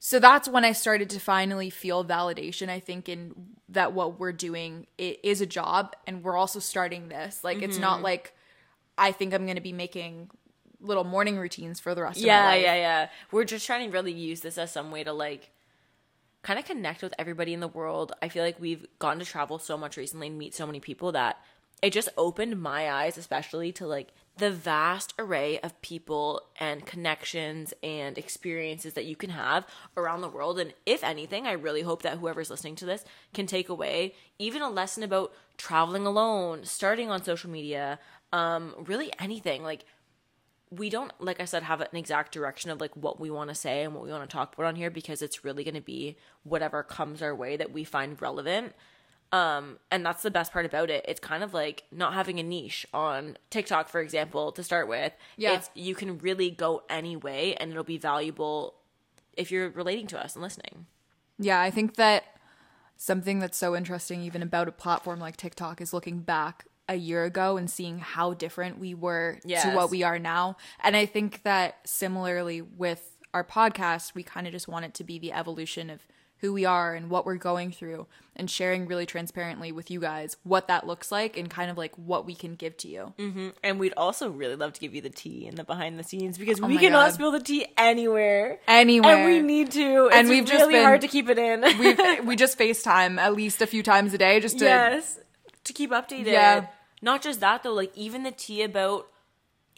So 0.09 0.21
that's 0.21 0.49
when 0.49 0.64
I 0.64 0.71
started 0.71 1.11
to 1.11 1.19
finally 1.19 1.69
feel 1.69 2.05
validation, 2.05 2.69
I 2.69 2.79
think, 2.79 3.09
in 3.09 3.35
that 3.71 3.92
what 3.92 4.21
we're 4.21 4.31
doing 4.31 4.87
it 4.99 5.19
is 5.25 5.40
a 5.40 5.47
job 5.47 5.97
and 6.07 6.23
we're 6.23 6.37
also 6.37 6.61
starting 6.61 7.09
this. 7.09 7.42
Like, 7.42 7.61
it's 7.61 7.75
Mm-hmm. 7.75 7.83
not 7.83 8.03
like 8.03 8.33
I 8.97 9.11
think 9.11 9.35
I'm 9.35 9.47
going 9.47 9.57
to 9.57 9.61
be 9.61 9.73
making 9.73 10.31
little 10.81 11.03
morning 11.03 11.38
routines 11.38 11.81
for 11.81 11.92
the 11.92 12.03
rest 12.05 12.19
of 12.19 12.23
my 12.23 12.29
yeah, 12.29 12.45
life. 12.47 12.62
yeah, 12.62 12.75
yeah. 12.77 13.09
We're 13.33 13.42
just 13.42 13.66
trying 13.66 13.90
to 13.90 13.92
really 13.92 14.12
use 14.12 14.42
this 14.42 14.59
as 14.59 14.71
some 14.71 14.92
way 14.92 15.03
to 15.03 15.12
like 15.12 15.51
kind 16.42 16.61
of 16.61 16.64
connect 16.64 17.03
with 17.03 17.12
everybody 17.19 17.53
in 17.53 17.59
the 17.59 17.66
world. 17.66 18.12
I 18.23 18.29
feel 18.29 18.45
like 18.45 18.61
we've 18.61 18.87
gotten 19.01 19.19
to 19.19 19.25
travel 19.25 19.59
so 19.59 19.77
much 19.77 19.97
recently 19.97 20.29
and 20.29 20.38
meet 20.38 20.55
so 20.55 20.66
many 20.69 20.79
people 20.79 21.11
that 21.12 21.40
it 21.83 21.92
just 21.92 22.11
opened 22.16 22.62
my 22.62 22.88
eyes, 22.88 23.19
especially 23.19 23.73
to 23.73 23.88
like 23.88 24.12
the 24.37 24.51
vast 24.51 25.14
array 25.18 25.59
of 25.61 25.81
people 25.81 26.42
and 26.61 26.85
connections 26.85 27.72
and 27.83 28.18
experiences 28.18 28.92
that 28.92 29.07
you 29.07 29.16
can 29.16 29.31
have 29.31 29.66
around 29.96 30.20
the 30.20 30.29
world. 30.29 30.59
And 30.59 30.75
if 30.85 31.03
anything, 31.03 31.46
I 31.46 31.53
really 31.53 31.83
hope 31.83 32.03
that 32.03 32.18
whoever's 32.18 32.51
listening 32.51 32.77
to 32.77 32.87
this 32.87 33.05
can 33.33 33.46
take 33.46 33.68
away 33.68 34.14
even 34.38 34.61
a 34.61 34.68
lesson 34.68 35.03
about 35.03 35.33
traveling 35.57 36.07
alone, 36.07 36.64
starting 36.64 37.11
on 37.11 37.25
social 37.25 37.51
media, 37.51 37.99
um, 38.33 38.75
really 38.87 39.11
anything. 39.18 39.62
Like, 39.62 39.85
we 40.70 40.90
don't 40.90 41.12
like 41.20 41.40
i 41.40 41.44
said 41.44 41.62
have 41.62 41.81
an 41.81 41.87
exact 41.94 42.33
direction 42.33 42.70
of 42.70 42.81
like 42.81 42.94
what 42.96 43.20
we 43.20 43.31
want 43.31 43.49
to 43.49 43.55
say 43.55 43.85
and 43.85 43.94
what 43.94 44.03
we 44.03 44.11
want 44.11 44.29
to 44.29 44.37
talk 44.37 44.53
about 44.53 44.66
on 44.66 44.75
here 44.75 44.90
because 44.90 45.22
it's 45.22 45.44
really 45.44 45.62
going 45.62 45.75
to 45.75 45.81
be 45.81 46.16
whatever 46.42 46.83
comes 46.83 47.22
our 47.22 47.35
way 47.35 47.57
that 47.57 47.72
we 47.72 47.85
find 47.85 48.20
relevant 48.20 48.75
um 49.32 49.78
and 49.90 50.06
that's 50.06 50.22
the 50.22 50.30
best 50.30 50.52
part 50.52 50.64
about 50.64 50.88
it 50.90 51.04
it's 51.08 51.20
kind 51.20 51.42
of 51.42 51.52
like 51.52 51.82
not 51.90 52.14
having 52.14 52.38
a 52.38 52.42
niche 52.42 52.86
on 52.94 53.36
tiktok 53.50 53.88
for 53.88 54.00
example 54.00 54.52
to 54.52 54.62
start 54.62 54.86
with 54.88 55.12
Yeah. 55.36 55.54
it's 55.54 55.70
you 55.74 55.94
can 55.94 56.18
really 56.18 56.50
go 56.50 56.82
any 56.88 57.16
way 57.16 57.54
and 57.56 57.70
it'll 57.70 57.82
be 57.84 57.98
valuable 57.98 58.74
if 59.36 59.50
you're 59.50 59.70
relating 59.70 60.06
to 60.08 60.22
us 60.24 60.34
and 60.34 60.42
listening 60.42 60.86
Yeah, 61.38 61.60
I 61.60 61.70
think 61.70 61.96
that 61.96 62.24
something 62.96 63.40
that's 63.40 63.58
so 63.58 63.76
interesting 63.76 64.22
even 64.22 64.42
about 64.42 64.68
a 64.68 64.72
platform 64.72 65.20
like 65.20 65.36
TikTok 65.36 65.80
is 65.80 65.92
looking 65.92 66.20
back 66.20 66.64
a 66.88 66.94
year 66.94 67.24
ago 67.24 67.56
and 67.56 67.68
seeing 67.68 67.98
how 67.98 68.32
different 68.32 68.78
we 68.78 68.94
were 68.94 69.38
to 69.64 69.74
what 69.74 69.90
we 69.90 70.02
are 70.04 70.18
now. 70.20 70.56
And 70.82 70.96
I 70.96 71.04
think 71.04 71.42
that 71.42 71.76
similarly 71.84 72.62
with 72.62 73.16
our 73.34 73.42
podcast, 73.44 74.14
we 74.14 74.22
kind 74.22 74.46
of 74.46 74.52
just 74.52 74.68
want 74.68 74.84
it 74.86 74.94
to 74.94 75.04
be 75.04 75.18
the 75.18 75.32
evolution 75.32 75.90
of 75.90 76.06
who 76.40 76.53
we 76.53 76.64
are 76.64 76.94
and 76.94 77.09
what 77.11 77.25
we're 77.25 77.37
going 77.37 77.72
through 77.72 78.07
and 78.38 78.51
sharing 78.51 78.87
really 78.87 79.07
transparently 79.07 79.72
with 79.72 79.90
you 79.90 79.99
guys 79.99 80.37
what 80.42 80.68
that 80.68 80.87
looks 80.87 81.11
like 81.11 81.38
and 81.38 81.49
kind 81.49 81.70
of 81.70 81.79
like 81.79 81.96
what 81.96 82.27
we 82.27 82.35
can 82.35 82.55
give 82.55 82.77
to 82.77 82.88
you. 82.88 83.14
Mm-hmm. 83.18 83.49
And 83.64 83.81
we'd 83.81 83.94
also 83.96 84.31
really 84.31 84.55
love 84.57 84.75
to 84.75 84.81
give 84.81 84.94
you 84.94 85.01
the 85.01 85.09
tea 85.11 85.46
and 85.46 85.57
the 85.57 85.64
behind 85.64 85.99
the 85.99 86.03
scenes 86.05 86.37
because 86.37 86.61
oh 86.61 86.66
we 86.66 86.75
Oh 86.75 86.77
my 86.77 86.81
cannot 86.83 87.07
God. 87.07 87.14
spill 87.14 87.31
the 87.33 87.40
tea 87.40 87.66
anywhere. 87.79 88.59
Anywhere. 88.68 89.16
And 89.16 89.25
we 89.27 89.40
need 89.40 89.70
to. 89.72 90.11
And 90.12 90.27
It's 90.27 90.29
we've 90.29 90.44
just 90.44 90.61
really 90.61 90.75
been- 90.75 90.85
hard 90.85 91.01
to 91.01 91.09
keep 91.09 91.29
it 91.31 91.38
in. 91.38 91.62
we 91.79 92.20
we 92.27 92.37
just 92.37 92.59
FaceTime 92.59 93.18
at 93.18 93.35
least 93.35 93.62
a 93.62 93.66
few 93.66 93.83
times 93.83 94.12
a 94.12 94.18
day 94.18 94.38
just 94.40 94.59
to 94.59 94.64
yes. 94.66 95.18
To 95.64 95.72
keep 95.72 95.90
updated. 95.90 96.27
Yeah. 96.27 96.66
Not 97.03 97.22
just 97.22 97.40
that 97.40 97.62
though, 97.62 97.72
like 97.72 97.96
even 97.96 98.22
the 98.22 98.31
tea 98.31 98.62
about 98.62 99.09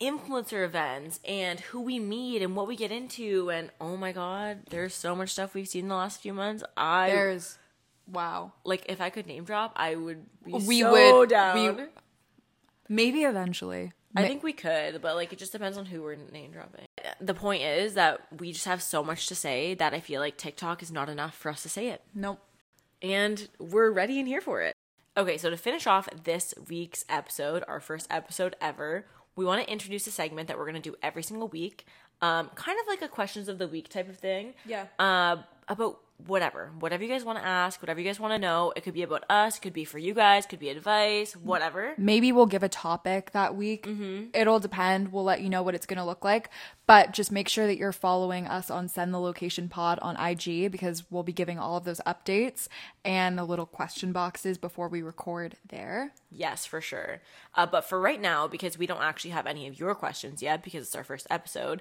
influencer 0.00 0.64
events 0.64 1.18
and 1.26 1.61
who 1.61 1.80
we 1.80 1.98
meet 1.98 2.40
and 2.42 2.54
what 2.54 2.66
we 2.68 2.76
get 2.76 2.92
into 2.92 3.50
and 3.50 3.70
oh 3.80 3.96
my 3.96 4.12
god, 4.12 4.61
there's 4.70 4.94
so 4.94 5.14
much 5.16 5.30
stuff 5.30 5.54
we've 5.54 5.68
seen 5.68 5.84
in 5.84 5.88
the 5.88 5.94
last 5.96 6.20
few 6.20 6.32
months. 6.32 6.62
I 6.76 7.11
there's 7.11 7.58
wow. 8.06 8.52
like 8.64 8.84
if 8.88 9.00
I 9.00 9.11
could 9.11 9.26
name 9.26 9.44
drop, 9.44 9.72
I 9.76 9.94
would 9.96 10.24
be 10.44 10.52
We 10.52 10.80
so 10.80 10.92
would- 11.20 11.28
down. 11.30 11.76
we- 11.76 11.84
Maybe 12.88 13.24
eventually. 13.24 13.92
I 14.16 14.22
Ma- 14.22 14.28
think 14.28 14.42
we 14.42 14.54
could, 14.54 15.02
but 15.02 15.14
like 15.14 15.32
it 15.32 15.38
just 15.38 15.52
depends 15.52 15.76
on 15.76 15.84
who 15.87 16.02
we're 16.02 16.14
name 16.14 16.52
dropping. 16.52 16.87
The 17.20 17.34
point 17.34 17.62
is 17.62 17.94
that 17.94 18.20
we 18.40 18.52
just 18.52 18.64
have 18.64 18.82
so 18.82 19.04
much 19.04 19.26
to 19.26 19.34
say 19.34 19.74
that 19.74 19.92
I 19.92 20.00
feel 20.00 20.20
like 20.22 20.38
TikTok 20.38 20.82
is 20.82 20.90
not 20.90 21.11
enough 21.11 21.34
for 21.37 21.50
us 21.50 21.62
to 21.64 21.68
say 21.68 21.88
it. 21.88 22.02
nope. 22.14 22.40
And 23.02 23.48
we're 23.61 23.90
ready 23.92 24.18
and 24.18 24.26
here 24.26 24.40
for 24.40 24.61
it. 24.62 24.74
Okay, 25.16 25.37
so 25.38 25.50
to 25.50 25.56
finish 25.56 25.87
off 25.87 26.08
this 26.24 26.52
week's 26.68 27.04
episode, 27.08 27.62
our 27.68 27.78
first 27.80 28.06
episode 28.11 28.56
ever, 28.61 29.04
we 29.38 29.44
want 29.44 29.64
to 29.64 29.72
introduce 29.72 30.05
a 30.09 30.11
segment 30.11 30.48
that 30.48 30.59
we're 30.59 30.64
going 30.64 30.83
to 30.83 30.90
do 30.90 30.96
every 31.01 31.22
single 31.22 31.46
week. 31.46 31.87
Um, 32.20 32.51
kind 32.57 32.77
of 32.81 32.88
like 32.88 33.03
a 33.03 33.09
questions 33.09 33.48
of 33.48 33.59
the 33.59 33.68
week 33.68 33.88
type 33.88 34.09
of 34.09 34.18
thing. 34.18 34.55
Yeah. 34.66 34.87
Uh, 34.98 35.37
about 35.68 36.00
whatever. 36.26 36.72
Whatever 36.81 37.04
you 37.04 37.09
guys 37.09 37.24
want 37.24 37.38
to 37.38 37.44
ask, 37.44 37.81
whatever 37.81 38.00
you 38.00 38.07
guys 38.07 38.18
want 38.18 38.35
to 38.35 38.38
know. 38.38 38.72
It 38.74 38.83
could 38.83 38.94
be 38.94 39.02
about 39.02 39.24
us, 39.31 39.57
it 39.57 39.61
could 39.61 39.72
be 39.72 39.85
for 39.85 39.98
you 39.98 40.14
guys, 40.14 40.46
could 40.46 40.59
be 40.59 40.68
advice, 40.68 41.35
whatever. 41.37 41.94
Maybe 41.96 42.33
we'll 42.33 42.46
give 42.46 42.62
a 42.62 42.68
topic 42.68 43.31
that 43.33 43.54
week. 43.54 43.87
Mm-hmm. 43.87 44.31
It'll 44.35 44.59
depend. 44.59 45.12
We'll 45.12 45.24
let 45.24 45.42
you 45.42 45.48
know 45.48 45.62
what 45.62 45.74
it's 45.74 45.87
going 45.87 45.98
to 45.98 46.04
look 46.04 46.24
like. 46.24 46.50
But 46.87 47.12
just 47.12 47.31
make 47.31 47.48
sure 47.48 47.66
that 47.66 47.76
you're 47.76 47.92
following 47.92 48.46
us 48.46 48.70
on 48.70 48.88
Send 48.88 49.14
the 49.14 49.20
Location 49.20 49.68
Pod 49.68 49.98
on 50.00 50.16
IG 50.16 50.72
because 50.72 51.04
we'll 51.11 51.22
be 51.22 51.33
giving 51.33 51.59
all 51.59 51.76
of 51.76 51.85
those 51.85 52.00
updates 52.07 52.66
and 53.04 53.38
the 53.38 53.44
little 53.44 53.66
question 53.66 54.11
boxes 54.11 54.59
before 54.59 54.88
we 54.88 55.02
record 55.02 55.57
there. 55.68 56.12
Yes, 56.33 56.66
for 56.66 56.81
sure. 56.81 57.20
Uh, 57.54 57.66
but 57.66 57.85
for 57.85 58.00
right 58.00 58.20
now, 58.20 58.48
because 58.48 58.76
we 58.76 58.87
don't 58.87 59.02
actually 59.02 59.31
have 59.31 59.46
any 59.46 59.68
of 59.68 59.78
your 59.78 59.94
questions 59.94 60.42
yet, 60.42 60.64
because 60.64 60.87
it's 60.87 60.96
our 60.96 61.04
first 61.04 61.26
episode, 61.31 61.81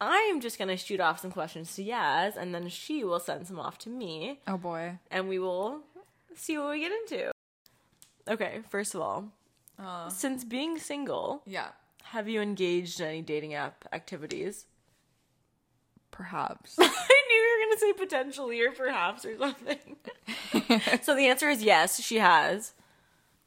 I'm 0.00 0.40
just 0.40 0.58
gonna 0.58 0.76
shoot 0.76 1.00
off 1.00 1.20
some 1.20 1.30
questions 1.32 1.74
to 1.76 1.84
Yaz, 1.84 2.36
and 2.36 2.54
then 2.54 2.68
she 2.68 3.02
will 3.04 3.20
send 3.20 3.46
some 3.46 3.58
off 3.58 3.78
to 3.78 3.88
me, 3.88 4.40
Oh 4.46 4.58
boy. 4.58 4.98
and 5.10 5.28
we 5.28 5.38
will 5.38 5.80
see 6.34 6.58
what 6.58 6.70
we 6.70 6.80
get 6.80 6.92
into. 6.92 7.30
Okay, 8.28 8.60
first 8.68 8.94
of 8.94 9.00
all, 9.00 9.28
uh. 9.78 10.08
since 10.10 10.44
being 10.44 10.78
single, 10.78 11.42
Yeah. 11.46 11.68
have 12.04 12.28
you 12.28 12.40
engaged 12.42 13.00
in 13.00 13.06
any 13.06 13.22
dating 13.22 13.54
app 13.54 13.86
activities? 13.92 14.66
Perhaps. 16.10 16.76
I 16.78 16.82
knew 17.28 17.36
you 17.36 17.58
were 17.58 17.66
gonna 17.66 17.80
say 17.80 17.92
potentially 17.92 18.60
or 18.62 18.72
perhaps 18.72 19.24
or 19.24 19.36
something. 19.38 19.96
so 21.02 21.14
the 21.14 21.26
answer 21.28 21.48
is 21.48 21.62
yes, 21.62 22.00
she 22.02 22.16
has. 22.16 22.72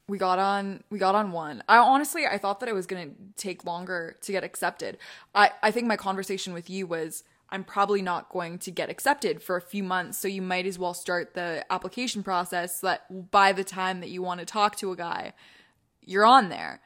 We 0.10 0.18
got 0.18 0.40
on 0.40 0.84
we 0.90 0.98
got 1.00 1.16
on 1.16 1.32
one 1.32 1.64
i 1.70 1.78
honestly 1.78 2.26
i 2.26 2.38
thought 2.38 2.60
that 2.60 2.68
it 2.68 2.74
was 2.76 2.86
going 2.88 3.10
to 3.10 3.16
take 3.42 3.64
longer 3.64 4.18
to 4.22 4.32
get 4.32 4.44
accepted 4.44 4.98
i 5.36 5.52
i 5.64 5.72
think 5.72 5.88
my 5.88 5.96
conversation 5.96 6.52
with 6.54 6.70
you 6.70 6.86
was 6.88 7.24
i'm 7.52 7.64
probably 7.64 8.02
not 8.02 8.28
going 8.30 8.58
to 8.58 8.72
get 8.72 8.90
accepted 8.90 9.42
for 9.42 9.56
a 9.56 9.62
few 9.62 9.84
months 9.84 10.18
so 10.18 10.28
you 10.28 10.42
might 10.42 10.66
as 10.66 10.78
well 10.80 10.94
start 10.94 11.34
the 11.36 11.64
application 11.72 12.24
process 12.24 12.82
so 12.82 12.88
that 12.88 13.32
by 13.32 13.52
the 13.54 13.64
time 13.64 14.00
that 14.02 14.10
you 14.10 14.22
want 14.22 14.40
to 14.40 14.46
talk 14.46 14.76
to 14.76 14.92
a 14.92 14.96
guy 14.96 15.32
you're 16.02 16.26
on 16.26 16.50
there 16.50 16.82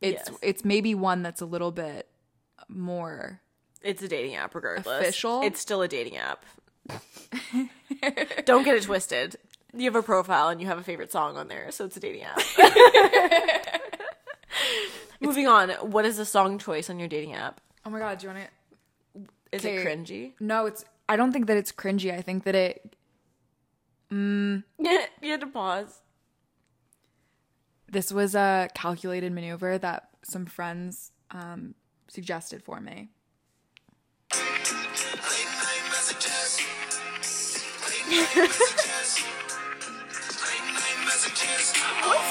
it's 0.00 0.28
Yes. 0.30 0.38
it's 0.42 0.64
maybe 0.64 0.94
one 0.94 1.22
that's 1.22 1.40
a 1.40 1.46
little 1.46 1.72
bit 1.72 2.06
more 2.68 3.40
It's 3.82 4.02
a 4.02 4.08
dating 4.08 4.34
app, 4.34 4.54
regardless. 4.54 5.00
Official? 5.00 5.42
It's 5.42 5.60
still 5.60 5.80
a 5.82 5.88
dating 5.88 6.16
app. 6.16 6.44
Don't 8.44 8.64
get 8.64 8.76
it 8.76 8.82
twisted. 8.82 9.36
You 9.76 9.84
have 9.84 9.94
a 9.94 10.02
profile 10.02 10.48
and 10.48 10.60
you 10.60 10.66
have 10.68 10.78
a 10.78 10.82
favorite 10.82 11.12
song 11.12 11.36
on 11.36 11.48
there, 11.48 11.70
so 11.70 11.84
it's 11.84 11.96
a 11.96 12.00
dating 12.00 12.22
app. 12.24 12.40
Moving 15.20 15.46
on. 15.46 15.70
What 15.70 16.04
is 16.04 16.16
the 16.16 16.24
song 16.24 16.58
choice 16.58 16.88
on 16.90 16.98
your 16.98 17.08
dating 17.08 17.34
app? 17.34 17.60
oh 17.84 17.90
my 17.90 18.00
god 18.00 18.18
do 18.18 18.26
you 18.26 18.32
want 18.34 18.44
to 19.14 19.56
Is 19.56 19.64
it 19.64 19.78
Okay. 19.78 19.84
cringy? 19.84 20.32
no 20.40 20.66
it's 20.66 20.84
i 21.08 21.14
don't 21.14 21.30
think 21.32 21.46
that 21.46 21.56
it's 21.56 21.70
cringy 21.70 22.12
i 22.12 22.20
think 22.20 22.42
that 22.44 22.54
it 22.56 22.96
Mm, 24.12 24.62
you 24.78 25.30
had 25.30 25.40
to 25.40 25.46
pause. 25.48 26.00
this 27.90 28.12
was 28.12 28.34
a 28.36 28.68
calculated 28.74 29.32
maneuver 29.32 29.78
that 29.78 30.08
some 30.24 30.46
friends 30.46 31.10
um, 31.32 31.74
suggested 32.08 32.62
for 32.62 32.80
me. 32.80 33.10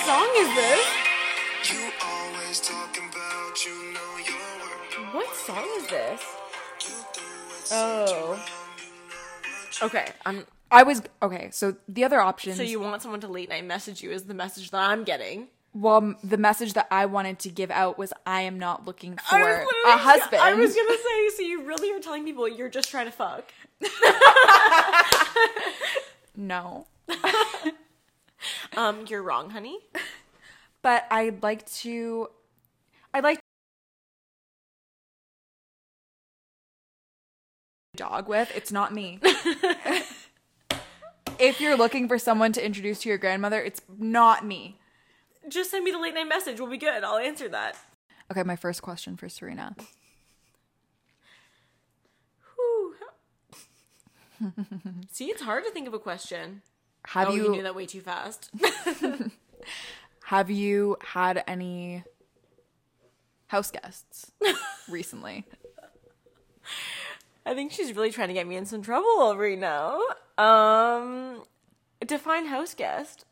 Song 0.06 0.30
is 0.38 0.48
this? 0.56 0.86
You 1.72 1.92
always 2.04 2.60
talking 2.62 3.04
about 3.10 3.66
you 3.66 3.74
know 3.94 4.18
your 4.26 4.44
work. 4.62 5.14
What 5.14 5.36
song 5.36 5.68
is 5.78 5.88
this? 5.88 6.22
You 6.82 6.96
do 7.14 7.22
it 7.22 7.72
Oh. 7.72 8.40
Okay. 9.84 10.08
I'm 10.26 10.46
I 10.72 10.84
was 10.84 11.02
okay. 11.22 11.50
So 11.52 11.76
the 11.88 12.04
other 12.04 12.20
options. 12.20 12.58
so 12.58 12.64
you 12.64 12.80
want 12.80 13.02
someone 13.02 13.22
to 13.22 13.28
late 13.28 13.50
night 13.50 13.66
message 13.66 14.02
you 14.02 14.12
is 14.12 14.24
the 14.24 14.34
message 14.34 14.72
that 14.72 14.90
I'm 14.90 15.04
getting. 15.04 15.48
well, 15.74 16.16
the 16.24 16.38
message 16.38 16.74
that 16.74 16.88
I 16.92 17.06
wanted 17.06 17.40
to 17.40 17.50
give 17.50 17.72
out 17.72 17.98
was, 17.98 18.14
"I 18.26 18.42
am 18.42 18.58
not 18.60 18.86
looking 18.86 19.18
for 19.18 19.38
a 19.88 19.98
husband." 19.98 20.42
I 20.42 20.54
was 20.54 20.74
gonna 20.76 20.98
say, 20.98 21.30
so 21.38 21.42
you 21.44 21.64
really 21.64 21.92
are 21.92 22.00
telling 22.00 22.24
people 22.24 22.48
you're 22.48 22.70
just 22.70 22.90
trying 22.90 23.06
to 23.08 23.12
fuck. 23.12 23.52
no, 26.36 26.86
Um, 28.78 29.06
you're 29.08 29.24
wrong, 29.24 29.52
honey. 29.52 29.80
but 30.82 31.06
I'd 31.10 31.42
like 31.42 31.66
to. 31.78 32.28
I'd 33.14 33.24
like 33.24 33.40
dog 37.96 38.28
with. 38.28 38.52
It's 38.54 38.72
not 38.72 38.94
me. 38.94 39.20
if 41.40 41.62
you're 41.62 41.78
looking 41.78 42.10
for 42.10 42.20
someone 42.20 42.52
to 42.54 42.66
introduce 42.66 43.00
to 43.02 43.10
your 43.10 43.18
grandmother, 43.18 43.62
it's 43.62 43.82
not 43.98 44.46
me. 44.46 44.78
Just 45.48 45.72
send 45.72 45.86
me 45.86 45.92
the 45.92 46.00
late 46.00 46.14
night 46.14 46.28
message. 46.28 46.60
We'll 46.60 46.70
be 46.70 46.78
good. 46.78 47.04
I'll 47.04 47.18
answer 47.18 47.48
that. 47.50 47.78
Okay, 48.32 48.44
my 48.44 48.56
first 48.58 48.82
question 48.82 49.16
for 49.16 49.30
Serena. 49.30 49.76
See, 55.12 55.26
it's 55.26 55.42
hard 55.42 55.64
to 55.64 55.72
think 55.72 55.88
of 55.88 55.94
a 55.94 56.00
question. 56.00 56.62
Have 57.08 57.30
oh, 57.30 57.32
you, 57.32 57.44
you 57.44 57.52
knew 57.52 57.64
that 57.64 57.76
way 57.76 57.86
too 57.86 58.02
fast. 58.02 58.50
Have 60.26 60.50
you 60.50 60.98
had 61.02 61.44
any 61.48 62.04
house 63.48 63.72
guests 63.72 64.32
recently? 64.90 65.46
I 67.46 67.54
think 67.54 67.72
she's 67.72 67.96
really 67.96 68.12
trying 68.12 68.30
to 68.30 68.34
get 68.34 68.48
me 68.48 68.56
in 68.56 68.66
some 68.66 68.82
trouble 68.82 69.36
right 69.38 69.58
now. 69.58 70.00
Um, 70.38 71.44
define 72.06 72.48
house 72.48 72.74
guest. 72.74 73.26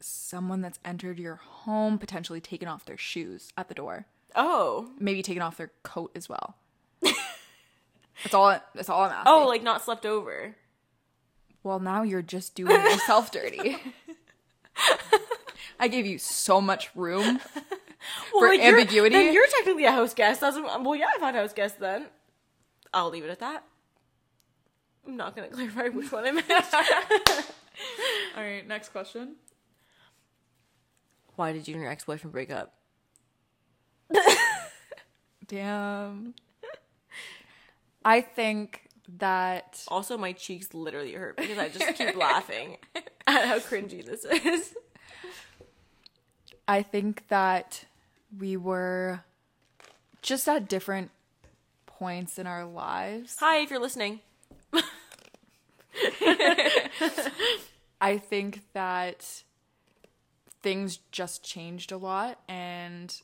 Someone 0.00 0.62
that's 0.62 0.80
entered 0.84 1.20
your 1.20 1.36
home, 1.36 1.96
potentially 1.96 2.40
taken 2.40 2.66
off 2.66 2.84
their 2.84 2.98
shoes 2.98 3.52
at 3.56 3.68
the 3.68 3.74
door, 3.74 4.06
Oh, 4.34 4.90
maybe 4.98 5.22
taken 5.22 5.42
off 5.42 5.56
their 5.56 5.72
coat 5.82 6.10
as 6.14 6.28
well. 6.28 6.56
that's 7.02 8.34
all. 8.34 8.58
That's 8.74 8.88
all 8.88 9.02
I'm 9.02 9.12
asking. 9.12 9.32
oh, 9.32 9.46
like 9.46 9.62
not 9.62 9.82
slept 9.82 10.06
over. 10.06 10.56
Well, 11.62 11.78
now 11.80 12.02
you're 12.02 12.22
just 12.22 12.54
doing 12.54 12.72
yourself 12.82 13.30
dirty. 13.30 13.76
I 15.80 15.88
gave 15.88 16.06
you 16.06 16.18
so 16.18 16.60
much 16.60 16.94
room. 16.94 17.40
Well, 18.32 18.40
For 18.40 18.48
like, 18.48 18.60
you're- 18.62 18.80
ambiguity? 18.80 19.14
then 19.14 19.32
you're 19.32 19.46
technically 19.48 19.84
a 19.84 19.92
house 19.92 20.14
guest. 20.14 20.40
That's 20.40 20.56
well, 20.56 20.94
yeah, 20.96 21.06
I've 21.14 21.20
had 21.20 21.34
house 21.34 21.52
guest 21.52 21.78
Then 21.80 22.06
I'll 22.92 23.10
leave 23.10 23.24
it 23.24 23.30
at 23.30 23.38
that. 23.40 23.64
I'm 25.06 25.16
not 25.16 25.34
gonna 25.36 25.48
clarify 25.50 25.88
which 25.88 26.10
one 26.12 26.24
I 26.24 26.32
meant. 26.32 26.50
All 28.36 28.42
right, 28.42 28.66
next 28.66 28.90
question. 28.90 29.36
Why 31.36 31.52
did 31.52 31.66
you 31.66 31.74
and 31.74 31.82
your 31.82 31.90
ex 31.90 32.04
boyfriend 32.04 32.32
break 32.32 32.50
up? 32.50 32.74
Damn. 35.46 36.34
I 38.04 38.20
think 38.20 38.81
that 39.18 39.82
Also, 39.88 40.16
my 40.16 40.32
cheeks 40.32 40.72
literally 40.74 41.12
hurt 41.12 41.36
because 41.36 41.58
I 41.58 41.68
just 41.68 41.94
keep 41.96 42.16
laughing 42.16 42.78
at 42.94 43.44
how 43.46 43.58
cringy 43.58 44.04
this 44.04 44.24
is. 44.24 44.74
I 46.68 46.82
think 46.82 47.26
that 47.28 47.84
we 48.38 48.56
were 48.56 49.24
just 50.22 50.48
at 50.48 50.68
different 50.68 51.10
points 51.86 52.38
in 52.38 52.46
our 52.46 52.64
lives. 52.64 53.36
Hi, 53.40 53.58
if 53.58 53.70
you're 53.70 53.80
listening. 53.80 54.20
I 58.00 58.18
think 58.18 58.62
that 58.72 59.42
things 60.62 60.98
just 61.10 61.44
changed 61.44 61.92
a 61.92 61.96
lot 61.96 62.40
and 62.48 63.14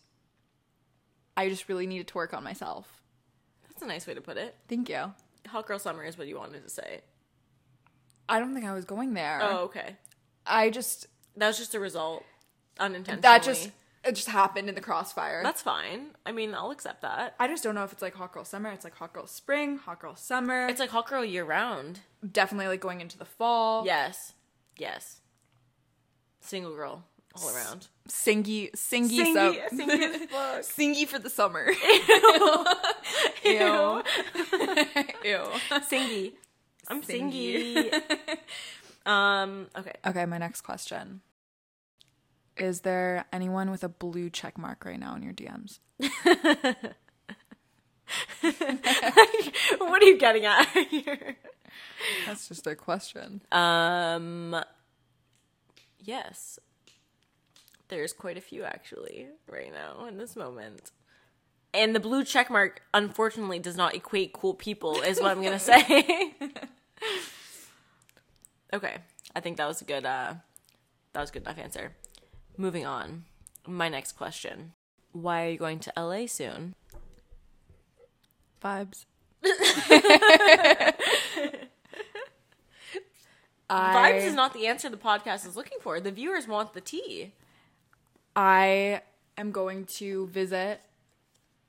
I 1.36 1.48
just 1.48 1.68
really 1.68 1.86
needed 1.86 2.08
to 2.08 2.14
work 2.16 2.34
on 2.34 2.42
myself. 2.44 3.00
That's 3.68 3.82
a 3.82 3.86
nice 3.86 4.06
way 4.06 4.14
to 4.14 4.20
put 4.20 4.36
it. 4.36 4.56
Thank 4.68 4.88
you. 4.88 5.12
Hot 5.48 5.66
girl 5.66 5.78
summer 5.78 6.04
is 6.04 6.18
what 6.18 6.26
you 6.26 6.36
wanted 6.36 6.62
to 6.64 6.68
say. 6.70 7.00
I 8.28 8.38
don't 8.38 8.52
think 8.54 8.66
I 8.66 8.74
was 8.74 8.84
going 8.84 9.14
there. 9.14 9.38
Oh, 9.42 9.58
okay. 9.64 9.96
I 10.46 10.70
just 10.70 11.06
That 11.36 11.46
was 11.48 11.58
just 11.58 11.74
a 11.74 11.80
result, 11.80 12.24
unintentionally. 12.78 13.22
that 13.22 13.42
just 13.42 13.70
it 14.04 14.14
just 14.14 14.28
happened 14.28 14.68
in 14.68 14.74
the 14.74 14.80
crossfire. 14.80 15.42
that's 15.42 15.60
fine. 15.62 16.10
I 16.24 16.32
mean, 16.32 16.54
I'll 16.54 16.70
accept 16.70 17.02
that. 17.02 17.34
I 17.38 17.48
just 17.48 17.62
don't 17.64 17.74
know 17.74 17.84
if 17.84 17.92
it's 17.92 18.02
like 18.02 18.14
hot 18.14 18.32
girl 18.32 18.44
summer. 18.44 18.70
It's 18.70 18.84
like 18.84 18.94
hot 18.94 19.12
girl 19.12 19.26
spring, 19.26 19.78
hot 19.78 20.00
girl 20.00 20.14
summer. 20.16 20.66
It's 20.68 20.80
like 20.80 20.90
hot 20.90 21.08
girl 21.08 21.24
year 21.24 21.44
round. 21.44 22.00
definitely 22.30 22.68
like 22.68 22.80
going 22.80 23.00
into 23.00 23.18
the 23.18 23.24
fall. 23.24 23.84
Yes, 23.86 24.32
yes. 24.76 25.20
Single 26.40 26.74
girl 26.74 27.04
all 27.42 27.54
around. 27.54 27.88
Singy, 28.08 28.70
singy, 28.72 29.20
Singy- 29.20 29.34
sum- 29.34 29.78
singy 29.78 30.30
singy 31.04 31.06
for 31.06 31.18
the 31.18 31.28
summer. 31.30 31.66
Ew. 31.68 31.74
Ew. 35.24 35.44
Singy. 35.90 36.32
I'm 36.88 37.02
Singy. 37.02 37.90
singy. 37.92 38.38
um. 39.06 39.66
Okay. 39.76 39.92
Okay, 40.06 40.26
my 40.26 40.38
next 40.38 40.62
question. 40.62 41.20
Is 42.56 42.80
there 42.80 43.24
anyone 43.32 43.70
with 43.70 43.84
a 43.84 43.88
blue 43.88 44.30
check 44.30 44.58
mark 44.58 44.84
right 44.84 44.98
now 44.98 45.14
in 45.14 45.22
your 45.22 45.32
DMs? 45.32 45.78
what 49.78 50.02
are 50.02 50.06
you 50.06 50.18
getting 50.18 50.44
at 50.44 50.66
here? 50.90 51.36
That's 52.26 52.48
just 52.48 52.66
a 52.66 52.74
question. 52.74 53.42
Um. 53.52 54.56
Yes. 56.00 56.58
There's 57.88 58.12
quite 58.12 58.36
a 58.36 58.40
few 58.40 58.64
actually 58.64 59.28
right 59.50 59.72
now 59.72 60.06
in 60.06 60.18
this 60.18 60.36
moment. 60.36 60.90
And 61.72 61.94
the 61.94 62.00
blue 62.00 62.24
check 62.24 62.50
mark 62.50 62.82
unfortunately 62.94 63.58
does 63.58 63.76
not 63.76 63.94
equate 63.94 64.32
cool 64.32 64.54
people 64.54 65.00
is 65.02 65.20
what 65.20 65.30
I'm 65.30 65.42
going 65.42 65.52
to 65.52 65.58
say. 65.58 66.34
okay. 68.72 68.98
I 69.34 69.40
think 69.40 69.58
that 69.58 69.68
was 69.68 69.80
a 69.80 69.84
good 69.84 70.04
uh 70.04 70.34
that 71.12 71.20
was 71.20 71.30
a 71.30 71.32
good 71.32 71.42
enough 71.42 71.58
answer. 71.58 71.92
Moving 72.56 72.86
on. 72.86 73.24
My 73.66 73.88
next 73.88 74.12
question. 74.12 74.72
Why 75.12 75.46
are 75.46 75.50
you 75.50 75.58
going 75.58 75.80
to 75.80 75.92
LA 75.96 76.26
soon? 76.26 76.74
Vibes. 78.62 79.04
Vibes 83.70 84.24
is 84.24 84.34
not 84.34 84.54
the 84.54 84.66
answer 84.66 84.88
the 84.88 84.96
podcast 84.96 85.46
is 85.46 85.56
looking 85.56 85.78
for. 85.80 86.00
The 86.00 86.10
viewers 86.10 86.48
want 86.48 86.72
the 86.72 86.80
tea. 86.80 87.34
I 88.36 89.02
am 89.36 89.50
going 89.52 89.84
to 89.86 90.26
visit 90.28 90.80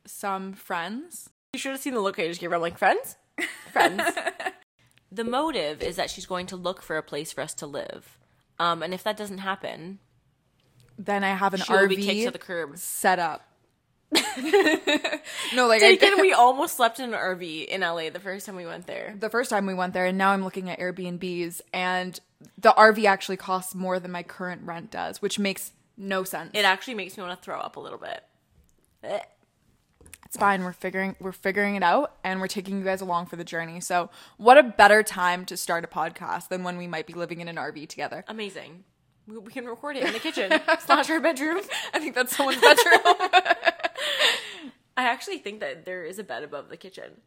some 0.05 0.53
friends. 0.53 1.30
You 1.53 1.60
should 1.60 1.72
have 1.72 1.82
seen 1.82 1.93
the 1.93 1.99
look 2.01 2.20
I 2.20 2.28
just 2.28 2.39
gave 2.41 2.49
her. 2.49 2.55
I'm 2.55 2.62
like, 2.62 2.78
friends? 2.78 3.16
Friends. 3.72 4.03
the 5.12 5.24
motive 5.24 5.82
is 5.82 5.95
that 5.95 6.10
she's 6.10 6.26
going 6.26 6.45
to 6.47 6.55
look 6.55 6.82
for 6.82 6.97
a 6.97 7.03
place 7.03 7.32
for 7.32 7.41
us 7.41 7.53
to 7.55 7.68
live. 7.68 8.18
Um, 8.60 8.84
and 8.84 8.93
if 8.93 9.03
that 9.03 9.18
doesn't 9.18 9.39
happen, 9.39 9.99
Then 10.97 11.24
I 11.24 11.30
have 11.34 11.53
an 11.53 11.62
she 11.62 11.72
will 11.72 11.88
be 11.88 11.95
kicked 11.95 12.20
RV 12.20 12.26
to 12.26 12.32
the 12.32 12.39
curb. 12.39 12.78
set 12.78 13.20
up. 13.20 13.45
no, 14.12 15.68
like 15.68 15.84
I, 15.84 15.95
Taken, 15.95 16.16
we 16.22 16.34
almost 16.34 16.76
slept 16.78 16.99
in 16.99 17.14
an 17.14 17.20
RV 17.20 17.66
in 17.68 17.82
LA 17.82 18.10
the 18.10 18.20
first 18.20 18.45
time 18.45 18.55
we 18.55 18.66
went 18.66 18.88
there. 18.88 19.16
the 19.20 19.30
first 19.30 19.49
time 19.49 19.66
we 19.66 19.74
went 19.74 19.93
there, 19.93 20.05
and 20.05 20.18
now 20.18 20.32
I'm 20.32 20.43
looking 20.43 20.70
at 20.70 20.80
Airbnbs, 20.80 21.62
and 21.74 22.20
the 22.57 22.72
RV 22.72 23.05
actually 23.05 23.38
costs 23.38 23.76
more 23.76 23.99
than 23.99 24.12
my 24.12 24.24
current 24.24 24.64
rent 24.64 24.89
does, 24.91 25.22
which 25.22 25.38
makes 25.38 25.72
no 26.00 26.24
sense. 26.24 26.50
It 26.56 26.66
actually 26.66 26.95
makes 26.95 27.16
me 27.18 27.24
want 27.24 27.39
to 27.39 27.43
throw 27.45 27.60
up 27.60 27.76
a 27.76 27.80
little 27.80 28.00
bit. 28.00 28.24
Eh. 29.04 29.20
it's 30.26 30.36
fine. 30.38 30.64
We're 30.64 30.74
figuring 30.74 31.16
we're 31.20 31.32
figuring 31.32 31.76
it 31.76 31.84
out, 31.84 32.16
and 32.24 32.39
we're 32.41 32.47
taking 32.47 32.80
you 32.80 32.84
guys 32.84 33.02
along 33.02 33.28
for 33.28 33.36
the 33.36 33.43
journey. 33.43 33.80
So, 33.82 34.10
what 34.38 34.58
a 34.58 34.64
better 34.64 35.04
time 35.04 35.45
to 35.45 35.56
start 35.58 35.84
a 35.84 35.88
podcast 35.88 36.47
than 36.47 36.64
when 36.64 36.78
we 36.78 36.88
might 36.88 37.06
be 37.06 37.14
living 37.14 37.39
in 37.41 37.47
an 37.47 37.56
RV 37.58 37.88
together? 37.89 38.24
Amazing. 38.28 38.84
We, 39.28 39.38
we 39.38 39.52
can 39.52 39.66
record 39.66 39.95
it 39.97 40.04
in 40.06 40.14
the 40.14 40.20
kitchen 40.20 40.52
slash 40.86 41.10
our 41.10 41.20
bedroom. 41.20 41.62
I 41.93 42.00
think 42.00 42.16
that's 42.16 42.36
someone's 42.36 42.60
bedroom. 42.62 43.00
I 44.97 45.04
actually 45.04 45.38
think 45.38 45.60
that 45.62 45.86
there 45.86 46.04
is 46.04 46.20
a 46.20 46.24
bed 46.24 46.43
above 46.43 46.70
the 46.70 46.78
kitchen 46.78 47.22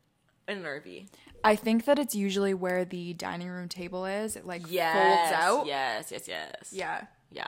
in 0.47 0.59
an 0.59 0.65
RV. 0.65 1.07
I 1.45 1.57
think 1.57 1.87
that 1.87 1.99
it's 1.99 2.15
usually 2.15 2.53
where 2.55 2.85
the 2.85 3.15
dining 3.15 3.49
room 3.49 3.69
table 3.69 4.05
is. 4.05 4.37
It 4.37 4.47
like 4.47 4.63
Yes. 4.69 5.31
folds 5.31 5.43
out. 5.43 5.67
Yes, 5.67 6.13
yes, 6.13 6.29
yes. 6.29 6.71
Yeah. 6.73 7.05
Yeah. 7.31 7.47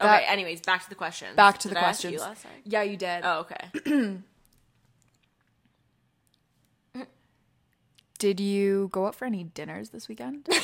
That- 0.00 0.22
okay, 0.22 0.32
anyways, 0.32 0.60
back 0.62 0.82
to 0.84 0.88
the 0.88 0.94
questions. 0.94 1.36
Back 1.36 1.58
to 1.58 1.68
Did 1.68 1.76
the 1.76 1.80
I 1.80 1.88
ask 1.88 2.02
you 2.04 2.10
questions. 2.10 2.28
last 2.28 2.42
time? 2.42 2.62
Yeah, 2.64 2.82
you 2.82 2.96
did. 2.96 3.20
Oh, 3.24 3.46
okay. 3.84 4.18
Did 8.18 8.38
you 8.40 8.88
go 8.92 9.06
out 9.06 9.14
for 9.14 9.24
any 9.24 9.44
dinners 9.44 9.90
this 9.90 10.06
weekend? 10.08 10.46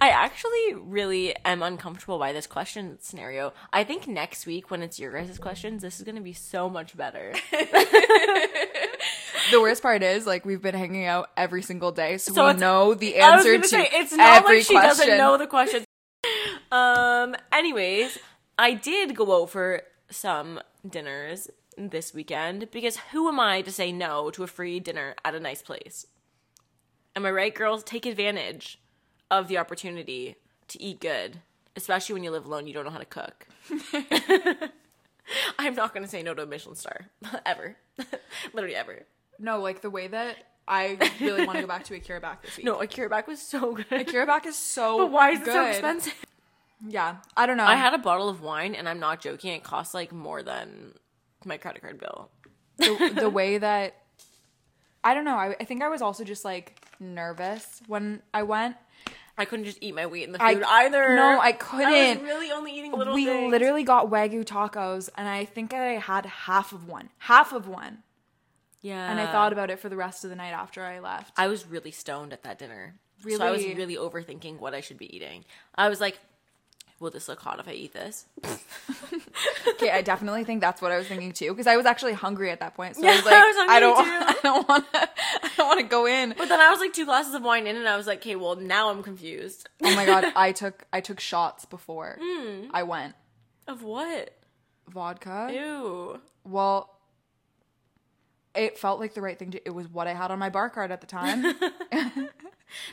I 0.00 0.08
actually 0.08 0.74
really 0.74 1.36
am 1.44 1.62
uncomfortable 1.62 2.18
by 2.18 2.32
this 2.32 2.46
question 2.48 2.98
scenario. 3.00 3.52
I 3.72 3.84
think 3.84 4.08
next 4.08 4.46
week 4.46 4.70
when 4.70 4.82
it's 4.82 4.98
your 4.98 5.12
guys' 5.12 5.38
questions, 5.38 5.82
this 5.82 5.98
is 5.98 6.02
going 6.04 6.16
to 6.16 6.22
be 6.22 6.32
so 6.32 6.68
much 6.68 6.96
better. 6.96 7.34
the 9.50 9.60
worst 9.60 9.82
part 9.82 10.02
is 10.02 10.26
like 10.26 10.44
we've 10.44 10.62
been 10.62 10.74
hanging 10.74 11.04
out 11.04 11.30
every 11.36 11.62
single 11.62 11.92
day, 11.92 12.18
so, 12.18 12.32
So 12.32 12.48
we 12.48 12.54
know 12.54 12.94
the 12.94 13.16
answer 13.16 13.56
to 13.58 13.68
say 13.68 13.88
it's 13.92 14.12
not 14.12 14.38
every 14.42 14.56
like 14.56 14.66
she 14.66 14.74
question. 14.74 14.88
doesn't 15.06 15.18
know 15.18 15.36
the 15.38 15.46
questions. 15.46 15.83
Um. 16.74 17.36
Anyways, 17.52 18.18
I 18.58 18.74
did 18.74 19.14
go 19.14 19.42
out 19.42 19.50
for 19.50 19.82
some 20.10 20.60
dinners 20.88 21.48
this 21.78 22.12
weekend 22.12 22.70
because 22.72 22.96
who 23.12 23.28
am 23.28 23.38
I 23.38 23.62
to 23.62 23.70
say 23.70 23.92
no 23.92 24.30
to 24.30 24.42
a 24.42 24.48
free 24.48 24.80
dinner 24.80 25.14
at 25.24 25.36
a 25.36 25.40
nice 25.40 25.62
place? 25.62 26.06
Am 27.14 27.24
I 27.24 27.30
right, 27.30 27.54
girls? 27.54 27.84
Take 27.84 28.06
advantage 28.06 28.80
of 29.30 29.46
the 29.46 29.58
opportunity 29.58 30.34
to 30.68 30.82
eat 30.82 31.00
good, 31.00 31.38
especially 31.76 32.14
when 32.14 32.24
you 32.24 32.32
live 32.32 32.46
alone. 32.46 32.66
You 32.66 32.74
don't 32.74 32.84
know 32.84 32.90
how 32.90 32.98
to 32.98 33.04
cook. 33.04 33.46
I'm 35.58 35.76
not 35.76 35.94
going 35.94 36.04
to 36.04 36.10
say 36.10 36.24
no 36.24 36.34
to 36.34 36.42
a 36.42 36.46
Michelin 36.46 36.74
star 36.74 37.06
ever, 37.46 37.76
literally 38.52 38.74
ever. 38.74 39.04
No, 39.38 39.60
like 39.60 39.80
the 39.80 39.90
way 39.90 40.08
that 40.08 40.36
I 40.66 40.98
really 41.20 41.46
want 41.46 41.56
to 41.56 41.62
go 41.62 41.68
back 41.68 41.84
to 41.84 41.94
Akira 41.94 42.20
Back 42.20 42.42
this 42.42 42.56
week. 42.56 42.66
No, 42.66 42.80
Akira 42.80 43.08
Back 43.08 43.28
was 43.28 43.40
so 43.40 43.74
good. 43.74 43.86
Akira 43.92 44.26
Back 44.26 44.46
is 44.46 44.56
so 44.56 44.98
But 44.98 45.12
why 45.12 45.30
is 45.30 45.40
it 45.40 45.46
so 45.46 45.66
expensive? 45.66 46.14
Yeah, 46.86 47.16
I 47.36 47.46
don't 47.46 47.56
know. 47.56 47.64
I 47.64 47.76
had 47.76 47.94
a 47.94 47.98
bottle 47.98 48.28
of 48.28 48.40
wine, 48.42 48.74
and 48.74 48.88
I'm 48.88 49.00
not 49.00 49.20
joking. 49.20 49.52
It 49.52 49.62
cost 49.64 49.94
like 49.94 50.12
more 50.12 50.42
than 50.42 50.94
my 51.44 51.56
credit 51.56 51.82
card 51.82 51.98
bill. 51.98 52.30
the, 52.78 53.14
the 53.20 53.30
way 53.30 53.58
that 53.58 53.94
I 55.02 55.14
don't 55.14 55.24
know. 55.24 55.36
I, 55.36 55.54
I 55.60 55.64
think 55.64 55.82
I 55.82 55.88
was 55.88 56.02
also 56.02 56.24
just 56.24 56.44
like 56.44 56.78
nervous 57.00 57.80
when 57.86 58.22
I 58.32 58.42
went. 58.42 58.76
I 59.36 59.44
couldn't 59.44 59.64
just 59.64 59.78
eat 59.80 59.94
my 59.94 60.06
weight 60.06 60.24
in 60.24 60.32
the 60.32 60.42
I- 60.42 60.54
food 60.54 60.64
either. 60.66 61.14
no, 61.16 61.38
I 61.40 61.46
I 61.48 61.52
couldn't. 61.52 61.88
I 61.92 62.14
was 62.14 62.22
really 62.22 62.52
only 62.52 62.72
eating 62.76 62.92
little 62.92 63.14
we 63.14 63.24
things. 63.26 63.50
literally 63.50 63.82
got 63.82 64.10
wagyu 64.10 64.44
tacos, 64.44 65.08
and 65.16 65.28
I 65.28 65.44
think 65.44 65.74
I 65.74 65.94
had 65.98 66.24
half 66.26 66.72
of 66.72 66.86
one, 66.88 67.10
half 67.18 67.52
of 67.52 67.66
one, 67.66 67.98
yeah. 68.80 69.10
and 69.10 69.18
I 69.20 69.30
thought 69.30 69.52
about 69.52 69.70
it 69.70 69.80
for 69.80 69.88
the 69.88 69.96
rest 69.96 70.22
of 70.24 70.30
the 70.30 70.36
night 70.36 70.52
after 70.52 70.82
I 70.82 71.00
left. 71.00 71.32
I 71.36 71.48
was 71.48 71.66
really 71.66 71.90
stoned 71.90 72.32
at 72.32 72.42
that 72.44 72.58
dinner. 72.58 72.94
So 73.28 73.42
I 73.42 73.50
was 73.50 73.62
Really? 73.64 73.74
really 73.74 73.96
overthinking 73.96 74.58
what 74.60 74.74
I 74.74 74.80
should 74.82 74.98
be 74.98 75.14
eating. 75.16 75.44
I 75.74 75.88
was 75.88 75.98
like, 76.00 76.18
"Will 77.00 77.10
this 77.10 77.28
look 77.28 77.40
hot 77.40 77.58
if 77.60 77.68
I 77.68 77.72
eat 77.72 77.92
this?" 77.92 78.26
Okay, 79.66 79.90
I 79.90 80.02
definitely 80.02 80.44
think 80.44 80.60
that's 80.60 80.80
what 80.80 80.92
I 80.92 80.98
was 80.98 81.06
thinking 81.08 81.32
too, 81.32 81.50
because 81.50 81.66
I 81.66 81.76
was 81.76 81.86
actually 81.86 82.12
hungry 82.12 82.50
at 82.50 82.60
that 82.60 82.74
point. 82.74 82.96
So 82.96 83.02
I 83.02 83.10
Yeah, 83.10 83.16
was 83.16 83.24
like, 83.24 83.34
I 83.34 83.46
was 83.46 83.56
I, 83.70 83.80
don't, 83.80 83.96
hungry 83.96 84.26
I 84.28 84.36
don't 84.42 84.68
want 84.68 84.92
to, 84.92 85.00
I 85.42 85.50
don't 85.56 85.66
want 85.66 85.80
to 85.80 85.86
go 85.86 86.06
in. 86.06 86.34
But 86.36 86.48
then 86.48 86.60
I 86.60 86.70
was 86.70 86.78
like 86.80 86.92
two 86.92 87.04
glasses 87.06 87.34
of 87.34 87.42
wine 87.42 87.66
in, 87.66 87.76
and 87.76 87.88
I 87.88 87.96
was 87.96 88.06
like, 88.06 88.18
"Okay, 88.18 88.36
well 88.36 88.56
now 88.56 88.90
I'm 88.90 89.02
confused." 89.02 89.68
Oh 89.82 89.94
my 89.94 90.04
god, 90.06 90.26
I 90.36 90.52
took, 90.52 90.84
I 90.92 91.00
took 91.00 91.18
shots 91.20 91.64
before 91.64 92.18
Hmm. 92.20 92.66
I 92.72 92.82
went. 92.84 93.14
of 93.66 93.82
what? 93.82 94.30
Vodka. 94.88 95.48
Ew. 95.52 96.20
Well, 96.44 96.90
it 98.54 98.78
felt 98.78 99.00
like 99.00 99.14
the 99.14 99.22
right 99.22 99.38
thing 99.38 99.50
to. 99.52 99.66
It 99.66 99.70
was 99.74 99.88
what 99.88 100.06
I 100.06 100.12
had 100.14 100.30
on 100.30 100.38
my 100.38 100.50
bar 100.50 100.70
card 100.70 100.92
at 100.92 101.00
the 101.00 101.06
time. 101.06 101.54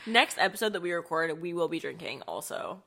Next 0.06 0.38
episode 0.38 0.72
that 0.72 0.80
we 0.82 0.92
record, 0.92 1.40
we 1.40 1.52
will 1.52 1.68
be 1.68 1.78
drinking 1.80 2.22
also. 2.26 2.82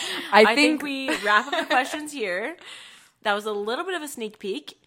I, 0.32 0.44
I 0.44 0.54
think 0.54 0.82
we 0.82 1.08
wrap 1.24 1.46
up 1.52 1.60
the 1.60 1.66
questions 1.74 2.12
here. 2.12 2.56
That 3.22 3.34
was 3.34 3.44
a 3.44 3.52
little 3.52 3.84
bit 3.84 3.94
of 3.94 4.02
a 4.02 4.08
sneak 4.08 4.38
peek 4.38 4.78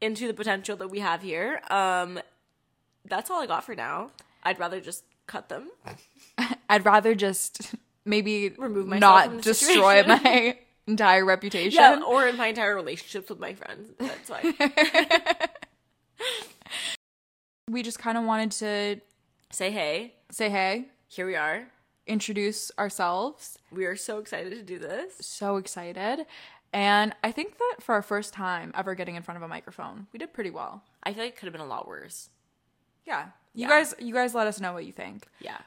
into 0.00 0.26
the 0.26 0.34
potential 0.34 0.76
that 0.76 0.88
we 0.88 1.00
have 1.00 1.22
here. 1.22 1.60
Um, 1.70 2.20
that's 3.04 3.30
all 3.30 3.40
I 3.42 3.46
got 3.46 3.64
for 3.64 3.74
now. 3.74 4.10
I'd 4.42 4.58
rather 4.58 4.80
just 4.80 5.04
cut 5.26 5.48
them. 5.48 5.68
I'd 6.68 6.84
rather 6.84 7.14
just 7.14 7.74
maybe 8.04 8.50
Remove 8.50 8.86
myself 8.88 9.32
not 9.32 9.42
destroy 9.42 10.02
situation. 10.02 10.08
my 10.22 10.58
entire 10.86 11.24
reputation. 11.24 11.78
Yeah, 11.80 12.00
or 12.06 12.32
my 12.34 12.48
entire 12.48 12.74
relationships 12.74 13.28
with 13.30 13.38
my 13.38 13.54
friends. 13.54 13.88
That's 13.98 14.28
fine. 14.28 14.54
we 17.68 17.82
just 17.82 17.98
kind 17.98 18.16
of 18.18 18.24
wanted 18.24 18.50
to 18.52 19.00
Say 19.50 19.70
hey. 19.70 20.14
say 20.30 20.50
hey, 20.50 20.88
Here 21.08 21.26
we 21.26 21.34
are. 21.36 21.66
Introduce 22.08 22.70
ourselves. 22.78 23.58
We 23.70 23.84
are 23.84 23.96
so 23.96 24.18
excited 24.18 24.50
to 24.54 24.62
do 24.62 24.78
this. 24.78 25.14
So 25.20 25.56
excited. 25.56 26.26
And 26.72 27.14
I 27.22 27.32
think 27.32 27.56
that 27.58 27.76
for 27.80 27.94
our 27.94 28.02
first 28.02 28.32
time 28.34 28.72
ever 28.76 28.94
getting 28.94 29.14
in 29.14 29.22
front 29.22 29.36
of 29.36 29.42
a 29.42 29.48
microphone, 29.48 30.06
we 30.12 30.18
did 30.18 30.32
pretty 30.32 30.50
well. 30.50 30.82
I 31.02 31.12
feel 31.12 31.22
like 31.24 31.34
it 31.34 31.36
could 31.38 31.46
have 31.46 31.52
been 31.52 31.60
a 31.62 31.66
lot 31.66 31.86
worse. 31.88 32.28
Yeah. 33.06 33.26
You 33.54 33.62
Yeah. 33.62 33.68
guys 33.68 33.94
you 33.98 34.12
guys 34.12 34.34
let 34.34 34.46
us 34.46 34.60
know 34.60 34.72
what 34.72 34.84
you 34.84 34.92
think. 34.92 35.26
Yeah. 35.40 35.58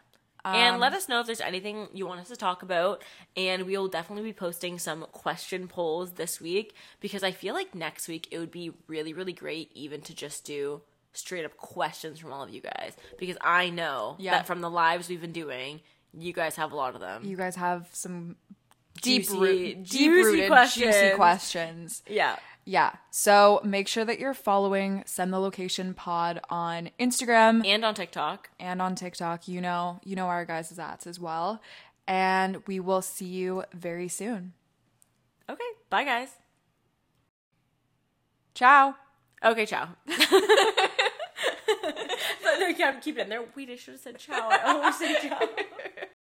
and 0.43 0.75
um, 0.75 0.81
let 0.81 0.93
us 0.93 1.07
know 1.07 1.19
if 1.19 1.27
there's 1.27 1.39
anything 1.41 1.87
you 1.93 2.07
want 2.07 2.19
us 2.19 2.27
to 2.29 2.35
talk 2.35 2.63
about. 2.63 3.03
And 3.37 3.63
we 3.67 3.77
will 3.77 3.87
definitely 3.87 4.23
be 4.23 4.33
posting 4.33 4.79
some 4.79 5.05
question 5.11 5.67
polls 5.67 6.13
this 6.13 6.41
week 6.41 6.73
because 6.99 7.23
I 7.23 7.31
feel 7.31 7.53
like 7.53 7.75
next 7.75 8.07
week 8.07 8.27
it 8.31 8.39
would 8.39 8.49
be 8.51 8.71
really, 8.87 9.13
really 9.13 9.33
great 9.33 9.71
even 9.75 10.01
to 10.01 10.15
just 10.15 10.43
do 10.43 10.81
straight 11.13 11.45
up 11.45 11.57
questions 11.57 12.17
from 12.19 12.31
all 12.33 12.41
of 12.43 12.49
you 12.49 12.61
guys 12.61 12.93
because 13.19 13.37
I 13.41 13.69
know 13.69 14.15
Yeah. 14.17 14.31
that 14.31 14.47
from 14.47 14.61
the 14.61 14.69
lives 14.69 15.09
we've 15.09 15.21
been 15.21 15.31
doing, 15.31 15.81
you 16.17 16.33
guys 16.33 16.55
have 16.57 16.71
a 16.71 16.75
lot 16.75 16.93
of 16.95 17.01
them. 17.01 17.23
You 17.25 17.37
guys 17.37 17.55
have 17.55 17.87
some 17.93 18.35
deep 19.01 19.23
Juicy- 19.23 19.39
root, 19.39 19.83
deep 19.83 20.11
rooted, 20.11 20.33
juicy 20.35 20.47
questions. 20.47 21.15
questions. 21.15 22.03
yeah. 22.07 22.35
Yeah. 22.63 22.91
So 23.09 23.59
make 23.63 23.87
sure 23.87 24.05
that 24.05 24.19
you're 24.19 24.35
following 24.35 25.01
Send 25.07 25.33
the 25.33 25.39
Location 25.39 25.95
Pod 25.95 26.39
on 26.49 26.91
Instagram 26.99 27.65
And 27.65 27.83
on 27.83 27.95
TikTok. 27.95 28.51
and 28.59 28.79
on 28.83 28.93
TikTok. 28.93 29.47
You 29.47 29.61
know, 29.61 29.99
you 30.03 30.15
know 30.15 30.27
our 30.27 30.45
guys' 30.45 30.77
ads 30.77 31.07
as 31.07 31.19
well. 31.19 31.59
And 32.07 32.61
we 32.67 32.79
will 32.79 33.01
see 33.01 33.25
you 33.25 33.63
very 33.73 34.07
soon. 34.07 34.53
Okay. 35.49 35.63
Bye, 35.89 36.03
guys. 36.03 36.29
Ciao. 38.53 38.95
Okay, 39.43 39.65
ciao. 39.65 39.87
no, 40.07 40.15
you 42.67 42.75
can't 42.75 43.01
keep 43.01 43.17
it 43.17 43.21
in 43.21 43.29
there. 43.29 43.43
We 43.55 43.65
should 43.77 43.93
have 43.93 44.01
said 44.01 44.19
ciao. 44.19 44.49
I 44.51 44.59
always 44.65 44.99
say 44.99 45.15
ciao. 45.27 45.39